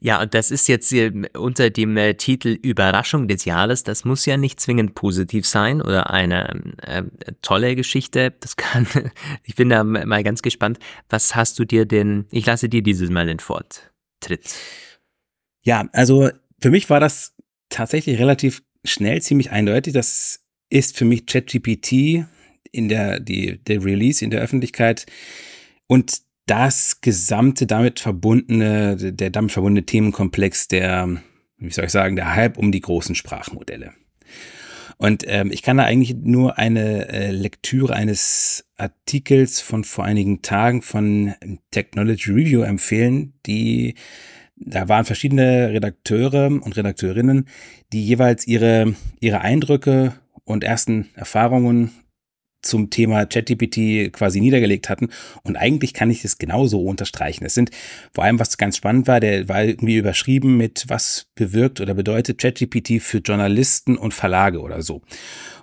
Ja, 0.00 0.22
und 0.22 0.34
das 0.34 0.50
ist 0.50 0.66
jetzt 0.68 0.94
unter 1.36 1.68
dem 1.68 1.96
äh, 1.96 2.14
Titel 2.14 2.48
Überraschung 2.62 3.28
des 3.28 3.44
Jahres. 3.44 3.84
Das 3.84 4.04
muss 4.04 4.24
ja 4.24 4.36
nicht 4.36 4.58
zwingend 4.58 4.94
positiv 4.94 5.46
sein 5.46 5.82
oder 5.82 6.10
eine 6.10 6.74
äh, 6.82 7.02
tolle 7.42 7.76
Geschichte. 7.76 8.32
Das 8.40 8.56
kann, 8.56 8.86
ich 9.44 9.56
bin 9.56 9.68
da 9.68 9.84
mal 9.84 10.22
ganz 10.24 10.42
gespannt. 10.42 10.78
Was 11.08 11.36
hast 11.36 11.58
du 11.58 11.64
dir 11.64 11.86
denn, 11.86 12.26
ich 12.30 12.46
lasse 12.46 12.68
dir 12.68 12.82
dieses 12.82 13.10
Mal 13.10 13.26
den 13.26 13.40
Forttritt. 13.40 14.54
Ja, 15.62 15.88
also 15.92 16.30
für 16.60 16.70
mich 16.70 16.88
war 16.88 17.00
das 17.00 17.34
tatsächlich 17.68 18.18
relativ 18.18 18.62
schnell, 18.84 19.20
ziemlich 19.20 19.50
eindeutig. 19.50 19.92
Das 19.92 20.40
ist 20.70 20.96
für 20.96 21.04
mich 21.04 21.26
ChatGPT 21.26 22.24
in 22.72 22.88
der, 22.88 23.20
die, 23.20 23.62
der 23.62 23.84
Release 23.84 24.24
in 24.24 24.30
der 24.30 24.40
Öffentlichkeit 24.40 25.06
und 25.88 26.22
das 26.50 27.00
gesamte 27.00 27.66
damit 27.66 28.00
verbundene, 28.00 28.96
der 28.96 29.30
damit 29.30 29.52
verbundene 29.52 29.86
Themenkomplex 29.86 30.66
der, 30.66 31.08
wie 31.58 31.70
soll 31.70 31.84
ich 31.84 31.92
sagen, 31.92 32.16
der 32.16 32.34
Hype 32.34 32.58
um 32.58 32.72
die 32.72 32.80
großen 32.80 33.14
Sprachmodelle. 33.14 33.92
Und 34.98 35.24
ähm, 35.28 35.52
ich 35.52 35.62
kann 35.62 35.76
da 35.76 35.84
eigentlich 35.84 36.16
nur 36.16 36.58
eine 36.58 37.08
äh, 37.08 37.30
Lektüre 37.30 37.94
eines 37.94 38.66
Artikels 38.76 39.60
von 39.60 39.84
vor 39.84 40.04
einigen 40.04 40.42
Tagen 40.42 40.82
von 40.82 41.34
Technology 41.70 42.32
Review 42.32 42.62
empfehlen, 42.62 43.32
die 43.46 43.94
da 44.56 44.88
waren 44.88 45.06
verschiedene 45.06 45.70
Redakteure 45.70 46.46
und 46.48 46.76
Redakteurinnen, 46.76 47.46
die 47.92 48.04
jeweils 48.04 48.46
ihre, 48.46 48.94
ihre 49.20 49.40
Eindrücke 49.40 50.12
und 50.44 50.64
ersten 50.64 51.08
Erfahrungen 51.14 51.92
zum 52.62 52.90
Thema 52.90 53.26
ChatGPT 53.26 54.12
quasi 54.12 54.40
niedergelegt 54.40 54.88
hatten. 54.88 55.08
Und 55.42 55.56
eigentlich 55.56 55.94
kann 55.94 56.10
ich 56.10 56.22
das 56.22 56.38
genauso 56.38 56.82
unterstreichen. 56.82 57.44
Es 57.44 57.54
sind 57.54 57.70
vor 58.14 58.24
allem, 58.24 58.38
was 58.38 58.58
ganz 58.58 58.76
spannend 58.76 59.06
war, 59.06 59.20
der 59.20 59.48
war 59.48 59.64
irgendwie 59.64 59.96
überschrieben 59.96 60.56
mit, 60.56 60.84
was 60.88 61.26
bewirkt 61.34 61.80
oder 61.80 61.94
bedeutet 61.94 62.40
ChatGPT 62.40 63.00
für 63.00 63.18
Journalisten 63.18 63.96
und 63.96 64.14
Verlage 64.14 64.60
oder 64.60 64.82
so. 64.82 65.02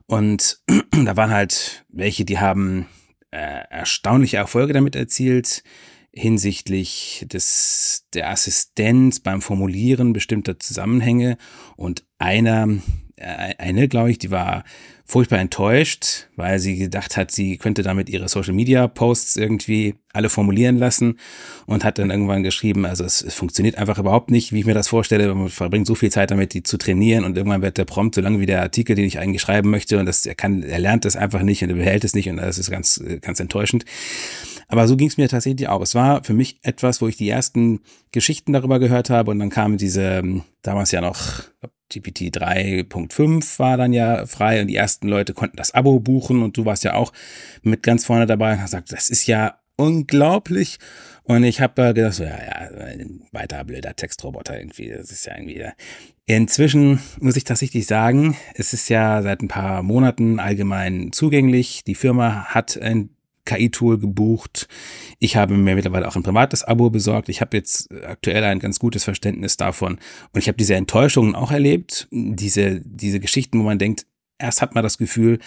Und 0.06 0.60
da 1.06 1.18
waren 1.18 1.32
halt 1.32 1.86
welche, 1.90 2.26
die 2.26 2.40
haben 2.40 2.88
äh, 3.32 3.64
erstaunliche 3.70 4.38
Erfolge 4.38 4.74
damit 4.74 4.96
erzielt 4.96 5.64
hinsichtlich 6.18 7.26
des, 7.32 8.08
der 8.14 8.30
Assistenz 8.32 9.20
beim 9.20 9.42
Formulieren 9.42 10.14
bestimmter 10.14 10.60
Zusammenhänge 10.60 11.38
und 11.76 12.06
einer, 12.18 12.68
eine, 13.20 13.88
glaube 13.88 14.12
ich, 14.12 14.20
die 14.20 14.32
war 14.32 14.64
furchtbar 15.06 15.40
enttäuscht, 15.40 16.28
weil 16.36 16.60
sie 16.60 16.78
gedacht 16.78 17.16
hat, 17.18 17.32
sie 17.32 17.58
könnte 17.58 17.82
damit 17.82 18.10
ihre 18.10 18.28
Social 18.28 18.54
Media 18.54 18.88
Posts 18.88 19.38
irgendwie 19.38 19.96
alle 20.12 20.30
formulieren 20.30 20.78
lassen 20.78 21.18
und 21.66 21.84
hat 21.84 21.98
dann 21.98 22.12
irgendwann 22.12 22.44
geschrieben, 22.44 22.86
also 22.86 23.06
es, 23.06 23.22
es 23.22 23.34
funktioniert 23.34 23.78
einfach 23.78 23.98
überhaupt 24.00 24.32
nicht, 24.32 24.52
wie 24.52 24.60
ich 24.60 24.66
mir 24.66 24.74
das 24.74 24.90
vorstelle. 24.90 25.34
Man 25.34 25.50
verbringt 25.50 25.88
so 25.88 25.96
viel 25.96 26.12
Zeit 26.12 26.30
damit, 26.30 26.54
die 26.54 26.62
zu 26.62 26.78
trainieren 26.78 27.24
und 27.24 27.38
irgendwann 27.38 27.62
wird 27.62 27.78
der 27.78 27.86
Prompt 27.86 28.16
so 28.16 28.22
lang 28.22 28.40
wie 28.40 28.46
der 28.46 28.62
Artikel, 28.62 28.96
den 28.96 29.06
ich 29.06 29.18
eigentlich 29.18 29.42
schreiben 29.42 29.70
möchte 29.70 29.98
und 29.98 30.06
das, 30.06 30.26
er 30.26 30.36
kann, 30.36 30.62
er 30.62 30.80
lernt 30.80 31.06
das 31.06 31.16
einfach 31.16 31.42
nicht 31.42 31.64
und 31.64 31.70
er 31.70 31.76
behält 31.76 32.04
es 32.04 32.14
nicht 32.14 32.30
und 32.30 32.38
das 32.38 32.58
ist 32.58 32.70
ganz, 32.70 33.02
ganz 33.22 33.40
enttäuschend. 33.40 33.86
Aber 34.68 34.88
so 34.88 34.98
ging 34.98 35.08
es 35.08 35.18
mir 35.18 35.30
tatsächlich 35.30 35.70
auch. 35.70 35.82
Es 35.82 35.96
war 35.96 36.24
für 36.24 36.34
mich 36.34 36.60
etwas, 36.62 37.02
wo 37.02 37.08
ich 37.08 37.16
die 37.16 37.30
ersten 37.30 37.80
Geschichten 38.12 38.54
darüber 38.54 38.80
gehört 38.80 39.10
habe 39.10 39.32
und 39.32 39.40
dann 39.40 39.50
kam 39.50 39.78
diese, 39.78 40.22
damals 40.62 40.92
ja 40.92 41.02
noch, 41.02 41.44
GPT 41.90 42.36
3.5 42.36 43.60
war 43.60 43.78
dann 43.78 43.94
ja 43.94 44.26
frei 44.26 44.60
und 44.62 44.68
die 44.68 44.76
ersten 44.76 45.08
Leute 45.08 45.34
konnten 45.34 45.56
das 45.56 45.72
Abo 45.72 46.02
buchen 46.02 46.44
und 46.44 46.58
du 46.58 46.66
warst 46.66 46.84
ja 46.84 46.96
auch 46.96 47.14
mit 47.62 47.82
ganz 47.82 48.06
vorne 48.06 48.26
dabei 48.26 48.54
und 48.54 48.62
hast 48.62 48.72
gesagt, 48.72 48.92
das 48.92 49.10
ist 49.10 49.26
ja 49.26 49.60
unglaublich. 49.78 50.80
Und 51.24 51.44
ich 51.44 51.62
habe 51.62 51.82
äh, 51.82 51.94
gedacht, 51.94 52.16
so, 52.16 52.24
ja, 52.24 52.38
ja, 52.38 52.70
weiter 53.32 53.64
blöder 53.64 53.96
Textroboter 53.96 54.60
irgendwie. 54.60 54.90
Das 54.90 55.12
ist 55.12 55.26
ja 55.26 55.36
irgendwie. 55.36 55.60
Ja. 55.60 55.74
Inzwischen 56.26 57.00
muss 57.20 57.38
ich 57.38 57.44
tatsächlich 57.44 57.86
sagen, 57.86 58.36
es 58.56 58.74
ist 58.74 58.90
ja 58.90 59.22
seit 59.22 59.42
ein 59.42 59.48
paar 59.48 59.84
Monaten 59.84 60.40
allgemein 60.40 61.12
zugänglich. 61.12 61.84
Die 61.86 61.96
Firma 61.96 62.46
hat 62.46 62.78
ein 62.82 63.10
KI-Tool 63.48 63.98
gebucht. 63.98 64.68
Ich 65.20 65.36
habe 65.36 65.56
mir 65.56 65.74
mittlerweile 65.74 66.08
auch 66.08 66.16
ein 66.16 66.24
privates 66.24 66.64
Abo 66.64 66.92
besorgt. 66.92 67.30
Ich 67.30 67.42
habe 67.42 67.58
jetzt 67.58 67.92
aktuell 68.04 68.44
ein 68.44 68.60
ganz 68.60 68.78
gutes 68.78 69.04
Verständnis 69.04 69.58
davon. 69.58 69.98
Und 70.34 70.40
ich 70.40 70.48
habe 70.48 70.58
diese 70.58 70.76
Enttäuschungen 70.76 71.34
auch 71.34 71.52
erlebt. 71.52 72.08
Diese, 72.12 72.82
diese 72.82 73.20
Geschichten, 73.20 73.60
wo 73.60 73.64
man 73.64 73.80
denkt, 73.80 74.06
erst 74.38 74.62
hat 74.62 74.76
man 74.76 74.84
das 74.84 74.98
Gefühl, 75.00 75.40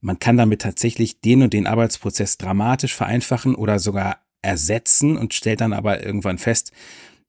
man 0.00 0.18
kann 0.18 0.36
damit 0.36 0.60
tatsächlich 0.60 1.20
den 1.20 1.42
und 1.42 1.54
den 1.54 1.66
Arbeitsprozess 1.66 2.36
dramatisch 2.36 2.94
vereinfachen 2.94 3.54
oder 3.54 3.78
sogar 3.78 4.18
ersetzen 4.42 5.16
und 5.16 5.32
stellt 5.32 5.62
dann 5.62 5.72
aber 5.72 6.04
irgendwann 6.04 6.36
fest, 6.36 6.72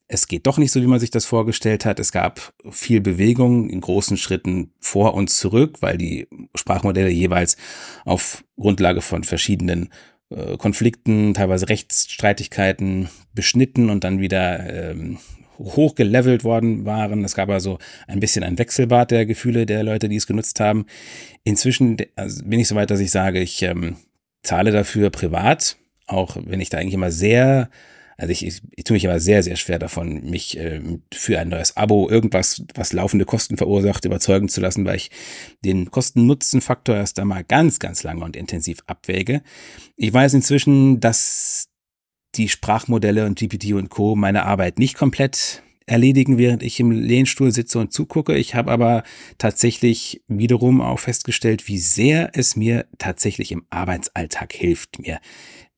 es 0.07 0.27
geht 0.27 0.45
doch 0.45 0.57
nicht 0.57 0.71
so, 0.71 0.81
wie 0.81 0.87
man 0.87 0.99
sich 0.99 1.09
das 1.09 1.25
vorgestellt 1.25 1.85
hat. 1.85 1.99
Es 1.99 2.11
gab 2.11 2.53
viel 2.69 3.01
Bewegung 3.01 3.69
in 3.69 3.81
großen 3.81 4.17
Schritten 4.17 4.71
vor 4.79 5.15
und 5.15 5.29
zurück, 5.29 5.77
weil 5.81 5.97
die 5.97 6.27
Sprachmodelle 6.53 7.09
jeweils 7.09 7.57
auf 8.03 8.43
Grundlage 8.55 9.01
von 9.01 9.23
verschiedenen 9.23 9.89
Konflikten, 10.57 11.33
teilweise 11.33 11.69
Rechtsstreitigkeiten 11.69 13.09
beschnitten 13.33 13.89
und 13.89 14.03
dann 14.03 14.19
wieder 14.19 14.93
ähm, 14.93 15.19
hochgelevelt 15.59 16.43
worden 16.43 16.85
waren. 16.85 17.23
Es 17.23 17.35
gab 17.35 17.49
also 17.49 17.79
ein 18.07 18.19
bisschen 18.19 18.43
ein 18.43 18.57
Wechselbad 18.57 19.11
der 19.11 19.25
Gefühle 19.25 19.65
der 19.65 19.83
Leute, 19.83 20.09
die 20.09 20.15
es 20.15 20.27
genutzt 20.27 20.59
haben. 20.59 20.85
Inzwischen 21.43 21.97
also 22.15 22.43
bin 22.43 22.59
ich 22.59 22.67
so 22.67 22.75
weit, 22.75 22.91
dass 22.91 22.99
ich 22.99 23.11
sage, 23.11 23.39
ich 23.39 23.61
ähm, 23.61 23.97
zahle 24.43 24.71
dafür 24.71 25.09
privat, 25.09 25.77
auch 26.07 26.37
wenn 26.45 26.59
ich 26.59 26.69
da 26.69 26.77
eigentlich 26.77 26.93
immer 26.93 27.11
sehr 27.11 27.69
also 28.17 28.31
ich, 28.31 28.45
ich, 28.45 28.61
ich 28.71 28.83
tue 28.83 28.95
mich 28.95 29.03
immer 29.03 29.19
sehr, 29.19 29.43
sehr 29.43 29.55
schwer 29.55 29.79
davon, 29.79 30.29
mich 30.29 30.57
äh, 30.57 30.81
für 31.13 31.39
ein 31.39 31.49
neues 31.49 31.75
Abo 31.75 32.09
irgendwas, 32.09 32.63
was 32.73 32.93
laufende 32.93 33.25
Kosten 33.25 33.57
verursacht, 33.57 34.05
überzeugen 34.05 34.47
zu 34.47 34.61
lassen, 34.61 34.85
weil 34.85 34.95
ich 34.97 35.11
den 35.63 35.91
Kosten-Nutzen-Faktor 35.91 36.95
erst 36.95 37.19
einmal 37.19 37.43
ganz, 37.43 37.79
ganz 37.79 38.03
lange 38.03 38.23
und 38.23 38.35
intensiv 38.35 38.79
abwäge. 38.87 39.41
Ich 39.97 40.13
weiß 40.13 40.33
inzwischen, 40.33 40.99
dass 40.99 41.69
die 42.35 42.49
Sprachmodelle 42.49 43.25
und 43.25 43.39
GPT 43.39 43.73
und 43.73 43.89
Co. 43.89 44.15
meine 44.15 44.45
Arbeit 44.45 44.79
nicht 44.79 44.95
komplett 44.95 45.61
erledigen, 45.87 46.37
während 46.37 46.63
ich 46.63 46.79
im 46.79 46.91
Lehnstuhl 46.91 47.51
sitze 47.51 47.79
und 47.79 47.93
zugucke. 47.93 48.35
Ich 48.35 48.55
habe 48.55 48.71
aber 48.71 49.03
tatsächlich 49.37 50.23
wiederum 50.27 50.81
auch 50.81 50.99
festgestellt, 50.99 51.67
wie 51.67 51.77
sehr 51.77 52.31
es 52.33 52.55
mir 52.55 52.87
tatsächlich 52.97 53.51
im 53.51 53.65
Arbeitsalltag 53.69 54.53
hilft, 54.53 54.99
mir 54.99 55.19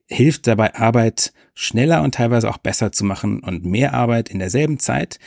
hilft 0.08 0.48
dabei, 0.48 0.76
Arbeit 0.76 1.34
schneller 1.54 2.04
und 2.04 2.16
teilweise 2.16 2.50
auch 2.50 2.58
besser 2.58 2.92
zu 2.92 3.04
machen 3.06 3.40
und 3.40 3.66
mehr 3.66 3.94
Arbeit 3.94 4.30
in 4.30 4.40
derselben 4.40 4.80
Zeit. 4.80 5.20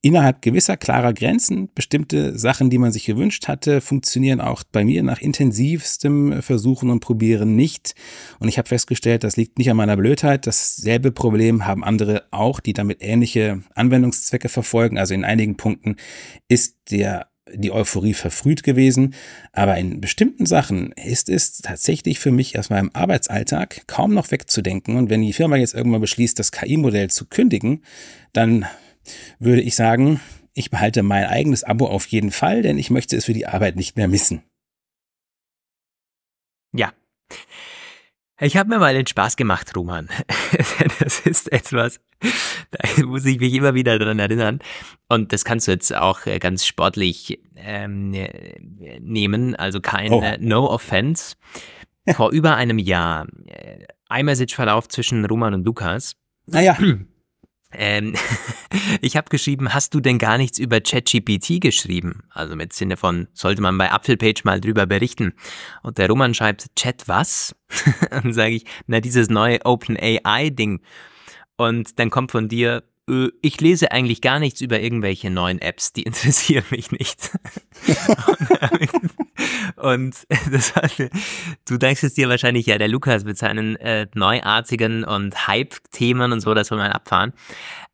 Innerhalb 0.00 0.42
gewisser 0.42 0.76
klarer 0.76 1.12
Grenzen, 1.12 1.70
bestimmte 1.74 2.38
Sachen, 2.38 2.70
die 2.70 2.78
man 2.78 2.92
sich 2.92 3.04
gewünscht 3.04 3.48
hatte, 3.48 3.80
funktionieren 3.80 4.40
auch 4.40 4.62
bei 4.62 4.84
mir 4.84 5.02
nach 5.02 5.20
intensivstem 5.20 6.40
Versuchen 6.40 6.90
und 6.90 7.00
Probieren 7.00 7.56
nicht. 7.56 7.96
Und 8.38 8.46
ich 8.46 8.58
habe 8.58 8.68
festgestellt, 8.68 9.24
das 9.24 9.36
liegt 9.36 9.58
nicht 9.58 9.70
an 9.70 9.76
meiner 9.76 9.96
Blödheit. 9.96 10.46
Dasselbe 10.46 11.10
Problem 11.10 11.66
haben 11.66 11.82
andere 11.82 12.22
auch, 12.30 12.60
die 12.60 12.74
damit 12.74 12.98
ähnliche 13.00 13.64
Anwendungszwecke 13.74 14.48
verfolgen. 14.48 14.98
Also 14.98 15.14
in 15.14 15.24
einigen 15.24 15.56
Punkten 15.56 15.96
ist 16.46 16.76
der 16.92 17.27
die 17.54 17.72
Euphorie 17.72 18.14
verfrüht 18.14 18.62
gewesen. 18.62 19.14
Aber 19.52 19.76
in 19.76 20.00
bestimmten 20.00 20.46
Sachen 20.46 20.92
ist 20.92 21.28
es 21.28 21.58
tatsächlich 21.58 22.18
für 22.18 22.30
mich 22.30 22.58
aus 22.58 22.70
meinem 22.70 22.90
Arbeitsalltag 22.92 23.86
kaum 23.86 24.14
noch 24.14 24.30
wegzudenken. 24.30 24.96
Und 24.96 25.10
wenn 25.10 25.22
die 25.22 25.32
Firma 25.32 25.56
jetzt 25.56 25.74
irgendwann 25.74 26.00
beschließt, 26.00 26.38
das 26.38 26.52
KI-Modell 26.52 27.10
zu 27.10 27.26
kündigen, 27.26 27.82
dann 28.32 28.66
würde 29.38 29.62
ich 29.62 29.74
sagen, 29.74 30.20
ich 30.54 30.70
behalte 30.70 31.02
mein 31.02 31.24
eigenes 31.24 31.64
Abo 31.64 31.86
auf 31.86 32.06
jeden 32.06 32.30
Fall, 32.30 32.62
denn 32.62 32.78
ich 32.78 32.90
möchte 32.90 33.16
es 33.16 33.26
für 33.26 33.32
die 33.32 33.46
Arbeit 33.46 33.76
nicht 33.76 33.96
mehr 33.96 34.08
missen. 34.08 34.42
Ja. 36.72 36.92
Ich 38.40 38.56
habe 38.56 38.68
mir 38.68 38.78
mal 38.78 38.94
den 38.94 39.06
Spaß 39.06 39.36
gemacht, 39.36 39.74
Roman. 39.76 40.08
Das 41.00 41.20
ist 41.20 41.52
etwas, 41.52 42.00
da 42.70 43.04
muss 43.04 43.24
ich 43.24 43.40
mich 43.40 43.54
immer 43.54 43.74
wieder 43.74 43.98
daran 43.98 44.18
erinnern. 44.18 44.60
Und 45.08 45.32
das 45.32 45.44
kannst 45.44 45.68
du 45.68 45.72
jetzt 45.72 45.94
auch 45.94 46.26
äh, 46.26 46.38
ganz 46.38 46.66
sportlich 46.66 47.40
ähm, 47.56 48.12
äh, 48.14 49.00
nehmen, 49.00 49.54
also 49.56 49.80
kein 49.80 50.12
oh. 50.12 50.22
äh, 50.22 50.38
No 50.38 50.66
Offense. 50.66 51.36
Vor 52.14 52.30
über 52.30 52.56
einem 52.56 52.78
Jahr, 52.78 53.26
äh, 53.46 53.84
iMessage-Verlauf 54.10 54.88
zwischen 54.88 55.24
Roman 55.26 55.52
und 55.54 55.64
Lukas. 55.64 56.16
Naja. 56.46 56.78
Ähm, 57.70 58.14
ich 59.02 59.16
habe 59.16 59.28
geschrieben, 59.28 59.74
hast 59.74 59.94
du 59.94 60.00
denn 60.00 60.18
gar 60.18 60.38
nichts 60.38 60.58
über 60.58 60.80
ChatGPT 60.80 61.60
geschrieben? 61.60 62.22
Also 62.30 62.56
mit 62.56 62.72
Sinne 62.72 62.96
von, 62.96 63.28
sollte 63.34 63.60
man 63.60 63.76
bei 63.76 63.92
Apfelpage 63.92 64.44
mal 64.44 64.60
drüber 64.60 64.86
berichten. 64.86 65.34
Und 65.82 65.98
der 65.98 66.08
Roman 66.08 66.34
schreibt, 66.34 66.74
Chat 66.76 67.08
was? 67.08 67.54
und 68.24 68.32
sage 68.32 68.54
ich, 68.54 68.64
na 68.86 69.00
dieses 69.00 69.28
neue 69.28 69.64
OpenAI-Ding. 69.64 70.80
Und 71.58 71.98
dann 71.98 72.08
kommt 72.08 72.30
von 72.30 72.48
dir, 72.48 72.84
ich 73.40 73.60
lese 73.60 73.90
eigentlich 73.90 74.20
gar 74.20 74.38
nichts 74.38 74.60
über 74.60 74.80
irgendwelche 74.80 75.30
neuen 75.30 75.60
Apps, 75.60 75.92
die 75.92 76.02
interessieren 76.04 76.64
mich 76.70 76.92
nicht. 76.92 77.30
und 79.76 80.14
das 80.52 80.76
heißt, 80.76 81.10
du 81.66 81.78
denkst 81.78 82.02
es 82.02 82.14
dir 82.14 82.28
wahrscheinlich, 82.28 82.66
ja, 82.66 82.78
der 82.78 82.88
Lukas 82.88 83.24
mit 83.24 83.36
seinen 83.36 83.76
äh, 83.76 84.06
neuartigen 84.14 85.04
und 85.04 85.46
Hype-Themen 85.46 86.32
und 86.32 86.40
so, 86.40 86.54
das 86.54 86.68
soll 86.68 86.78
man 86.78 86.92
abfahren. 86.92 87.32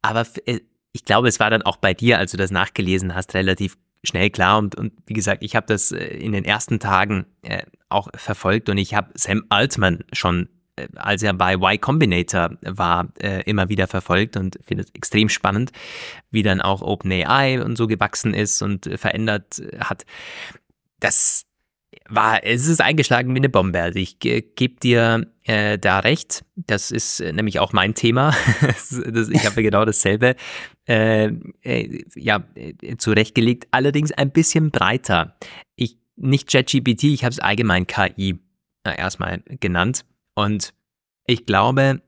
Aber 0.03 0.27
äh, 0.47 0.61
ich 0.93 1.05
glaube, 1.05 1.29
es 1.29 1.41
war 1.41 1.51
dann 1.51 1.63
auch 1.63 1.77
bei 1.77 1.95
dir, 1.95 2.19
als 2.19 2.33
du 2.33 2.37
das 2.37 2.51
nachgelesen 2.51 3.15
hast, 3.15 3.35
relativ 3.35 3.77
schnell 4.05 4.31
klar. 4.31 4.59
Und, 4.59 4.75
und 4.77 4.93
wie 5.07 5.15
gesagt, 5.15 5.43
ich 5.43 5.57
habe 5.57 5.67
das 5.67 5.91
äh, 5.91 6.05
in 6.05 6.33
den 6.33 6.45
ersten 6.45 6.81
Tagen 6.81 7.27
äh, 7.43 7.63
auch 7.89 8.09
verfolgt 8.15 8.69
und 8.69 8.79
ich 8.79 8.95
habe 8.95 9.11
Sam 9.15 9.45
Altman 9.49 10.05
schon 10.13 10.49
als 10.97 11.23
er 11.23 11.35
bei 11.35 11.55
Y 11.55 11.81
Combinator 11.81 12.51
war, 12.63 13.09
äh, 13.21 13.43
immer 13.45 13.69
wieder 13.69 13.87
verfolgt 13.87 14.37
und 14.37 14.59
finde 14.65 14.85
es 14.85 14.91
extrem 14.95 15.29
spannend, 15.29 15.73
wie 16.31 16.43
dann 16.43 16.61
auch 16.61 16.83
OpenAI 16.83 17.63
und 17.63 17.77
so 17.77 17.87
gewachsen 17.87 18.35
ist 18.35 18.63
und 18.63 18.91
verändert 18.99 19.63
hat. 19.81 20.05
Das 21.01 21.47
war, 22.09 22.45
es 22.45 22.67
ist 22.67 22.81
eingeschlagen 22.81 23.35
wie 23.35 23.39
eine 23.39 23.49
Bombe. 23.49 23.81
Also 23.81 23.99
ich 23.99 24.19
gebe 24.19 24.81
dir 24.83 25.27
äh, 25.45 25.79
da 25.79 26.01
recht. 26.01 26.45
Das 26.57 26.91
ist 26.91 27.21
äh, 27.21 27.33
nämlich 27.33 27.61
auch 27.61 27.73
mein 27.73 27.95
Thema. 27.95 28.35
das, 28.61 29.29
ich 29.29 29.47
habe 29.47 29.63
genau 29.63 29.85
dasselbe 29.85 30.37
äh, 30.87 31.31
äh, 31.63 32.05
ja, 32.15 32.45
äh, 32.55 32.97
zurechtgelegt, 32.97 33.69
allerdings 33.71 34.13
ein 34.13 34.31
bisschen 34.31 34.71
breiter. 34.71 35.37
Ich, 35.77 35.99
nicht 36.17 36.51
ChatGPT, 36.51 37.05
ich 37.05 37.25
habe 37.25 37.33
es 37.33 37.41
allgemein 37.41 37.87
KI 37.87 38.39
äh, 38.85 38.99
erstmal 38.99 39.43
genannt. 39.61 40.05
Und 40.35 40.75
ich 41.27 41.47
glaube, 41.47 42.03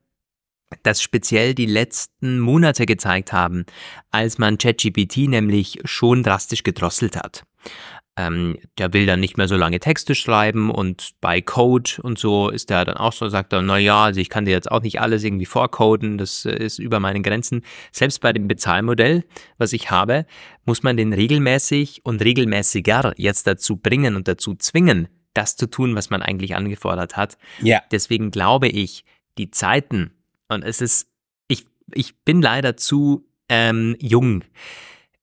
dass 0.83 1.01
speziell 1.01 1.55
die 1.55 1.67
letzten 1.67 2.41
Monate 2.41 2.87
gezeigt 2.87 3.33
haben, 3.33 3.65
als 4.11 4.39
man 4.39 4.59
ChatGPT 4.59 5.29
nämlich 5.29 5.79
schon 5.85 6.23
drastisch 6.23 6.63
gedrosselt 6.65 7.17
hat. 7.17 7.45
Ähm, 8.19 8.57
der 8.79 8.95
will 8.95 9.05
dann 9.05 9.21
nicht 9.21 9.37
mehr 9.37 9.47
so 9.47 9.57
lange 9.57 9.79
Texte 9.79 10.15
schreiben 10.15 10.71
und 10.71 11.11
bei 11.21 11.43
Code 11.43 11.91
und 12.01 12.19
so 12.19 12.49
ist 12.49 12.71
er 12.71 12.87
dann 12.87 12.97
auch 12.97 13.13
so, 13.13 13.29
sagt 13.29 13.53
er, 13.53 13.61
na 13.61 13.77
ja, 13.77 14.05
also 14.05 14.21
ich 14.21 14.31
kann 14.31 14.47
dir 14.47 14.53
jetzt 14.53 14.71
auch 14.71 14.81
nicht 14.81 15.03
alles 15.03 15.23
irgendwie 15.23 15.45
vorcoden, 15.45 16.17
das 16.17 16.47
äh, 16.47 16.57
ist 16.57 16.79
über 16.79 16.99
meine 16.99 17.21
Grenzen. 17.21 17.61
Selbst 17.93 18.23
bei 18.23 18.33
dem 18.33 18.49
Bezahlmodell, 18.49 19.25
was 19.59 19.75
ich 19.75 19.91
habe, 19.91 20.25
muss 20.65 20.83
man 20.83 20.97
den 20.97 21.13
regelmäßig 21.13 22.07
und 22.07 22.25
regelmäßiger 22.25 23.13
jetzt 23.19 23.47
dazu 23.47 23.77
bringen 23.77 24.17
und 24.17 24.29
dazu 24.29 24.55
zwingen, 24.55 25.09
das 25.37 25.57
zu 25.57 25.69
tun, 25.69 25.95
was 25.95 26.11
man 26.11 26.23
eigentlich 26.23 26.57
angefordert 26.57 27.17
hat. 27.17 27.37
Ja. 27.61 27.83
Deswegen 27.91 28.31
glaube 28.31 28.69
ich, 28.69 29.05
die 29.39 29.51
Zeiten, 29.51 30.13
und 30.49 30.63
es 30.63 30.81
ist, 30.81 31.09
ich, 31.49 31.67
ich 31.93 32.17
bin 32.25 32.41
leider 32.41 32.77
zu 32.77 33.27
ähm, 33.49 33.97
jung, 34.01 34.45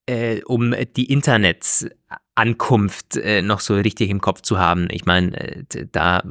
äh, 0.06 0.42
um 0.44 0.76
die 0.96 1.12
Internetankunft 1.12 3.18
äh, 3.18 3.42
noch 3.42 3.62
so 3.62 3.76
richtig 3.76 4.10
im 4.10 4.22
Kopf 4.22 4.42
zu 4.42 4.60
haben. 4.60 4.88
Ich 4.92 5.06
meine, 5.06 5.38
äh, 5.38 5.64
da 5.92 6.24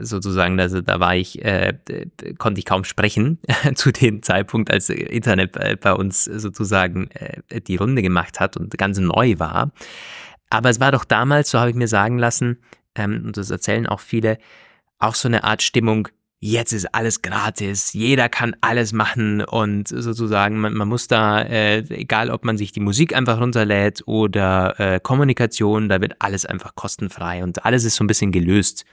sozusagen, 0.00 0.60
also 0.60 0.80
da 0.80 1.00
war 1.00 1.16
ich, 1.16 1.44
äh, 1.44 1.74
konnte 2.38 2.58
ich 2.58 2.66
kaum 2.66 2.84
sprechen 2.84 3.38
zu 3.74 3.92
dem 3.92 4.22
Zeitpunkt, 4.22 4.70
als 4.70 4.90
Internet 4.90 5.80
bei 5.80 5.92
uns 5.92 6.24
sozusagen 6.24 7.10
äh, 7.12 7.60
die 7.60 7.76
Runde 7.76 8.02
gemacht 8.02 8.40
hat 8.40 8.56
und 8.56 8.76
ganz 8.76 8.98
neu 8.98 9.38
war. 9.38 9.70
Aber 10.50 10.70
es 10.70 10.80
war 10.80 10.92
doch 10.92 11.04
damals, 11.04 11.50
so 11.50 11.58
habe 11.58 11.70
ich 11.70 11.76
mir 11.76 11.88
sagen 11.88 12.18
lassen, 12.18 12.58
ähm, 12.94 13.22
und 13.26 13.36
das 13.36 13.50
erzählen 13.50 13.86
auch 13.86 14.00
viele, 14.00 14.38
auch 14.98 15.14
so 15.14 15.28
eine 15.28 15.44
Art 15.44 15.62
Stimmung, 15.62 16.08
jetzt 16.40 16.74
ist 16.74 16.94
alles 16.94 17.22
gratis, 17.22 17.94
jeder 17.94 18.28
kann 18.28 18.54
alles 18.60 18.92
machen 18.92 19.42
und 19.42 19.88
sozusagen, 19.88 20.60
man, 20.60 20.74
man 20.74 20.88
muss 20.88 21.08
da, 21.08 21.40
äh, 21.40 21.78
egal 21.88 22.30
ob 22.30 22.44
man 22.44 22.58
sich 22.58 22.70
die 22.70 22.80
Musik 22.80 23.16
einfach 23.16 23.40
runterlädt 23.40 24.02
oder 24.04 24.78
äh, 24.78 25.00
Kommunikation, 25.00 25.88
da 25.88 26.02
wird 26.02 26.16
alles 26.18 26.44
einfach 26.44 26.74
kostenfrei 26.74 27.42
und 27.42 27.64
alles 27.64 27.84
ist 27.84 27.96
so 27.96 28.04
ein 28.04 28.08
bisschen 28.08 28.30
gelöst. 28.30 28.84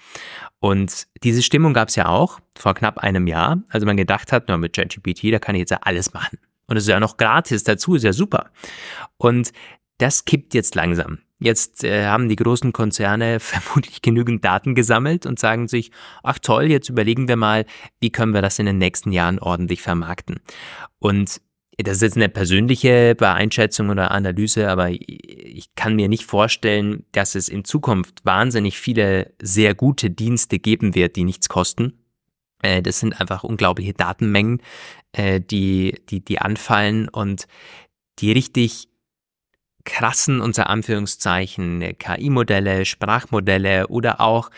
Und 0.60 1.08
diese 1.24 1.43
Stimmung 1.43 1.74
gab 1.74 1.89
es 1.89 1.97
ja 1.97 2.08
auch 2.08 2.39
vor 2.58 2.74
knapp 2.74 2.99
einem 2.99 3.28
Jahr, 3.28 3.62
also 3.68 3.86
man 3.86 3.97
gedacht 3.97 4.32
hat, 4.32 4.45
na, 4.47 4.58
mit 4.58 4.74
ChatGPT, 4.74 5.34
da 5.34 5.39
kann 5.39 5.56
ich 5.56 5.60
jetzt 5.60 5.72
ja 5.72 5.80
alles 5.82 6.14
machen. 6.14 6.39
Und 6.68 6.78
es 6.78 6.84
ist 6.84 6.89
ja 6.89 7.02
noch 7.02 7.18
gratis 7.18 7.66
dazu, 7.66 7.95
ist 7.95 8.04
ja 8.04 8.14
super. 8.14 8.49
Und 9.18 9.52
das 9.97 10.24
kippt 10.24 10.54
jetzt 10.54 10.76
langsam. 10.76 11.20
Jetzt 11.44 11.84
äh, 11.84 12.06
haben 12.06 12.30
die 12.30 12.36
großen 12.36 12.72
Konzerne 12.72 13.39
vermutlich 13.42 14.02
genügend 14.04 14.46
Daten 14.46 14.76
gesammelt 14.76 15.26
und 15.26 15.39
sagen 15.39 15.68
sich, 15.68 15.92
ach 16.24 16.38
toll, 16.38 16.66
jetzt 16.66 16.89
überlegen 16.89 17.28
wir 17.28 17.36
mal, 17.36 17.66
wie 18.00 18.12
können 18.12 18.34
wir 18.34 18.44
das 18.44 18.60
in 18.60 18.68
den 18.68 18.78
nächsten 18.78 19.12
Jahren 19.12 19.39
ordentlich 19.39 19.82
vermarkten. 19.82 20.39
Und 21.00 21.42
das 21.78 21.96
ist 21.96 22.02
jetzt 22.04 22.18
eine 22.18 22.30
persönliche 22.30 23.16
Beeinschätzung 23.16 23.89
oder 23.89 24.12
Analyse, 24.12 24.70
aber 24.70 24.92
ich 24.92 25.74
kann 25.76 25.96
mir 25.96 26.10
nicht 26.10 26.26
vorstellen, 26.26 27.06
dass 27.12 27.34
es 27.34 27.50
in 27.50 27.66
Zukunft 27.66 28.24
wahnsinnig 28.24 28.78
viele 28.78 29.34
sehr 29.42 29.74
gute 29.74 30.12
Dienste 30.12 30.60
geben 30.60 30.94
wird, 30.94 31.16
die 31.16 31.24
nichts 31.24 31.50
kosten. 31.50 32.04
Äh, 32.62 32.84
das 32.84 33.00
sind 33.00 33.20
einfach 33.20 33.44
unglaubliche 33.44 33.94
Datenmengen, 33.94 34.62
äh, 35.14 35.42
die, 35.42 35.96
die, 36.10 36.24
die 36.24 36.38
anfallen 36.38 37.10
und 37.10 37.48
die 38.20 38.32
richtig 38.32 38.91
krassen, 39.86 40.42
unter 40.42 40.70
Anführungszeichen, 40.70 41.96
KI-Modelle, 41.98 42.86
Sprachmodelle 42.86 43.88
oder 43.88 44.22
auch 44.22 44.52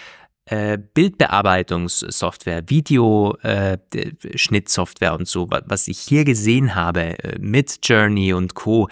äh, 0.46 0.78
Bildbearbeitungssoftware, 0.78 2.64
Videoschnittsoftware 2.68 5.12
äh, 5.12 5.16
und 5.16 5.28
so, 5.28 5.50
was 5.50 5.88
ich 5.88 5.98
hier 6.00 6.26
gesehen 6.26 6.76
habe 6.76 7.18
äh, 7.20 7.40
mit 7.40 7.80
Journey 7.84 8.34
und 8.34 8.54
Co. 8.54 8.90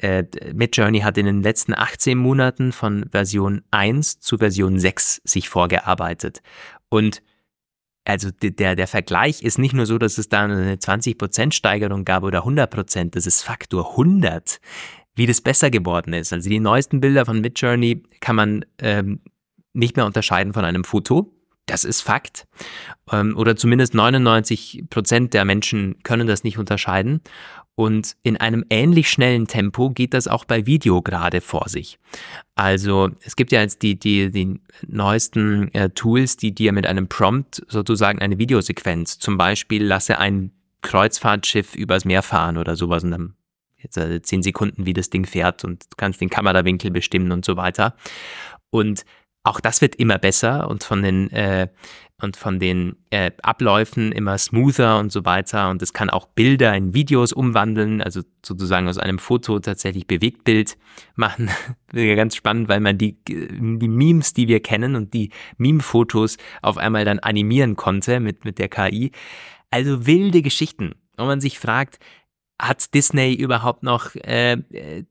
Äh, 0.00 0.24
mit 0.52 0.76
Journey 0.76 1.00
hat 1.00 1.16
in 1.18 1.26
den 1.26 1.42
letzten 1.42 1.74
18 1.74 2.16
Monaten 2.18 2.72
von 2.72 3.08
Version 3.10 3.62
1 3.70 4.18
zu 4.20 4.38
Version 4.38 4.80
6 4.80 5.22
sich 5.24 5.48
vorgearbeitet. 5.48 6.42
Und 6.88 7.22
also 8.04 8.30
der, 8.30 8.74
der 8.74 8.88
Vergleich 8.88 9.42
ist 9.42 9.58
nicht 9.58 9.74
nur 9.74 9.86
so, 9.86 9.98
dass 9.98 10.16
es 10.16 10.30
da 10.30 10.44
eine 10.44 10.76
20% 10.76 11.52
Steigerung 11.52 12.06
gab 12.06 12.22
oder 12.22 12.46
100%, 12.46 13.10
das 13.10 13.26
ist 13.26 13.42
Faktor 13.42 13.90
100 13.90 14.60
wie 15.18 15.26
das 15.26 15.40
besser 15.40 15.70
geworden 15.70 16.12
ist. 16.12 16.32
Also 16.32 16.48
die 16.48 16.60
neuesten 16.60 17.00
Bilder 17.00 17.26
von 17.26 17.40
Midjourney 17.40 18.02
kann 18.20 18.36
man 18.36 18.64
ähm, 18.78 19.20
nicht 19.72 19.96
mehr 19.96 20.06
unterscheiden 20.06 20.52
von 20.52 20.64
einem 20.64 20.84
Foto. 20.84 21.34
Das 21.66 21.84
ist 21.84 22.00
Fakt. 22.00 22.46
Ähm, 23.12 23.36
oder 23.36 23.56
zumindest 23.56 23.94
99 23.94 24.84
Prozent 24.88 25.34
der 25.34 25.44
Menschen 25.44 26.02
können 26.02 26.26
das 26.26 26.44
nicht 26.44 26.56
unterscheiden. 26.56 27.20
Und 27.74 28.16
in 28.22 28.36
einem 28.36 28.64
ähnlich 28.70 29.08
schnellen 29.08 29.46
Tempo 29.46 29.90
geht 29.90 30.14
das 30.14 30.26
auch 30.26 30.44
bei 30.44 30.66
Video 30.66 31.00
gerade 31.00 31.40
vor 31.40 31.68
sich. 31.68 31.98
Also 32.56 33.10
es 33.22 33.36
gibt 33.36 33.52
ja 33.52 33.60
jetzt 33.60 33.82
die, 33.82 33.96
die, 33.98 34.30
die 34.32 34.60
neuesten 34.86 35.72
äh, 35.74 35.90
Tools, 35.90 36.36
die 36.36 36.52
dir 36.52 36.72
mit 36.72 36.86
einem 36.86 37.08
Prompt 37.08 37.62
sozusagen 37.68 38.20
eine 38.20 38.38
Videosequenz, 38.38 39.18
zum 39.20 39.36
Beispiel 39.36 39.84
lasse 39.84 40.18
ein 40.18 40.50
Kreuzfahrtschiff 40.82 41.76
übers 41.76 42.04
Meer 42.04 42.22
fahren 42.22 42.56
oder 42.56 42.74
sowas 42.74 43.04
und 43.04 43.12
dann 43.12 43.34
jetzt 43.78 43.96
äh, 43.96 44.22
zehn 44.22 44.42
Sekunden, 44.42 44.86
wie 44.86 44.92
das 44.92 45.10
Ding 45.10 45.24
fährt 45.24 45.64
und 45.64 45.84
du 45.84 45.96
kannst 45.96 46.20
den 46.20 46.30
Kamerawinkel 46.30 46.90
bestimmen 46.90 47.32
und 47.32 47.44
so 47.44 47.56
weiter. 47.56 47.94
Und 48.70 49.04
auch 49.44 49.60
das 49.60 49.80
wird 49.80 49.96
immer 49.96 50.18
besser 50.18 50.68
und 50.68 50.84
von 50.84 51.02
den 51.02 51.30
äh, 51.30 51.68
und 52.20 52.36
von 52.36 52.58
den 52.58 52.96
äh, 53.10 53.30
Abläufen 53.42 54.10
immer 54.10 54.38
smoother 54.38 54.98
und 54.98 55.12
so 55.12 55.24
weiter. 55.24 55.70
Und 55.70 55.82
es 55.82 55.92
kann 55.92 56.10
auch 56.10 56.26
Bilder 56.26 56.74
in 56.74 56.92
Videos 56.92 57.32
umwandeln, 57.32 58.02
also 58.02 58.22
sozusagen 58.44 58.88
aus 58.88 58.98
einem 58.98 59.20
Foto 59.20 59.60
tatsächlich 59.60 60.06
Bewegtbild 60.08 60.76
machen. 61.14 61.48
ganz 61.92 62.34
spannend, 62.34 62.68
weil 62.68 62.80
man 62.80 62.98
die, 62.98 63.16
die 63.24 63.88
Memes, 63.88 64.32
die 64.32 64.48
wir 64.48 64.60
kennen 64.60 64.96
und 64.96 65.14
die 65.14 65.30
Meme-Fotos 65.58 66.38
auf 66.60 66.76
einmal 66.76 67.04
dann 67.04 67.20
animieren 67.20 67.76
konnte 67.76 68.18
mit, 68.18 68.44
mit 68.44 68.58
der 68.58 68.68
KI. 68.68 69.12
Also 69.70 70.06
wilde 70.06 70.42
Geschichten. 70.42 70.96
Und 71.16 71.26
man 71.26 71.40
sich 71.40 71.58
fragt, 71.60 72.00
hat 72.60 72.92
Disney 72.92 73.34
überhaupt 73.34 73.82
noch, 73.82 74.14
äh, 74.16 74.54
äh, 74.72 75.04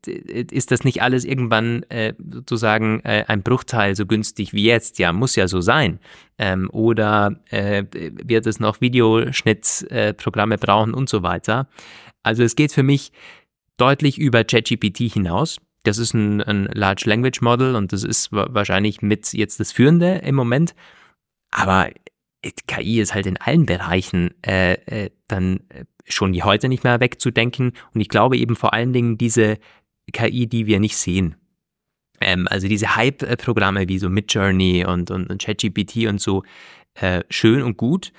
ist 0.50 0.70
das 0.70 0.84
nicht 0.84 1.02
alles 1.02 1.24
irgendwann 1.24 1.82
äh, 1.84 2.14
sozusagen 2.18 3.00
äh, 3.00 3.24
ein 3.26 3.42
Bruchteil 3.42 3.96
so 3.96 4.04
günstig 4.06 4.52
wie 4.52 4.64
jetzt? 4.64 4.98
Ja, 4.98 5.12
muss 5.12 5.34
ja 5.34 5.48
so 5.48 5.60
sein. 5.60 5.98
Ähm, 6.36 6.68
oder 6.70 7.40
äh, 7.50 7.84
wird 7.90 8.46
es 8.46 8.60
noch 8.60 8.80
Videoschnittprogramme 8.80 10.58
brauchen 10.58 10.92
und 10.92 11.08
so 11.08 11.22
weiter? 11.22 11.68
Also 12.22 12.42
es 12.42 12.54
geht 12.54 12.72
für 12.72 12.82
mich 12.82 13.12
deutlich 13.78 14.18
über 14.18 14.44
ChatGPT 14.44 15.10
hinaus. 15.10 15.58
Das 15.84 15.96
ist 15.96 16.12
ein, 16.12 16.42
ein 16.42 16.66
Large 16.66 17.04
Language 17.06 17.40
Model 17.40 17.76
und 17.76 17.92
das 17.92 18.04
ist 18.04 18.30
wahrscheinlich 18.30 19.00
mit 19.00 19.32
jetzt 19.32 19.58
das 19.58 19.72
Führende 19.72 20.16
im 20.16 20.34
Moment. 20.34 20.74
Aber 21.50 21.88
KI 22.42 23.00
ist 23.00 23.14
halt 23.14 23.26
in 23.26 23.36
allen 23.36 23.66
Bereichen 23.66 24.34
äh, 24.46 24.74
äh, 24.74 25.10
dann 25.26 25.60
äh, 25.70 25.84
schon 26.06 26.32
wie 26.32 26.42
heute 26.42 26.68
nicht 26.68 26.84
mehr 26.84 27.00
wegzudenken. 27.00 27.72
Und 27.94 28.00
ich 28.00 28.08
glaube 28.08 28.36
eben 28.36 28.56
vor 28.56 28.72
allen 28.72 28.92
Dingen 28.92 29.18
diese 29.18 29.58
KI, 30.12 30.46
die 30.46 30.66
wir 30.66 30.80
nicht 30.80 30.96
sehen. 30.96 31.36
Ähm, 32.20 32.46
also 32.48 32.68
diese 32.68 32.96
Hype-Programme 32.96 33.88
wie 33.88 33.98
so 33.98 34.08
Midjourney 34.08 34.84
und, 34.86 35.10
und, 35.10 35.30
und 35.30 35.42
ChatGPT 35.42 36.06
und 36.06 36.20
so, 36.20 36.42
äh, 36.94 37.22
schön 37.28 37.62
und 37.62 37.76
gut. 37.76 38.12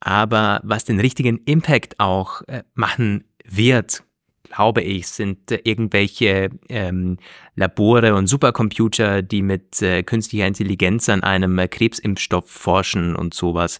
Aber 0.00 0.60
was 0.62 0.84
den 0.84 1.00
richtigen 1.00 1.38
Impact 1.44 1.98
auch 1.98 2.42
äh, 2.42 2.62
machen 2.74 3.24
wird, 3.44 4.02
glaube 4.48 4.82
ich, 4.82 5.08
sind 5.08 5.50
äh, 5.50 5.60
irgendwelche 5.64 6.50
ähm, 6.68 7.18
Labore 7.54 8.14
und 8.14 8.26
Supercomputer, 8.26 9.22
die 9.22 9.42
mit 9.42 9.82
äh, 9.82 10.02
künstlicher 10.02 10.46
Intelligenz 10.46 11.08
an 11.08 11.22
einem 11.22 11.58
äh, 11.58 11.68
Krebsimpfstoff 11.68 12.48
forschen 12.48 13.16
und 13.16 13.34
sowas. 13.34 13.78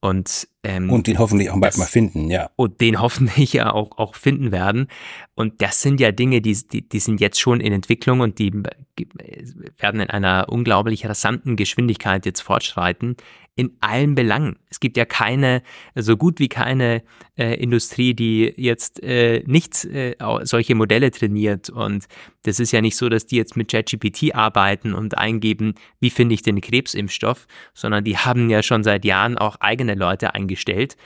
Und, 0.00 0.46
ähm, 0.62 0.90
und 0.90 1.06
den 1.06 1.18
hoffentlich 1.18 1.50
auch 1.50 1.58
bald 1.58 1.78
mal 1.78 1.86
finden, 1.86 2.30
ja. 2.30 2.50
Und 2.56 2.80
den 2.80 3.00
hoffentlich 3.00 3.54
ja 3.54 3.72
auch, 3.72 3.98
auch 3.98 4.14
finden 4.14 4.52
werden. 4.52 4.88
Und 5.34 5.62
das 5.62 5.82
sind 5.82 6.00
ja 6.00 6.12
Dinge, 6.12 6.40
die, 6.40 6.54
die, 6.54 6.88
die 6.88 7.00
sind 7.00 7.20
jetzt 7.20 7.40
schon 7.40 7.60
in 7.60 7.72
Entwicklung 7.72 8.20
und 8.20 8.38
die 8.38 8.52
werden 8.52 10.00
in 10.00 10.10
einer 10.10 10.46
unglaublich 10.48 11.06
rasanten 11.06 11.56
Geschwindigkeit 11.56 12.24
jetzt 12.24 12.42
fortschreiten. 12.42 13.16
In 13.56 13.74
allen 13.80 14.14
Belangen. 14.14 14.56
Es 14.68 14.80
gibt 14.80 14.98
ja 14.98 15.06
keine, 15.06 15.62
so 15.94 16.18
gut 16.18 16.38
wie 16.38 16.48
keine 16.48 17.02
äh, 17.38 17.54
Industrie, 17.54 18.12
die 18.12 18.52
jetzt 18.56 19.02
äh, 19.02 19.42
nicht 19.46 19.82
äh, 19.86 20.14
solche 20.42 20.74
Modelle 20.74 21.10
trainiert. 21.10 21.70
Und 21.70 22.04
das 22.42 22.60
ist 22.60 22.72
ja 22.72 22.82
nicht 22.82 22.96
so, 22.96 23.08
dass 23.08 23.26
die 23.26 23.36
jetzt 23.36 23.56
mit 23.56 23.70
ChatGPT 23.70 24.34
arbeiten 24.34 24.92
und 24.92 25.16
eingeben, 25.16 25.74
wie 26.00 26.10
finde 26.10 26.34
ich 26.34 26.42
den 26.42 26.60
Krebsimpfstoff, 26.60 27.46
sondern 27.72 28.04
die 28.04 28.18
haben 28.18 28.50
ja 28.50 28.62
schon 28.62 28.84
seit 28.84 29.06
Jahren 29.06 29.38
auch 29.38 29.56
eigene 29.60 29.94
Leute 29.94 30.34
eingestellt. 30.34 30.96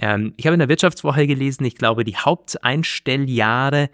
Ähm, 0.00 0.34
ich 0.36 0.46
habe 0.46 0.54
in 0.54 0.60
der 0.60 0.68
Wirtschaftswoche 0.68 1.28
gelesen, 1.28 1.64
ich 1.64 1.76
glaube, 1.76 2.02
die 2.02 2.16
Haupteinstelljahre 2.16 3.90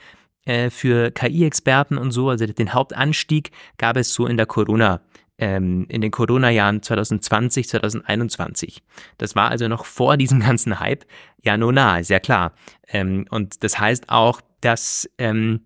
äh, 0.46 0.70
für 0.70 1.10
KI-Experten 1.10 1.98
und 1.98 2.12
so, 2.12 2.30
also 2.30 2.46
den 2.46 2.72
Hauptanstieg 2.72 3.50
gab 3.76 3.98
es 3.98 4.14
so 4.14 4.26
in 4.26 4.38
der 4.38 4.46
Corona- 4.46 5.02
ähm, 5.38 5.86
in 5.88 6.00
den 6.00 6.10
Corona-Jahren 6.10 6.82
2020, 6.82 7.68
2021. 7.68 8.82
Das 9.16 9.36
war 9.36 9.50
also 9.50 9.68
noch 9.68 9.84
vor 9.84 10.16
diesem 10.16 10.40
ganzen 10.46 10.80
Hype. 10.80 11.04
Ja, 11.42 11.56
no, 11.56 11.72
na, 11.72 11.98
ist 11.98 12.10
ja 12.10 12.20
klar. 12.20 12.52
Ähm, 12.88 13.26
und 13.30 13.62
das 13.62 13.78
heißt 13.78 14.08
auch, 14.08 14.40
dass 14.60 15.08
ähm, 15.18 15.60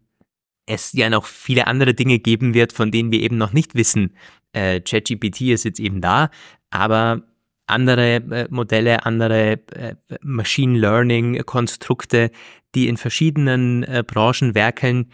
es 0.66 0.92
ja 0.92 1.10
noch 1.10 1.24
viele 1.24 1.66
andere 1.66 1.94
Dinge 1.94 2.18
geben 2.18 2.54
wird, 2.54 2.72
von 2.72 2.90
denen 2.90 3.10
wir 3.10 3.20
eben 3.20 3.38
noch 3.38 3.52
nicht 3.52 3.74
wissen. 3.74 4.14
Äh, 4.52 4.80
ChatGPT 4.80 5.42
ist 5.52 5.64
jetzt 5.64 5.80
eben 5.80 6.00
da, 6.00 6.30
aber 6.70 7.22
andere 7.66 8.16
äh, 8.16 8.46
Modelle, 8.50 9.06
andere 9.06 9.52
äh, 9.74 9.94
Machine 10.20 10.78
Learning 10.78 11.42
Konstrukte, 11.44 12.30
die 12.74 12.88
in 12.88 12.96
verschiedenen 12.96 13.82
äh, 13.84 14.04
Branchen 14.06 14.54
werkeln, 14.54 15.10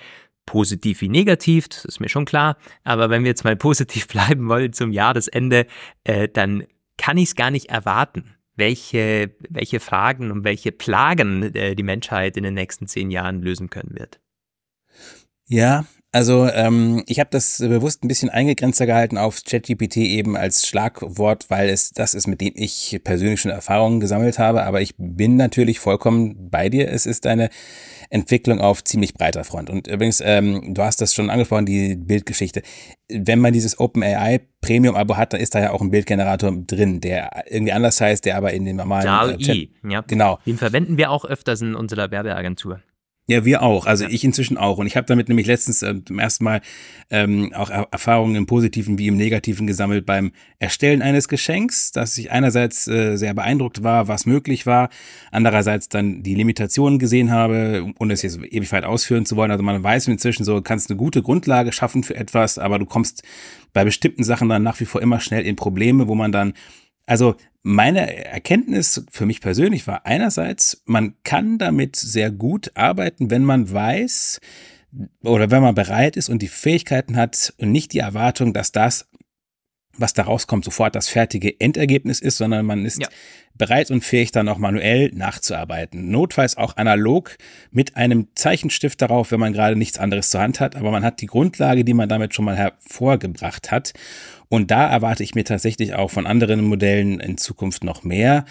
positiv 0.48 1.02
wie 1.02 1.10
negativ, 1.10 1.68
das 1.68 1.84
ist 1.84 2.00
mir 2.00 2.08
schon 2.08 2.24
klar. 2.24 2.56
Aber 2.82 3.10
wenn 3.10 3.22
wir 3.22 3.28
jetzt 3.28 3.44
mal 3.44 3.54
positiv 3.68 4.08
bleiben 4.08 4.48
wollen 4.48 4.72
zum 4.72 4.92
Jahresende, 4.92 5.66
äh, 6.04 6.26
dann 6.26 6.64
kann 6.96 7.18
ich 7.18 7.24
es 7.24 7.34
gar 7.34 7.50
nicht 7.50 7.68
erwarten, 7.68 8.34
welche, 8.56 9.30
welche 9.50 9.78
Fragen 9.78 10.30
und 10.30 10.44
welche 10.44 10.72
Plagen 10.72 11.54
äh, 11.54 11.76
die 11.76 11.82
Menschheit 11.82 12.38
in 12.38 12.44
den 12.44 12.54
nächsten 12.54 12.86
zehn 12.86 13.10
Jahren 13.10 13.42
lösen 13.42 13.68
können 13.68 13.94
wird. 13.94 14.20
Ja, 15.46 15.84
also 16.10 16.46
ähm, 16.46 17.02
ich 17.06 17.20
habe 17.20 17.28
das 17.30 17.58
bewusst 17.58 18.02
ein 18.02 18.08
bisschen 18.08 18.30
eingegrenzter 18.30 18.86
gehalten 18.86 19.18
auf 19.18 19.42
ChatGPT 19.44 19.98
eben 19.98 20.36
als 20.36 20.66
Schlagwort, 20.66 21.50
weil 21.50 21.68
es 21.68 21.90
das 21.90 22.14
ist, 22.14 22.26
mit 22.26 22.40
dem 22.40 22.54
ich 22.56 22.98
persönlich 23.04 23.40
schon 23.40 23.50
Erfahrungen 23.50 24.00
gesammelt 24.00 24.38
habe. 24.38 24.62
Aber 24.62 24.80
ich 24.80 24.94
bin 24.96 25.36
natürlich 25.36 25.80
vollkommen 25.80 26.50
bei 26.50 26.70
dir. 26.70 26.90
Es 26.90 27.04
ist 27.04 27.26
eine 27.26 27.50
Entwicklung 28.08 28.60
auf 28.60 28.82
ziemlich 28.84 29.12
breiter 29.12 29.44
Front. 29.44 29.68
Und 29.68 29.86
übrigens, 29.86 30.22
ähm, 30.24 30.72
du 30.72 30.82
hast 30.82 31.02
das 31.02 31.12
schon 31.12 31.28
angesprochen, 31.28 31.66
die 31.66 31.94
Bildgeschichte. 31.96 32.62
Wenn 33.10 33.40
man 33.40 33.52
dieses 33.52 33.78
OpenAI 33.78 34.40
Premium-Abo 34.62 35.18
hat, 35.18 35.34
dann 35.34 35.40
ist 35.40 35.54
da 35.54 35.60
ja 35.60 35.72
auch 35.72 35.82
ein 35.82 35.90
Bildgenerator 35.90 36.52
drin, 36.52 37.00
der 37.02 37.44
irgendwie 37.50 37.72
anders 37.72 38.00
heißt, 38.00 38.24
der 38.24 38.36
aber 38.38 38.54
in 38.54 38.64
den 38.64 38.76
normalen 38.76 39.34
äh, 39.34 39.36
Chat, 39.36 39.68
ja. 39.86 40.00
Genau. 40.06 40.38
Den 40.46 40.56
verwenden 40.56 40.96
wir 40.96 41.10
auch 41.10 41.26
öfters 41.26 41.60
in 41.60 41.74
unserer 41.74 42.10
Werbeagentur. 42.10 42.80
Ja, 43.30 43.44
wir 43.44 43.60
auch. 43.60 43.84
Also 43.84 44.06
ich 44.06 44.24
inzwischen 44.24 44.56
auch. 44.56 44.78
Und 44.78 44.86
ich 44.86 44.96
habe 44.96 45.06
damit 45.06 45.28
nämlich 45.28 45.46
letztens 45.46 45.82
äh, 45.82 46.02
zum 46.02 46.18
ersten 46.18 46.44
Mal 46.44 46.62
ähm, 47.10 47.52
auch 47.54 47.68
er 47.68 47.86
Erfahrungen 47.90 48.34
im 48.36 48.46
Positiven 48.46 48.96
wie 48.98 49.06
im 49.06 49.18
Negativen 49.18 49.66
gesammelt 49.66 50.06
beim 50.06 50.32
Erstellen 50.58 51.02
eines 51.02 51.28
Geschenks, 51.28 51.92
dass 51.92 52.16
ich 52.16 52.30
einerseits 52.30 52.88
äh, 52.88 53.16
sehr 53.16 53.34
beeindruckt 53.34 53.82
war, 53.82 54.08
was 54.08 54.24
möglich 54.24 54.64
war, 54.64 54.88
andererseits 55.30 55.90
dann 55.90 56.22
die 56.22 56.34
Limitationen 56.34 56.98
gesehen 56.98 57.30
habe, 57.30 57.92
ohne 57.98 58.14
es 58.14 58.22
jetzt 58.22 58.38
ewig 58.42 58.72
weit 58.72 58.84
ausführen 58.84 59.26
zu 59.26 59.36
wollen. 59.36 59.50
Also 59.50 59.62
man 59.62 59.82
weiß 59.82 60.08
inzwischen 60.08 60.44
so, 60.44 60.62
kannst 60.62 60.88
eine 60.88 60.96
gute 60.96 61.20
Grundlage 61.20 61.70
schaffen 61.70 62.04
für 62.04 62.16
etwas, 62.16 62.56
aber 62.56 62.78
du 62.78 62.86
kommst 62.86 63.24
bei 63.74 63.84
bestimmten 63.84 64.24
Sachen 64.24 64.48
dann 64.48 64.62
nach 64.62 64.80
wie 64.80 64.86
vor 64.86 65.02
immer 65.02 65.20
schnell 65.20 65.44
in 65.44 65.54
Probleme, 65.54 66.08
wo 66.08 66.14
man 66.14 66.32
dann 66.32 66.54
also 67.04 67.36
meine 67.68 68.24
Erkenntnis 68.24 69.04
für 69.10 69.26
mich 69.26 69.42
persönlich 69.42 69.86
war 69.86 70.06
einerseits, 70.06 70.82
man 70.86 71.16
kann 71.22 71.58
damit 71.58 71.96
sehr 71.96 72.30
gut 72.30 72.72
arbeiten, 72.74 73.30
wenn 73.30 73.44
man 73.44 73.70
weiß 73.70 74.40
oder 75.22 75.50
wenn 75.50 75.60
man 75.60 75.74
bereit 75.74 76.16
ist 76.16 76.30
und 76.30 76.40
die 76.40 76.48
Fähigkeiten 76.48 77.16
hat 77.16 77.52
und 77.58 77.70
nicht 77.70 77.92
die 77.92 77.98
Erwartung, 77.98 78.54
dass 78.54 78.72
das, 78.72 79.06
was 79.98 80.14
da 80.14 80.22
rauskommt, 80.22 80.64
sofort 80.64 80.94
das 80.94 81.08
fertige 81.08 81.60
Endergebnis 81.60 82.20
ist, 82.20 82.38
sondern 82.38 82.64
man 82.64 82.84
ist 82.84 83.00
ja. 83.00 83.08
bereit 83.56 83.90
und 83.90 84.04
fähig, 84.04 84.30
dann 84.30 84.48
auch 84.48 84.58
manuell 84.58 85.10
nachzuarbeiten. 85.12 86.10
Notfalls 86.10 86.56
auch 86.56 86.76
analog 86.76 87.36
mit 87.70 87.96
einem 87.96 88.28
Zeichenstift 88.34 89.02
darauf, 89.02 89.30
wenn 89.30 89.40
man 89.40 89.52
gerade 89.52 89.76
nichts 89.76 89.98
anderes 89.98 90.30
zur 90.30 90.40
Hand 90.40 90.60
hat, 90.60 90.76
aber 90.76 90.90
man 90.90 91.04
hat 91.04 91.20
die 91.20 91.26
Grundlage, 91.26 91.84
die 91.84 91.94
man 91.94 92.08
damit 92.08 92.34
schon 92.34 92.44
mal 92.44 92.56
hervorgebracht 92.56 93.70
hat. 93.70 93.92
Und 94.48 94.70
da 94.70 94.88
erwarte 94.88 95.22
ich 95.22 95.34
mir 95.34 95.44
tatsächlich 95.44 95.94
auch 95.94 96.10
von 96.10 96.26
anderen 96.26 96.64
Modellen 96.64 97.20
in 97.20 97.36
Zukunft 97.36 97.84
noch 97.84 98.02
mehr. 98.02 98.44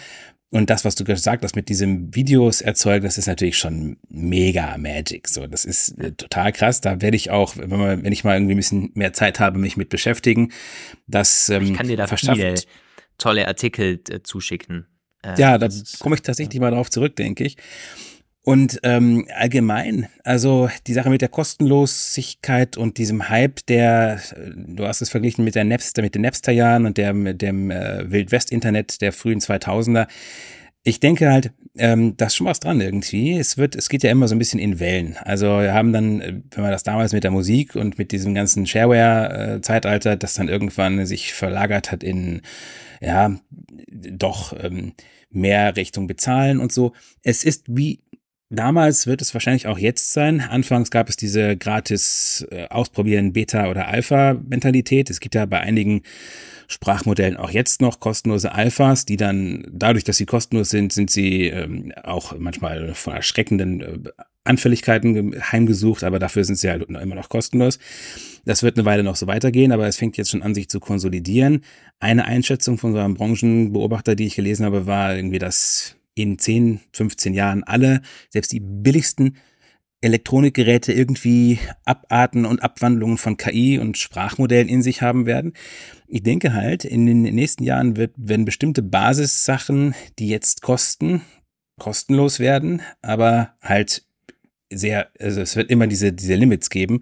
Und 0.50 0.70
das, 0.70 0.84
was 0.86 0.94
du 0.94 1.04
gesagt 1.04 1.44
hast 1.44 1.56
mit 1.56 1.68
diesem 1.68 2.14
Videos 2.14 2.62
erzeugen, 2.62 3.04
das 3.04 3.18
ist 3.18 3.26
natürlich 3.26 3.58
schon 3.58 3.98
mega 4.08 4.78
Magic. 4.78 5.28
So, 5.28 5.46
das 5.46 5.66
ist 5.66 5.90
äh, 5.98 6.12
total 6.12 6.52
krass. 6.52 6.80
Da 6.80 7.02
werde 7.02 7.16
ich 7.16 7.30
auch, 7.30 7.56
wenn, 7.58 7.68
man, 7.68 8.02
wenn 8.02 8.12
ich 8.12 8.24
mal 8.24 8.34
irgendwie 8.34 8.54
ein 8.54 8.58
bisschen 8.58 8.90
mehr 8.94 9.12
Zeit 9.12 9.40
habe, 9.40 9.58
mich 9.58 9.76
mit 9.76 9.90
beschäftigen. 9.90 10.52
Das, 11.06 11.50
ähm, 11.50 11.64
ich 11.64 11.74
kann 11.74 11.88
dir 11.88 11.98
da 11.98 12.06
viele 12.06 12.54
tolle 13.18 13.46
Artikel 13.46 14.00
äh, 14.08 14.22
zuschicken. 14.22 14.86
Äh, 15.22 15.38
ja, 15.38 15.58
da 15.58 15.68
komme 15.98 16.14
ich 16.14 16.22
tatsächlich 16.22 16.60
mal 16.60 16.70
drauf 16.70 16.88
zurück, 16.88 17.16
denke 17.16 17.44
ich. 17.44 17.56
Und 18.48 18.80
ähm, 18.82 19.26
allgemein, 19.36 20.08
also 20.24 20.70
die 20.86 20.94
Sache 20.94 21.10
mit 21.10 21.20
der 21.20 21.28
Kostenlosigkeit 21.28 22.78
und 22.78 22.96
diesem 22.96 23.28
Hype, 23.28 23.66
der, 23.66 24.22
du 24.54 24.86
hast 24.86 25.02
es 25.02 25.10
verglichen 25.10 25.44
mit 25.44 25.54
der 25.54 25.64
Napster, 25.64 26.00
mit 26.00 26.14
den 26.14 26.22
Napster-Jahren 26.22 26.86
und 26.86 26.96
der, 26.96 27.12
mit 27.12 27.42
dem 27.42 27.70
äh, 27.70 28.10
Wildwest-Internet 28.10 29.02
der 29.02 29.12
frühen 29.12 29.40
2000er. 29.40 30.06
Ich 30.82 30.98
denke 30.98 31.30
halt, 31.30 31.52
ähm, 31.76 32.16
da 32.16 32.24
ist 32.24 32.36
schon 32.36 32.46
was 32.46 32.58
dran 32.58 32.80
irgendwie. 32.80 33.36
Es 33.36 33.58
wird, 33.58 33.76
es 33.76 33.90
geht 33.90 34.02
ja 34.02 34.10
immer 34.10 34.28
so 34.28 34.34
ein 34.34 34.38
bisschen 34.38 34.60
in 34.60 34.80
Wellen. 34.80 35.18
Also 35.24 35.44
wir 35.60 35.74
haben 35.74 35.92
dann, 35.92 36.22
äh, 36.22 36.40
wenn 36.52 36.62
man 36.62 36.72
das 36.72 36.84
damals 36.84 37.12
mit 37.12 37.24
der 37.24 37.30
Musik 37.30 37.76
und 37.76 37.98
mit 37.98 38.12
diesem 38.12 38.32
ganzen 38.32 38.64
Shareware-Zeitalter, 38.64 40.16
das 40.16 40.32
dann 40.32 40.48
irgendwann 40.48 41.04
sich 41.04 41.34
verlagert 41.34 41.92
hat 41.92 42.02
in, 42.02 42.40
ja, 43.02 43.30
doch 43.90 44.54
ähm, 44.58 44.94
mehr 45.28 45.76
Richtung 45.76 46.06
Bezahlen 46.06 46.60
und 46.60 46.72
so. 46.72 46.94
Es 47.22 47.44
ist 47.44 47.66
wie 47.68 48.00
Damals 48.50 49.06
wird 49.06 49.20
es 49.20 49.34
wahrscheinlich 49.34 49.66
auch 49.66 49.78
jetzt 49.78 50.12
sein. 50.12 50.40
Anfangs 50.40 50.90
gab 50.90 51.10
es 51.10 51.16
diese 51.16 51.56
gratis 51.58 52.46
äh, 52.50 52.66
ausprobieren 52.68 53.34
Beta- 53.34 53.68
oder 53.68 53.88
Alpha-Mentalität. 53.88 55.10
Es 55.10 55.20
gibt 55.20 55.34
ja 55.34 55.44
bei 55.44 55.60
einigen 55.60 56.02
Sprachmodellen 56.66 57.36
auch 57.36 57.50
jetzt 57.50 57.82
noch 57.82 58.00
kostenlose 58.00 58.52
Alphas, 58.52 59.04
die 59.04 59.18
dann 59.18 59.66
dadurch, 59.70 60.04
dass 60.04 60.16
sie 60.16 60.24
kostenlos 60.24 60.70
sind, 60.70 60.94
sind 60.94 61.10
sie 61.10 61.48
ähm, 61.48 61.92
auch 62.02 62.38
manchmal 62.38 62.94
von 62.94 63.14
erschreckenden 63.14 63.80
äh, 63.80 64.10
Anfälligkeiten 64.44 65.34
heimgesucht, 65.52 66.02
aber 66.02 66.18
dafür 66.18 66.42
sind 66.42 66.56
sie 66.56 66.70
halt 66.70 66.82
immer 66.88 67.14
noch 67.14 67.28
kostenlos. 67.28 67.78
Das 68.46 68.62
wird 68.62 68.78
eine 68.78 68.86
Weile 68.86 69.02
noch 69.02 69.16
so 69.16 69.26
weitergehen, 69.26 69.72
aber 69.72 69.86
es 69.86 69.98
fängt 69.98 70.16
jetzt 70.16 70.30
schon 70.30 70.42
an, 70.42 70.54
sich 70.54 70.70
zu 70.70 70.80
konsolidieren. 70.80 71.64
Eine 72.00 72.24
Einschätzung 72.24 72.78
von 72.78 72.94
so 72.94 72.98
einem 72.98 73.12
Branchenbeobachter, 73.12 74.14
die 74.14 74.24
ich 74.24 74.36
gelesen 74.36 74.64
habe, 74.64 74.86
war 74.86 75.14
irgendwie, 75.14 75.38
dass 75.38 75.97
in 76.18 76.38
10, 76.38 76.80
15 76.92 77.34
Jahren 77.34 77.64
alle, 77.64 78.02
selbst 78.30 78.52
die 78.52 78.60
billigsten 78.60 79.36
Elektronikgeräte 80.00 80.92
irgendwie 80.92 81.58
Abarten 81.84 82.44
und 82.44 82.62
Abwandlungen 82.62 83.18
von 83.18 83.36
KI 83.36 83.78
und 83.78 83.98
Sprachmodellen 83.98 84.68
in 84.68 84.82
sich 84.82 85.02
haben 85.02 85.26
werden. 85.26 85.54
Ich 86.06 86.22
denke 86.22 86.54
halt, 86.54 86.84
in 86.84 87.06
den 87.06 87.22
nächsten 87.22 87.64
Jahren 87.64 87.96
wird, 87.96 88.12
werden 88.16 88.44
bestimmte 88.44 88.82
Basissachen, 88.82 89.94
die 90.18 90.28
jetzt 90.28 90.62
kosten, 90.62 91.22
kostenlos 91.80 92.38
werden, 92.38 92.80
aber 93.02 93.54
halt 93.60 94.04
sehr, 94.70 95.08
also 95.18 95.40
es 95.40 95.56
wird 95.56 95.70
immer 95.70 95.86
diese, 95.86 96.12
diese 96.12 96.34
Limits 96.34 96.70
geben. 96.70 97.00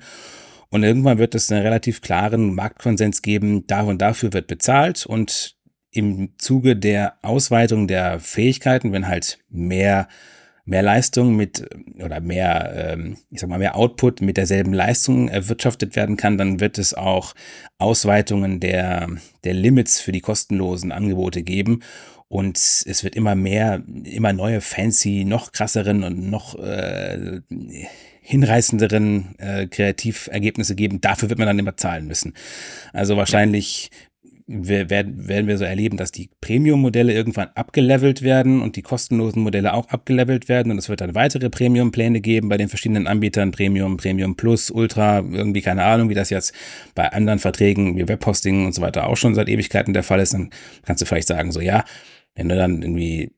Und 0.70 0.82
irgendwann 0.82 1.18
wird 1.18 1.34
es 1.34 1.50
einen 1.52 1.62
relativ 1.62 2.00
klaren 2.00 2.54
Marktkonsens 2.54 3.22
geben, 3.22 3.66
da 3.66 3.82
und 3.82 4.00
dafür 4.00 4.32
wird 4.32 4.46
bezahlt 4.46 5.06
und 5.06 5.55
im 5.96 6.30
Zuge 6.38 6.76
der 6.76 7.14
Ausweitung 7.22 7.88
der 7.88 8.20
Fähigkeiten, 8.20 8.92
wenn 8.92 9.08
halt 9.08 9.38
mehr 9.48 10.08
mehr 10.66 10.82
Leistung 10.82 11.36
mit 11.36 11.68
oder 12.04 12.20
mehr, 12.20 12.92
ähm, 12.92 13.16
ich 13.30 13.40
sag 13.40 13.48
mal, 13.48 13.58
mehr 13.58 13.76
Output 13.76 14.20
mit 14.20 14.36
derselben 14.36 14.72
Leistung 14.74 15.28
erwirtschaftet 15.28 15.94
werden 15.94 16.16
kann, 16.16 16.38
dann 16.38 16.58
wird 16.60 16.76
es 16.78 16.92
auch 16.92 17.34
Ausweitungen 17.78 18.58
der, 18.58 19.08
der 19.44 19.54
Limits 19.54 20.00
für 20.00 20.10
die 20.10 20.20
kostenlosen 20.20 20.90
Angebote 20.90 21.44
geben. 21.44 21.82
Und 22.28 22.58
es 22.58 23.04
wird 23.04 23.14
immer 23.14 23.36
mehr, 23.36 23.84
immer 24.02 24.32
neue 24.32 24.60
fancy, 24.60 25.24
noch 25.24 25.52
krasseren 25.52 26.02
und 26.02 26.28
noch 26.28 26.58
äh, 26.58 27.40
hinreißenderen 28.20 29.38
äh, 29.38 29.66
Kreativergebnisse 29.68 30.74
geben. 30.74 31.00
Dafür 31.00 31.28
wird 31.28 31.38
man 31.38 31.46
dann 31.46 31.60
immer 31.60 31.76
zahlen 31.76 32.08
müssen. 32.08 32.34
Also 32.92 33.16
wahrscheinlich 33.16 33.90
werden, 34.48 35.26
werden 35.26 35.48
wir 35.48 35.58
so 35.58 35.64
erleben, 35.64 35.96
dass 35.96 36.12
die 36.12 36.30
Premium-Modelle 36.40 37.12
irgendwann 37.12 37.48
abgelevelt 37.54 38.22
werden 38.22 38.62
und 38.62 38.76
die 38.76 38.82
kostenlosen 38.82 39.42
Modelle 39.42 39.74
auch 39.74 39.88
abgelevelt 39.88 40.48
werden 40.48 40.70
und 40.70 40.78
es 40.78 40.88
wird 40.88 41.00
dann 41.00 41.16
weitere 41.16 41.50
Premium-Pläne 41.50 42.20
geben 42.20 42.48
bei 42.48 42.56
den 42.56 42.68
verschiedenen 42.68 43.08
Anbietern, 43.08 43.50
Premium, 43.50 43.96
Premium 43.96 44.36
Plus, 44.36 44.70
Ultra, 44.70 45.18
irgendwie 45.18 45.62
keine 45.62 45.82
Ahnung, 45.84 46.08
wie 46.10 46.14
das 46.14 46.30
jetzt 46.30 46.54
bei 46.94 47.10
anderen 47.12 47.40
Verträgen 47.40 47.96
wie 47.96 48.06
Webhosting 48.06 48.66
und 48.66 48.72
so 48.72 48.82
weiter 48.82 49.08
auch 49.08 49.16
schon 49.16 49.34
seit 49.34 49.48
Ewigkeiten 49.48 49.92
der 49.92 50.04
Fall 50.04 50.20
ist, 50.20 50.34
dann 50.34 50.50
kannst 50.84 51.02
du 51.02 51.06
vielleicht 51.06 51.28
sagen, 51.28 51.50
so 51.50 51.60
ja, 51.60 51.84
wenn 52.36 52.48
du 52.48 52.54
dann 52.54 52.82
irgendwie 52.82 53.32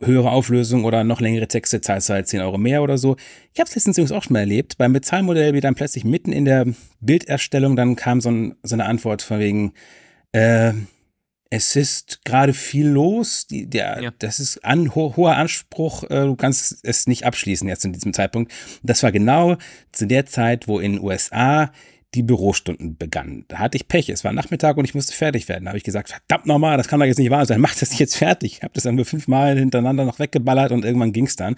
höhere 0.00 0.30
Auflösung 0.30 0.84
oder 0.84 1.04
noch 1.04 1.20
längere 1.20 1.46
Texte 1.46 1.80
zahlst 1.80 2.08
du 2.08 2.14
halt 2.14 2.26
10 2.26 2.40
Euro 2.40 2.58
mehr 2.58 2.82
oder 2.82 2.98
so. 2.98 3.16
Ich 3.52 3.60
habe 3.60 3.68
es 3.68 3.74
letztens 3.74 3.98
übrigens 3.98 4.12
auch 4.12 4.22
schon 4.24 4.32
mal 4.32 4.40
erlebt. 4.40 4.78
Beim 4.78 4.92
Bezahlmodell, 4.92 5.54
wie 5.54 5.60
dann 5.60 5.76
plötzlich 5.76 6.04
mitten 6.04 6.32
in 6.32 6.44
der 6.44 6.66
Bilderstellung 7.00 7.76
dann 7.76 7.94
kam 7.94 8.20
so, 8.20 8.30
ein, 8.30 8.54
so 8.62 8.74
eine 8.74 8.86
Antwort 8.86 9.22
von 9.22 9.38
wegen, 9.38 9.74
äh, 10.32 10.72
es 11.50 11.76
ist 11.76 12.24
gerade 12.24 12.52
viel 12.52 12.88
los, 12.88 13.46
die, 13.46 13.70
der, 13.70 14.02
ja. 14.02 14.12
das 14.18 14.40
ist 14.40 14.64
an, 14.64 14.94
ho, 14.96 15.14
hoher 15.16 15.36
Anspruch, 15.36 16.02
äh, 16.04 16.24
du 16.24 16.34
kannst 16.34 16.80
es 16.82 17.06
nicht 17.06 17.24
abschließen 17.24 17.68
jetzt 17.68 17.84
in 17.84 17.92
diesem 17.92 18.12
Zeitpunkt. 18.12 18.52
Das 18.82 19.04
war 19.04 19.12
genau 19.12 19.56
zu 19.92 20.06
der 20.06 20.26
Zeit, 20.26 20.66
wo 20.66 20.80
in 20.80 20.94
den 20.94 21.02
USA 21.02 21.70
die 22.14 22.22
Bürostunden 22.22 22.96
begannen. 22.96 23.44
Da 23.48 23.58
hatte 23.58 23.76
ich 23.76 23.88
Pech. 23.88 24.08
Es 24.08 24.24
war 24.24 24.32
Nachmittag 24.32 24.76
und 24.76 24.84
ich 24.84 24.94
musste 24.94 25.12
fertig 25.12 25.48
werden. 25.48 25.64
Da 25.64 25.70
habe 25.70 25.78
ich 25.78 25.84
gesagt, 25.84 26.08
verdammt 26.08 26.46
nochmal, 26.46 26.76
das 26.76 26.88
kann 26.88 27.00
doch 27.00 27.06
jetzt 27.06 27.18
nicht 27.18 27.30
wahr 27.30 27.46
sein. 27.46 27.60
Mach 27.60 27.74
das 27.74 27.98
jetzt 27.98 28.16
fertig. 28.16 28.54
Ich 28.58 28.62
habe 28.62 28.74
das 28.74 28.84
dann 28.84 28.94
nur 28.94 29.04
fünfmal 29.04 29.58
hintereinander 29.58 30.04
noch 30.04 30.18
weggeballert 30.18 30.72
und 30.72 30.84
irgendwann 30.84 31.12
ging 31.12 31.26
es 31.26 31.36
dann. 31.36 31.56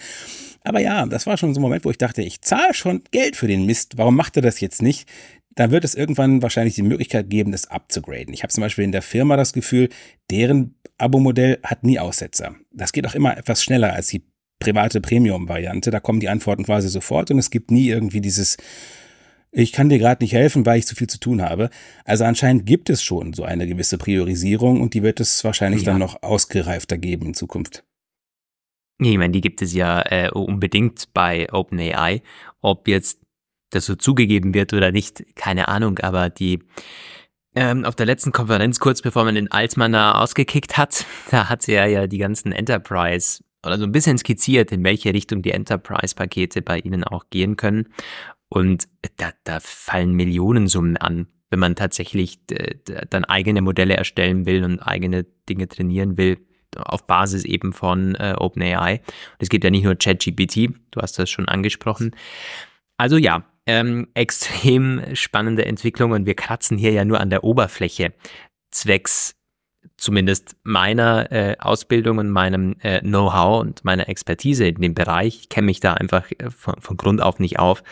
Aber 0.64 0.80
ja, 0.80 1.06
das 1.06 1.26
war 1.26 1.36
schon 1.36 1.54
so 1.54 1.60
ein 1.60 1.62
Moment, 1.62 1.84
wo 1.84 1.90
ich 1.90 1.98
dachte, 1.98 2.22
ich 2.22 2.40
zahle 2.40 2.74
schon 2.74 3.02
Geld 3.10 3.36
für 3.36 3.46
den 3.46 3.66
Mist. 3.66 3.98
Warum 3.98 4.16
macht 4.16 4.36
er 4.36 4.42
das 4.42 4.60
jetzt 4.60 4.82
nicht? 4.82 5.08
Dann 5.54 5.70
wird 5.70 5.84
es 5.84 5.94
irgendwann 5.94 6.42
wahrscheinlich 6.42 6.74
die 6.74 6.82
Möglichkeit 6.82 7.30
geben, 7.30 7.52
das 7.52 7.70
abzugraden. 7.70 8.34
Ich 8.34 8.42
habe 8.42 8.52
zum 8.52 8.62
Beispiel 8.62 8.84
in 8.84 8.92
der 8.92 9.02
Firma 9.02 9.36
das 9.36 9.52
Gefühl, 9.52 9.88
deren 10.30 10.74
Abo-Modell 10.98 11.58
hat 11.62 11.84
nie 11.84 11.98
Aussetzer. 11.98 12.56
Das 12.72 12.92
geht 12.92 13.06
auch 13.06 13.14
immer 13.14 13.36
etwas 13.36 13.62
schneller 13.62 13.92
als 13.92 14.08
die 14.08 14.22
private 14.58 15.00
Premium-Variante. 15.00 15.90
Da 15.90 16.00
kommen 16.00 16.20
die 16.20 16.28
Antworten 16.28 16.64
quasi 16.64 16.88
sofort 16.88 17.30
und 17.30 17.38
es 17.38 17.50
gibt 17.50 17.70
nie 17.70 17.88
irgendwie 17.88 18.20
dieses 18.20 18.56
ich 19.50 19.72
kann 19.72 19.88
dir 19.88 19.98
gerade 19.98 20.22
nicht 20.22 20.32
helfen, 20.32 20.66
weil 20.66 20.78
ich 20.78 20.86
zu 20.86 20.94
viel 20.94 21.06
zu 21.06 21.18
tun 21.18 21.40
habe. 21.42 21.70
Also 22.04 22.24
anscheinend 22.24 22.66
gibt 22.66 22.90
es 22.90 23.02
schon 23.02 23.32
so 23.32 23.44
eine 23.44 23.66
gewisse 23.66 23.98
Priorisierung 23.98 24.80
und 24.80 24.94
die 24.94 25.02
wird 25.02 25.20
es 25.20 25.44
wahrscheinlich 25.44 25.82
ja. 25.82 25.92
dann 25.92 26.00
noch 26.00 26.22
ausgereifter 26.22 26.98
geben 26.98 27.26
in 27.26 27.34
Zukunft. 27.34 27.84
Ich 28.98 29.18
meine, 29.18 29.32
die 29.32 29.40
gibt 29.40 29.62
es 29.62 29.74
ja 29.74 30.02
äh, 30.10 30.30
unbedingt 30.30 31.12
bei 31.12 31.52
OpenAI. 31.52 32.22
Ob 32.60 32.88
jetzt 32.88 33.20
das 33.70 33.86
so 33.86 33.94
zugegeben 33.94 34.54
wird 34.54 34.72
oder 34.72 34.92
nicht, 34.92 35.24
keine 35.36 35.68
Ahnung, 35.68 35.98
aber 35.98 36.30
die 36.30 36.60
ähm, 37.54 37.84
auf 37.84 37.96
der 37.96 38.06
letzten 38.06 38.32
Konferenz, 38.32 38.80
kurz 38.80 39.00
bevor 39.00 39.24
man 39.24 39.34
den 39.34 39.50
Altmann 39.50 39.92
da 39.92 40.20
ausgekickt 40.20 40.76
hat, 40.76 41.06
da 41.30 41.48
hat 41.48 41.62
sie 41.62 41.72
ja, 41.72 41.86
ja 41.86 42.06
die 42.06 42.18
ganzen 42.18 42.52
Enterprise 42.52 43.42
oder 43.64 43.78
so 43.78 43.84
ein 43.84 43.92
bisschen 43.92 44.18
skizziert, 44.18 44.70
in 44.70 44.84
welche 44.84 45.12
Richtung 45.12 45.42
die 45.42 45.50
Enterprise-Pakete 45.50 46.62
bei 46.62 46.78
ihnen 46.78 47.02
auch 47.02 47.24
gehen 47.30 47.56
können. 47.56 47.88
Und 48.48 48.88
da, 49.16 49.30
da 49.44 49.58
fallen 49.60 50.12
Millionensummen 50.12 50.96
an, 50.96 51.26
wenn 51.50 51.58
man 51.58 51.76
tatsächlich 51.76 52.38
äh, 52.50 52.76
dann 53.10 53.24
eigene 53.24 53.62
Modelle 53.62 53.96
erstellen 53.96 54.46
will 54.46 54.64
und 54.64 54.80
eigene 54.80 55.24
Dinge 55.48 55.68
trainieren 55.68 56.16
will, 56.16 56.38
auf 56.76 57.06
Basis 57.06 57.44
eben 57.44 57.72
von 57.72 58.14
äh, 58.16 58.34
OpenAI. 58.36 59.00
Es 59.38 59.48
gibt 59.48 59.64
ja 59.64 59.70
nicht 59.70 59.84
nur 59.84 59.96
ChatGPT, 59.96 60.70
du 60.90 61.00
hast 61.00 61.18
das 61.18 61.30
schon 61.30 61.48
angesprochen. 61.48 62.14
Also 62.98 63.16
ja, 63.16 63.44
ähm, 63.66 64.08
extrem 64.14 65.02
spannende 65.14 65.64
Entwicklung 65.64 66.12
und 66.12 66.26
wir 66.26 66.34
kratzen 66.34 66.78
hier 66.78 66.92
ja 66.92 67.04
nur 67.04 67.20
an 67.20 67.30
der 67.30 67.44
Oberfläche 67.44 68.12
zwecks 68.70 69.34
zumindest 69.96 70.56
meiner 70.62 71.30
äh, 71.32 71.56
Ausbildung 71.58 72.18
und 72.18 72.30
meinem 72.30 72.76
äh, 72.80 73.00
Know-how 73.00 73.60
und 73.60 73.84
meiner 73.84 74.08
Expertise 74.08 74.66
in 74.66 74.80
dem 74.80 74.94
Bereich. 74.94 75.40
Ich 75.40 75.48
kenne 75.48 75.66
mich 75.66 75.80
da 75.80 75.94
einfach 75.94 76.30
äh, 76.38 76.50
von, 76.50 76.80
von 76.80 76.96
Grund 76.96 77.22
auf 77.22 77.38
nicht 77.38 77.58
auf. 77.58 77.82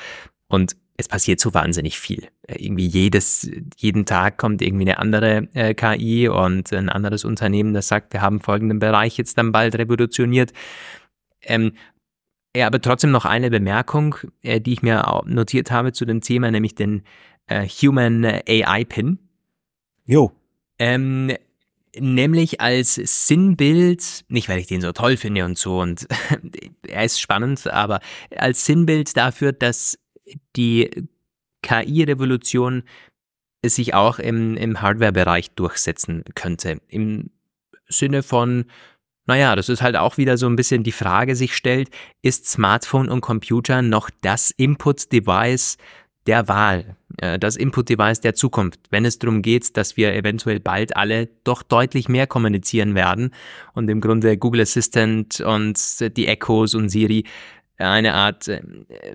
Und 0.55 0.77
es 0.97 1.09
passiert 1.09 1.41
so 1.41 1.55
wahnsinnig 1.55 1.99
viel. 1.99 2.29
Äh, 2.47 2.65
irgendwie 2.65 2.87
jedes, 2.87 3.51
jeden 3.77 4.07
Tag 4.07 4.39
kommt 4.39 4.63
irgendwie 4.63 4.85
eine 4.85 4.99
andere 4.99 5.49
äh, 5.55 5.75
KI 5.75 6.29
und 6.29 6.73
ein 6.73 6.89
anderes 6.89 7.25
Unternehmen, 7.25 7.75
das 7.75 7.89
sagt, 7.89 8.13
wir 8.13 8.23
haben 8.23 8.41
folgenden 8.41 8.79
Bereich 8.79 9.19
jetzt 9.19 9.37
dann 9.37 9.53
bald 9.53 9.77
revolutioniert. 9.77 10.53
Ähm, 11.43 11.73
ja, 12.57 12.69
aber 12.69 12.81
trotzdem 12.81 13.11
noch 13.11 13.25
eine 13.25 13.51
Bemerkung, 13.51 14.15
äh, 14.43 14.61
die 14.61 14.75
ich 14.75 14.83
mir 14.83 15.23
notiert 15.27 15.71
habe 15.71 15.93
zu 15.93 16.05
dem 16.05 16.21
Thema, 16.21 16.51
nämlich 16.51 16.77
den 16.77 17.03
äh, 17.49 17.67
Human 17.67 18.25
AI 18.25 18.85
Pin. 18.85 19.19
Jo. 20.05 20.31
Ähm, 20.79 21.33
nämlich 21.99 22.61
als 22.61 22.95
Sinnbild, 22.95 24.25
nicht 24.29 24.49
weil 24.49 24.59
ich 24.59 24.67
den 24.67 24.81
so 24.81 24.93
toll 24.93 25.17
finde 25.17 25.45
und 25.45 25.59
so, 25.59 25.81
und 25.81 26.07
er 26.89 27.05
ist 27.05 27.21
spannend, 27.21 27.67
aber 27.67 28.01
als 28.37 28.65
Sinnbild 28.65 29.17
dafür, 29.17 29.53
dass 29.53 29.99
die 30.57 30.91
KI-Revolution 31.63 32.83
sich 33.65 33.95
auch 33.95 34.19
im, 34.19 34.57
im 34.57 34.81
Hardware-Bereich 34.81 35.53
durchsetzen 35.53 36.25
könnte. 36.35 36.81
Im 36.89 37.31
Sinne 37.89 38.23
von, 38.23 38.67
naja, 39.27 39.57
das 39.57 39.69
ist 39.69 39.83
halt 39.83 39.97
auch 39.97 40.19
wieder 40.19 40.37
so 40.37 40.47
ein 40.47 40.57
bisschen 40.57 40.83
die 40.83 40.93
Frage 40.93 41.35
sich 41.35 41.57
stellt, 41.57 41.89
ist 42.23 42.47
Smartphone 42.47 43.09
und 43.09 43.23
Computer 43.23 43.83
noch 43.83 44.11
das 44.21 44.51
Input-Device 44.51 45.79
der 46.27 46.49
Wahl, 46.49 46.97
äh, 47.19 47.39
das 47.39 47.57
Input-Device 47.57 48.21
der 48.21 48.35
Zukunft, 48.35 48.81
wenn 48.91 49.05
es 49.05 49.19
darum 49.19 49.43
geht, 49.43 49.77
dass 49.77 49.97
wir 49.97 50.15
eventuell 50.15 50.61
bald 50.61 50.97
alle 50.97 51.29
doch 51.45 51.63
deutlich 51.63 52.09
mehr 52.09 52.27
kommunizieren 52.27 52.95
werden 52.95 53.31
und 53.75 53.89
im 53.91 54.01
Grunde 54.01 54.37
Google 54.39 54.63
Assistant 54.63 55.41
und 55.41 55.79
die 56.17 56.27
Echos 56.27 56.75
und 56.75 56.89
Siri 56.89 57.25
eine 57.79 58.15
Art 58.15 58.49
äh, 58.49 58.63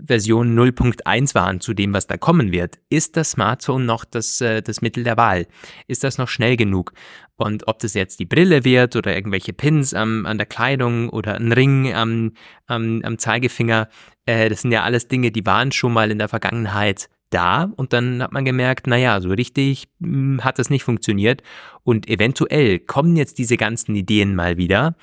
Version 0.05 0.57
0.1 0.57 1.33
waren 1.35 1.61
zu 1.61 1.73
dem, 1.73 1.93
was 1.93 2.07
da 2.07 2.17
kommen 2.17 2.51
wird. 2.51 2.79
Ist 2.89 3.15
das 3.17 3.31
Smartphone 3.31 3.85
noch 3.85 4.05
das, 4.05 4.41
äh, 4.41 4.61
das 4.61 4.81
Mittel 4.81 5.03
der 5.03 5.17
Wahl? 5.17 5.47
Ist 5.87 6.03
das 6.03 6.17
noch 6.17 6.27
schnell 6.27 6.57
genug? 6.57 6.93
Und 7.37 7.67
ob 7.67 7.79
das 7.79 7.93
jetzt 7.93 8.19
die 8.19 8.25
Brille 8.25 8.65
wird 8.65 8.97
oder 8.97 9.15
irgendwelche 9.15 9.53
Pins 9.53 9.93
am, 9.93 10.25
an 10.25 10.37
der 10.37 10.47
Kleidung 10.47 11.09
oder 11.09 11.35
ein 11.35 11.53
Ring 11.53 11.93
am, 11.93 12.33
am, 12.67 13.01
am 13.03 13.17
Zeigefinger, 13.17 13.87
äh, 14.25 14.49
das 14.49 14.61
sind 14.61 14.71
ja 14.71 14.83
alles 14.83 15.07
Dinge, 15.07 15.31
die 15.31 15.45
waren 15.45 15.71
schon 15.71 15.93
mal 15.93 16.11
in 16.11 16.19
der 16.19 16.27
Vergangenheit 16.27 17.09
da 17.29 17.71
und 17.75 17.93
dann 17.93 18.23
hat 18.23 18.31
man 18.31 18.43
gemerkt, 18.43 18.87
naja, 18.87 19.21
so 19.21 19.29
richtig 19.29 19.87
mh, 19.99 20.09
hm, 20.09 20.43
hat 20.43 20.59
das 20.59 20.69
nicht 20.69 20.83
funktioniert 20.83 21.43
und 21.83 22.09
eventuell 22.09 22.79
kommen 22.79 23.15
jetzt 23.15 23.37
diese 23.37 23.55
ganzen 23.55 23.95
Ideen 23.95 24.35
mal 24.35 24.57
wieder 24.57 24.95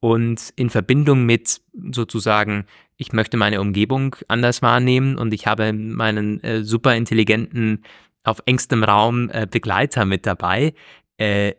und 0.00 0.52
in 0.56 0.70
Verbindung 0.70 1.24
mit 1.24 1.60
sozusagen 1.92 2.66
ich 2.98 3.12
möchte 3.12 3.36
meine 3.36 3.60
Umgebung 3.60 4.16
anders 4.26 4.60
wahrnehmen 4.60 5.16
und 5.16 5.32
ich 5.32 5.46
habe 5.46 5.72
meinen 5.72 6.42
äh, 6.42 6.64
super 6.64 6.96
intelligenten, 6.96 7.84
auf 8.24 8.42
engstem 8.44 8.84
Raum 8.84 9.30
äh, 9.30 9.46
Begleiter 9.48 10.04
mit 10.04 10.26
dabei. 10.26 10.74
Äh, 11.16 11.54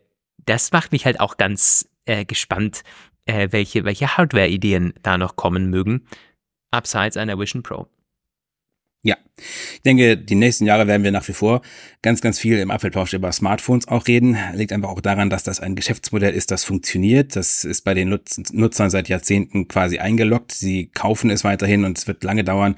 das 0.46 0.72
macht 0.72 0.92
mich 0.92 1.06
halt 1.06 1.20
auch 1.20 1.38
ganz 1.38 1.90
äh, 2.06 2.26
gespannt, 2.26 2.84
äh, 3.26 3.48
welche, 3.52 3.86
welche 3.86 4.18
Hardware-Ideen 4.18 4.94
da 5.02 5.18
noch 5.18 5.38
kommen 5.38 5.70
mögen, 5.70 6.06
abseits 6.72 7.16
einer 7.16 7.40
Vision 7.40 7.64
Pro. 7.64 7.88
Ja, 9.02 9.16
ich 9.76 9.82
denke, 9.84 10.18
die 10.18 10.36
nächsten 10.36 10.66
Jahre 10.66 10.86
werden 10.86 11.04
wir 11.04 11.12
nach 11.12 11.26
wie 11.30 11.34
vor 11.34 11.62
ganz, 12.02 12.20
ganz 12.20 12.38
viel 12.38 12.60
im 12.60 12.70
Apfeltausch 12.70 13.14
über 13.14 13.32
Smartphones 13.32 13.88
auch 13.88 14.08
reden. 14.08 14.38
Liegt 14.54 14.74
einfach 14.74 14.90
auch 14.90 15.00
daran, 15.00 15.30
dass 15.30 15.44
das 15.44 15.62
ein 15.62 15.76
Geschäftsmodell 15.76 16.34
ist, 16.34 16.52
das 16.52 16.66
funktioniert. 16.66 17.38
Das 17.38 17.64
ist 17.64 17.84
bei 17.84 17.94
den 17.94 18.10
Nutz 18.10 18.38
Nutzern 18.52 18.90
seit 18.90 19.08
Jahrzehnten 19.08 19.70
quasi 19.70 20.00
eingeloggt. 20.00 20.52
Sie 20.52 20.88
kaufen 20.88 21.30
es 21.30 21.46
weiterhin 21.46 21.86
und 21.86 21.98
es 21.98 22.08
wird 22.08 22.26
lange 22.26 22.44
dauern, 22.44 22.76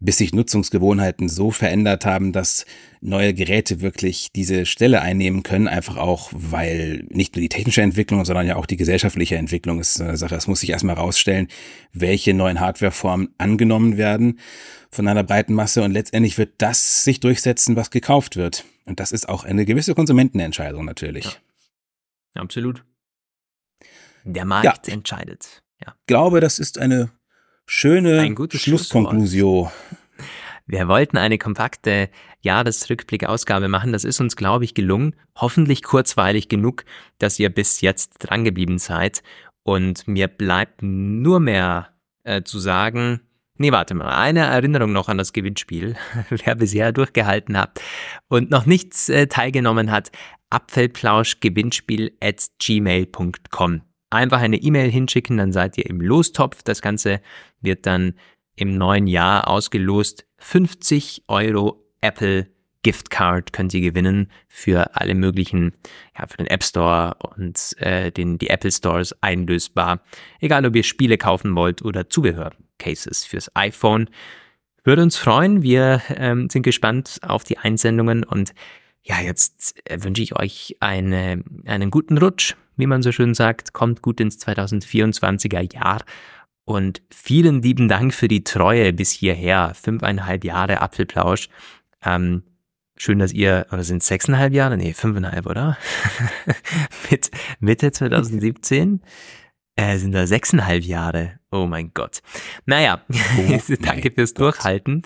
bis 0.00 0.16
sich 0.16 0.32
Nutzungsgewohnheiten 0.32 1.28
so 1.28 1.50
verändert 1.50 2.06
haben, 2.06 2.32
dass 2.32 2.64
neue 3.02 3.34
Geräte 3.34 3.80
wirklich 3.80 4.32
diese 4.32 4.64
Stelle 4.64 5.02
einnehmen 5.02 5.42
können, 5.42 5.68
einfach 5.68 5.98
auch, 5.98 6.30
weil 6.32 7.04
nicht 7.10 7.36
nur 7.36 7.42
die 7.42 7.50
technische 7.50 7.82
Entwicklung, 7.82 8.24
sondern 8.24 8.46
ja 8.46 8.56
auch 8.56 8.66
die 8.66 8.78
gesellschaftliche 8.78 9.36
Entwicklung 9.36 9.78
ist 9.78 10.00
eine 10.00 10.16
Sache. 10.16 10.34
Es 10.34 10.46
muss 10.46 10.60
sich 10.60 10.70
erstmal 10.70 10.96
rausstellen, 10.96 11.48
welche 11.92 12.32
neuen 12.32 12.60
Hardwareformen 12.60 13.34
angenommen 13.36 13.98
werden 13.98 14.40
von 14.90 15.06
einer 15.06 15.22
breiten 15.22 15.54
Masse 15.54 15.82
und 15.82 15.92
letztendlich 15.92 16.38
wird 16.38 16.54
das 16.58 17.04
sich 17.04 17.20
durchsetzen, 17.20 17.76
was 17.76 17.90
gekauft 17.90 18.36
wird. 18.36 18.64
Und 18.86 19.00
das 19.00 19.12
ist 19.12 19.28
auch 19.28 19.44
eine 19.44 19.66
gewisse 19.66 19.94
Konsumentenentscheidung 19.94 20.84
natürlich. 20.84 21.24
Ja. 21.24 22.42
Absolut. 22.42 22.84
Der 24.24 24.44
Markt 24.44 24.88
ja. 24.88 24.94
entscheidet. 24.94 25.62
Ja. 25.84 25.94
Ich 25.98 26.06
glaube, 26.06 26.40
das 26.40 26.58
ist 26.58 26.78
eine 26.78 27.10
schöne 27.70 28.20
Ein 28.20 28.36
Schlusskonklusion. 28.50 29.70
Wir 30.66 30.88
wollten 30.88 31.16
eine 31.16 31.38
kompakte 31.38 32.10
Jahresrückblick-Ausgabe 32.42 33.68
machen. 33.68 33.92
Das 33.92 34.04
ist 34.04 34.20
uns, 34.20 34.36
glaube 34.36 34.64
ich, 34.64 34.74
gelungen. 34.74 35.14
Hoffentlich 35.36 35.82
kurzweilig 35.82 36.48
genug, 36.48 36.84
dass 37.18 37.38
ihr 37.38 37.48
bis 37.48 37.80
jetzt 37.80 38.14
drangeblieben 38.18 38.78
seid. 38.78 39.22
Und 39.62 40.06
mir 40.08 40.28
bleibt 40.28 40.82
nur 40.82 41.40
mehr 41.40 41.88
äh, 42.24 42.42
zu 42.42 42.58
sagen, 42.58 43.20
Nee, 43.56 43.72
warte 43.72 43.92
mal. 43.92 44.08
Eine 44.08 44.40
Erinnerung 44.40 44.92
noch 44.92 45.10
an 45.10 45.18
das 45.18 45.34
Gewinnspiel. 45.34 45.94
Wer 46.30 46.54
bisher 46.54 46.92
durchgehalten 46.92 47.58
hat 47.58 47.78
und 48.28 48.50
noch 48.50 48.64
nichts 48.64 49.10
äh, 49.10 49.26
teilgenommen 49.26 49.90
hat, 49.90 50.10
Apfelplausch-Gewinnspiel 50.48 52.12
at 52.22 52.46
gmail.com. 52.58 53.82
Einfach 54.10 54.40
eine 54.40 54.56
E-Mail 54.56 54.90
hinschicken, 54.90 55.36
dann 55.36 55.52
seid 55.52 55.78
ihr 55.78 55.86
im 55.86 56.00
Lostopf. 56.00 56.62
Das 56.62 56.82
Ganze 56.82 57.20
wird 57.60 57.86
dann 57.86 58.14
im 58.56 58.76
neuen 58.76 59.06
Jahr 59.06 59.48
ausgelost. 59.48 60.26
50 60.38 61.24
Euro 61.28 61.84
Apple 62.00 62.48
Giftcard 62.82 63.52
könnt 63.52 63.74
ihr 63.74 63.82
gewinnen 63.82 64.30
für 64.48 64.96
alle 64.96 65.14
möglichen, 65.14 65.72
ja, 66.18 66.26
für 66.26 66.38
den 66.38 66.46
App 66.46 66.64
Store 66.64 67.14
und 67.36 67.76
äh, 67.78 68.10
den, 68.10 68.38
die 68.38 68.48
Apple 68.48 68.72
Stores 68.72 69.14
einlösbar. 69.22 70.00
Egal, 70.40 70.64
ob 70.64 70.74
ihr 70.74 70.82
Spiele 70.82 71.18
kaufen 71.18 71.54
wollt 71.54 71.82
oder 71.82 72.08
Zubehörcases 72.08 73.24
fürs 73.24 73.54
iPhone. 73.54 74.08
Würde 74.82 75.02
uns 75.02 75.18
freuen. 75.18 75.62
Wir 75.62 76.00
ähm, 76.16 76.48
sind 76.48 76.62
gespannt 76.62 77.20
auf 77.22 77.44
die 77.44 77.58
Einsendungen 77.58 78.24
und 78.24 78.54
ja, 79.02 79.20
jetzt 79.20 79.74
äh, 79.88 80.02
wünsche 80.02 80.22
ich 80.22 80.36
euch 80.36 80.76
eine, 80.80 81.42
einen 81.66 81.90
guten 81.90 82.18
Rutsch, 82.18 82.54
wie 82.76 82.86
man 82.86 83.02
so 83.02 83.12
schön 83.12 83.34
sagt. 83.34 83.72
Kommt 83.72 84.02
gut 84.02 84.20
ins 84.20 84.38
2024er 84.38 85.74
Jahr 85.74 86.02
und 86.64 87.02
vielen 87.10 87.62
lieben 87.62 87.88
Dank 87.88 88.14
für 88.14 88.28
die 88.28 88.44
Treue 88.44 88.92
bis 88.92 89.10
hierher. 89.10 89.72
Fünfeinhalb 89.74 90.44
Jahre 90.44 90.80
Apfelplausch. 90.80 91.48
Ähm, 92.04 92.42
schön, 92.96 93.18
dass 93.18 93.32
ihr, 93.32 93.66
oder 93.72 93.82
sind 93.82 94.02
sechseinhalb 94.02 94.52
Jahre? 94.52 94.76
Nee, 94.76 94.92
fünfeinhalb, 94.92 95.46
oder? 95.46 95.76
Mit 97.10 97.30
Mitte 97.58 97.90
2017 97.90 99.02
äh, 99.76 99.96
sind 99.98 100.12
da 100.12 100.26
sechseinhalb 100.26 100.84
Jahre. 100.84 101.40
Oh 101.50 101.66
mein 101.66 101.92
Gott. 101.94 102.20
Naja, 102.66 103.02
oh 103.10 103.58
danke 103.80 104.10
fürs 104.12 104.34
Gott. 104.34 104.54
Durchhalten. 104.54 105.02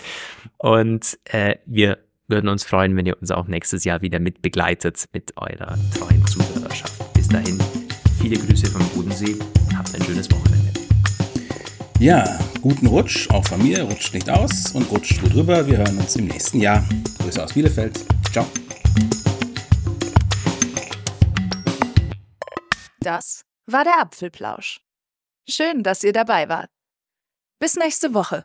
Und 0.59 1.19
äh, 1.25 1.57
wir 1.65 1.99
würden 2.29 2.49
uns 2.49 2.65
freuen, 2.65 2.97
wenn 2.97 3.07
ihr 3.07 3.21
uns 3.21 3.31
auch 3.31 3.47
nächstes 3.47 3.85
Jahr 3.85 4.03
wieder 4.03 4.19
mit 4.19 4.43
begleitet 4.43 5.05
mit 5.13 5.37
eurer 5.37 5.77
treuen 5.97 6.27
Zuhörerschaft. 6.27 7.13
Bis 7.15 7.29
dahin, 7.29 7.59
viele 8.21 8.39
Grüße 8.39 8.67
vom 8.67 8.87
Bodensee. 8.91 9.37
Habt 9.77 9.95
ein 9.95 10.03
schönes 10.03 10.31
Wochenende. 10.31 10.73
Ja, 12.01 12.39
guten 12.61 12.87
Rutsch, 12.87 13.31
auch 13.31 13.47
von 13.47 13.63
mir. 13.63 13.83
Rutscht 13.83 14.15
nicht 14.15 14.29
aus 14.29 14.73
und 14.73 14.91
rutscht 14.91 15.21
gut 15.21 15.35
rüber. 15.35 15.67
Wir 15.67 15.79
hören 15.79 15.99
uns 15.99 16.17
im 16.17 16.27
nächsten 16.27 16.61
Jahr. 16.61 16.85
Grüße 17.19 17.43
aus 17.43 17.53
Bielefeld. 17.53 18.05
Ciao. 18.33 18.47
Das 23.01 23.45
war 23.67 23.85
der 23.85 24.01
Apfelplausch. 24.01 24.81
Schön, 25.49 25.83
dass 25.83 26.03
ihr 26.03 26.13
dabei 26.13 26.49
wart. 26.49 26.71
Bis 27.61 27.77
nächste 27.77 28.15
Woche. 28.15 28.45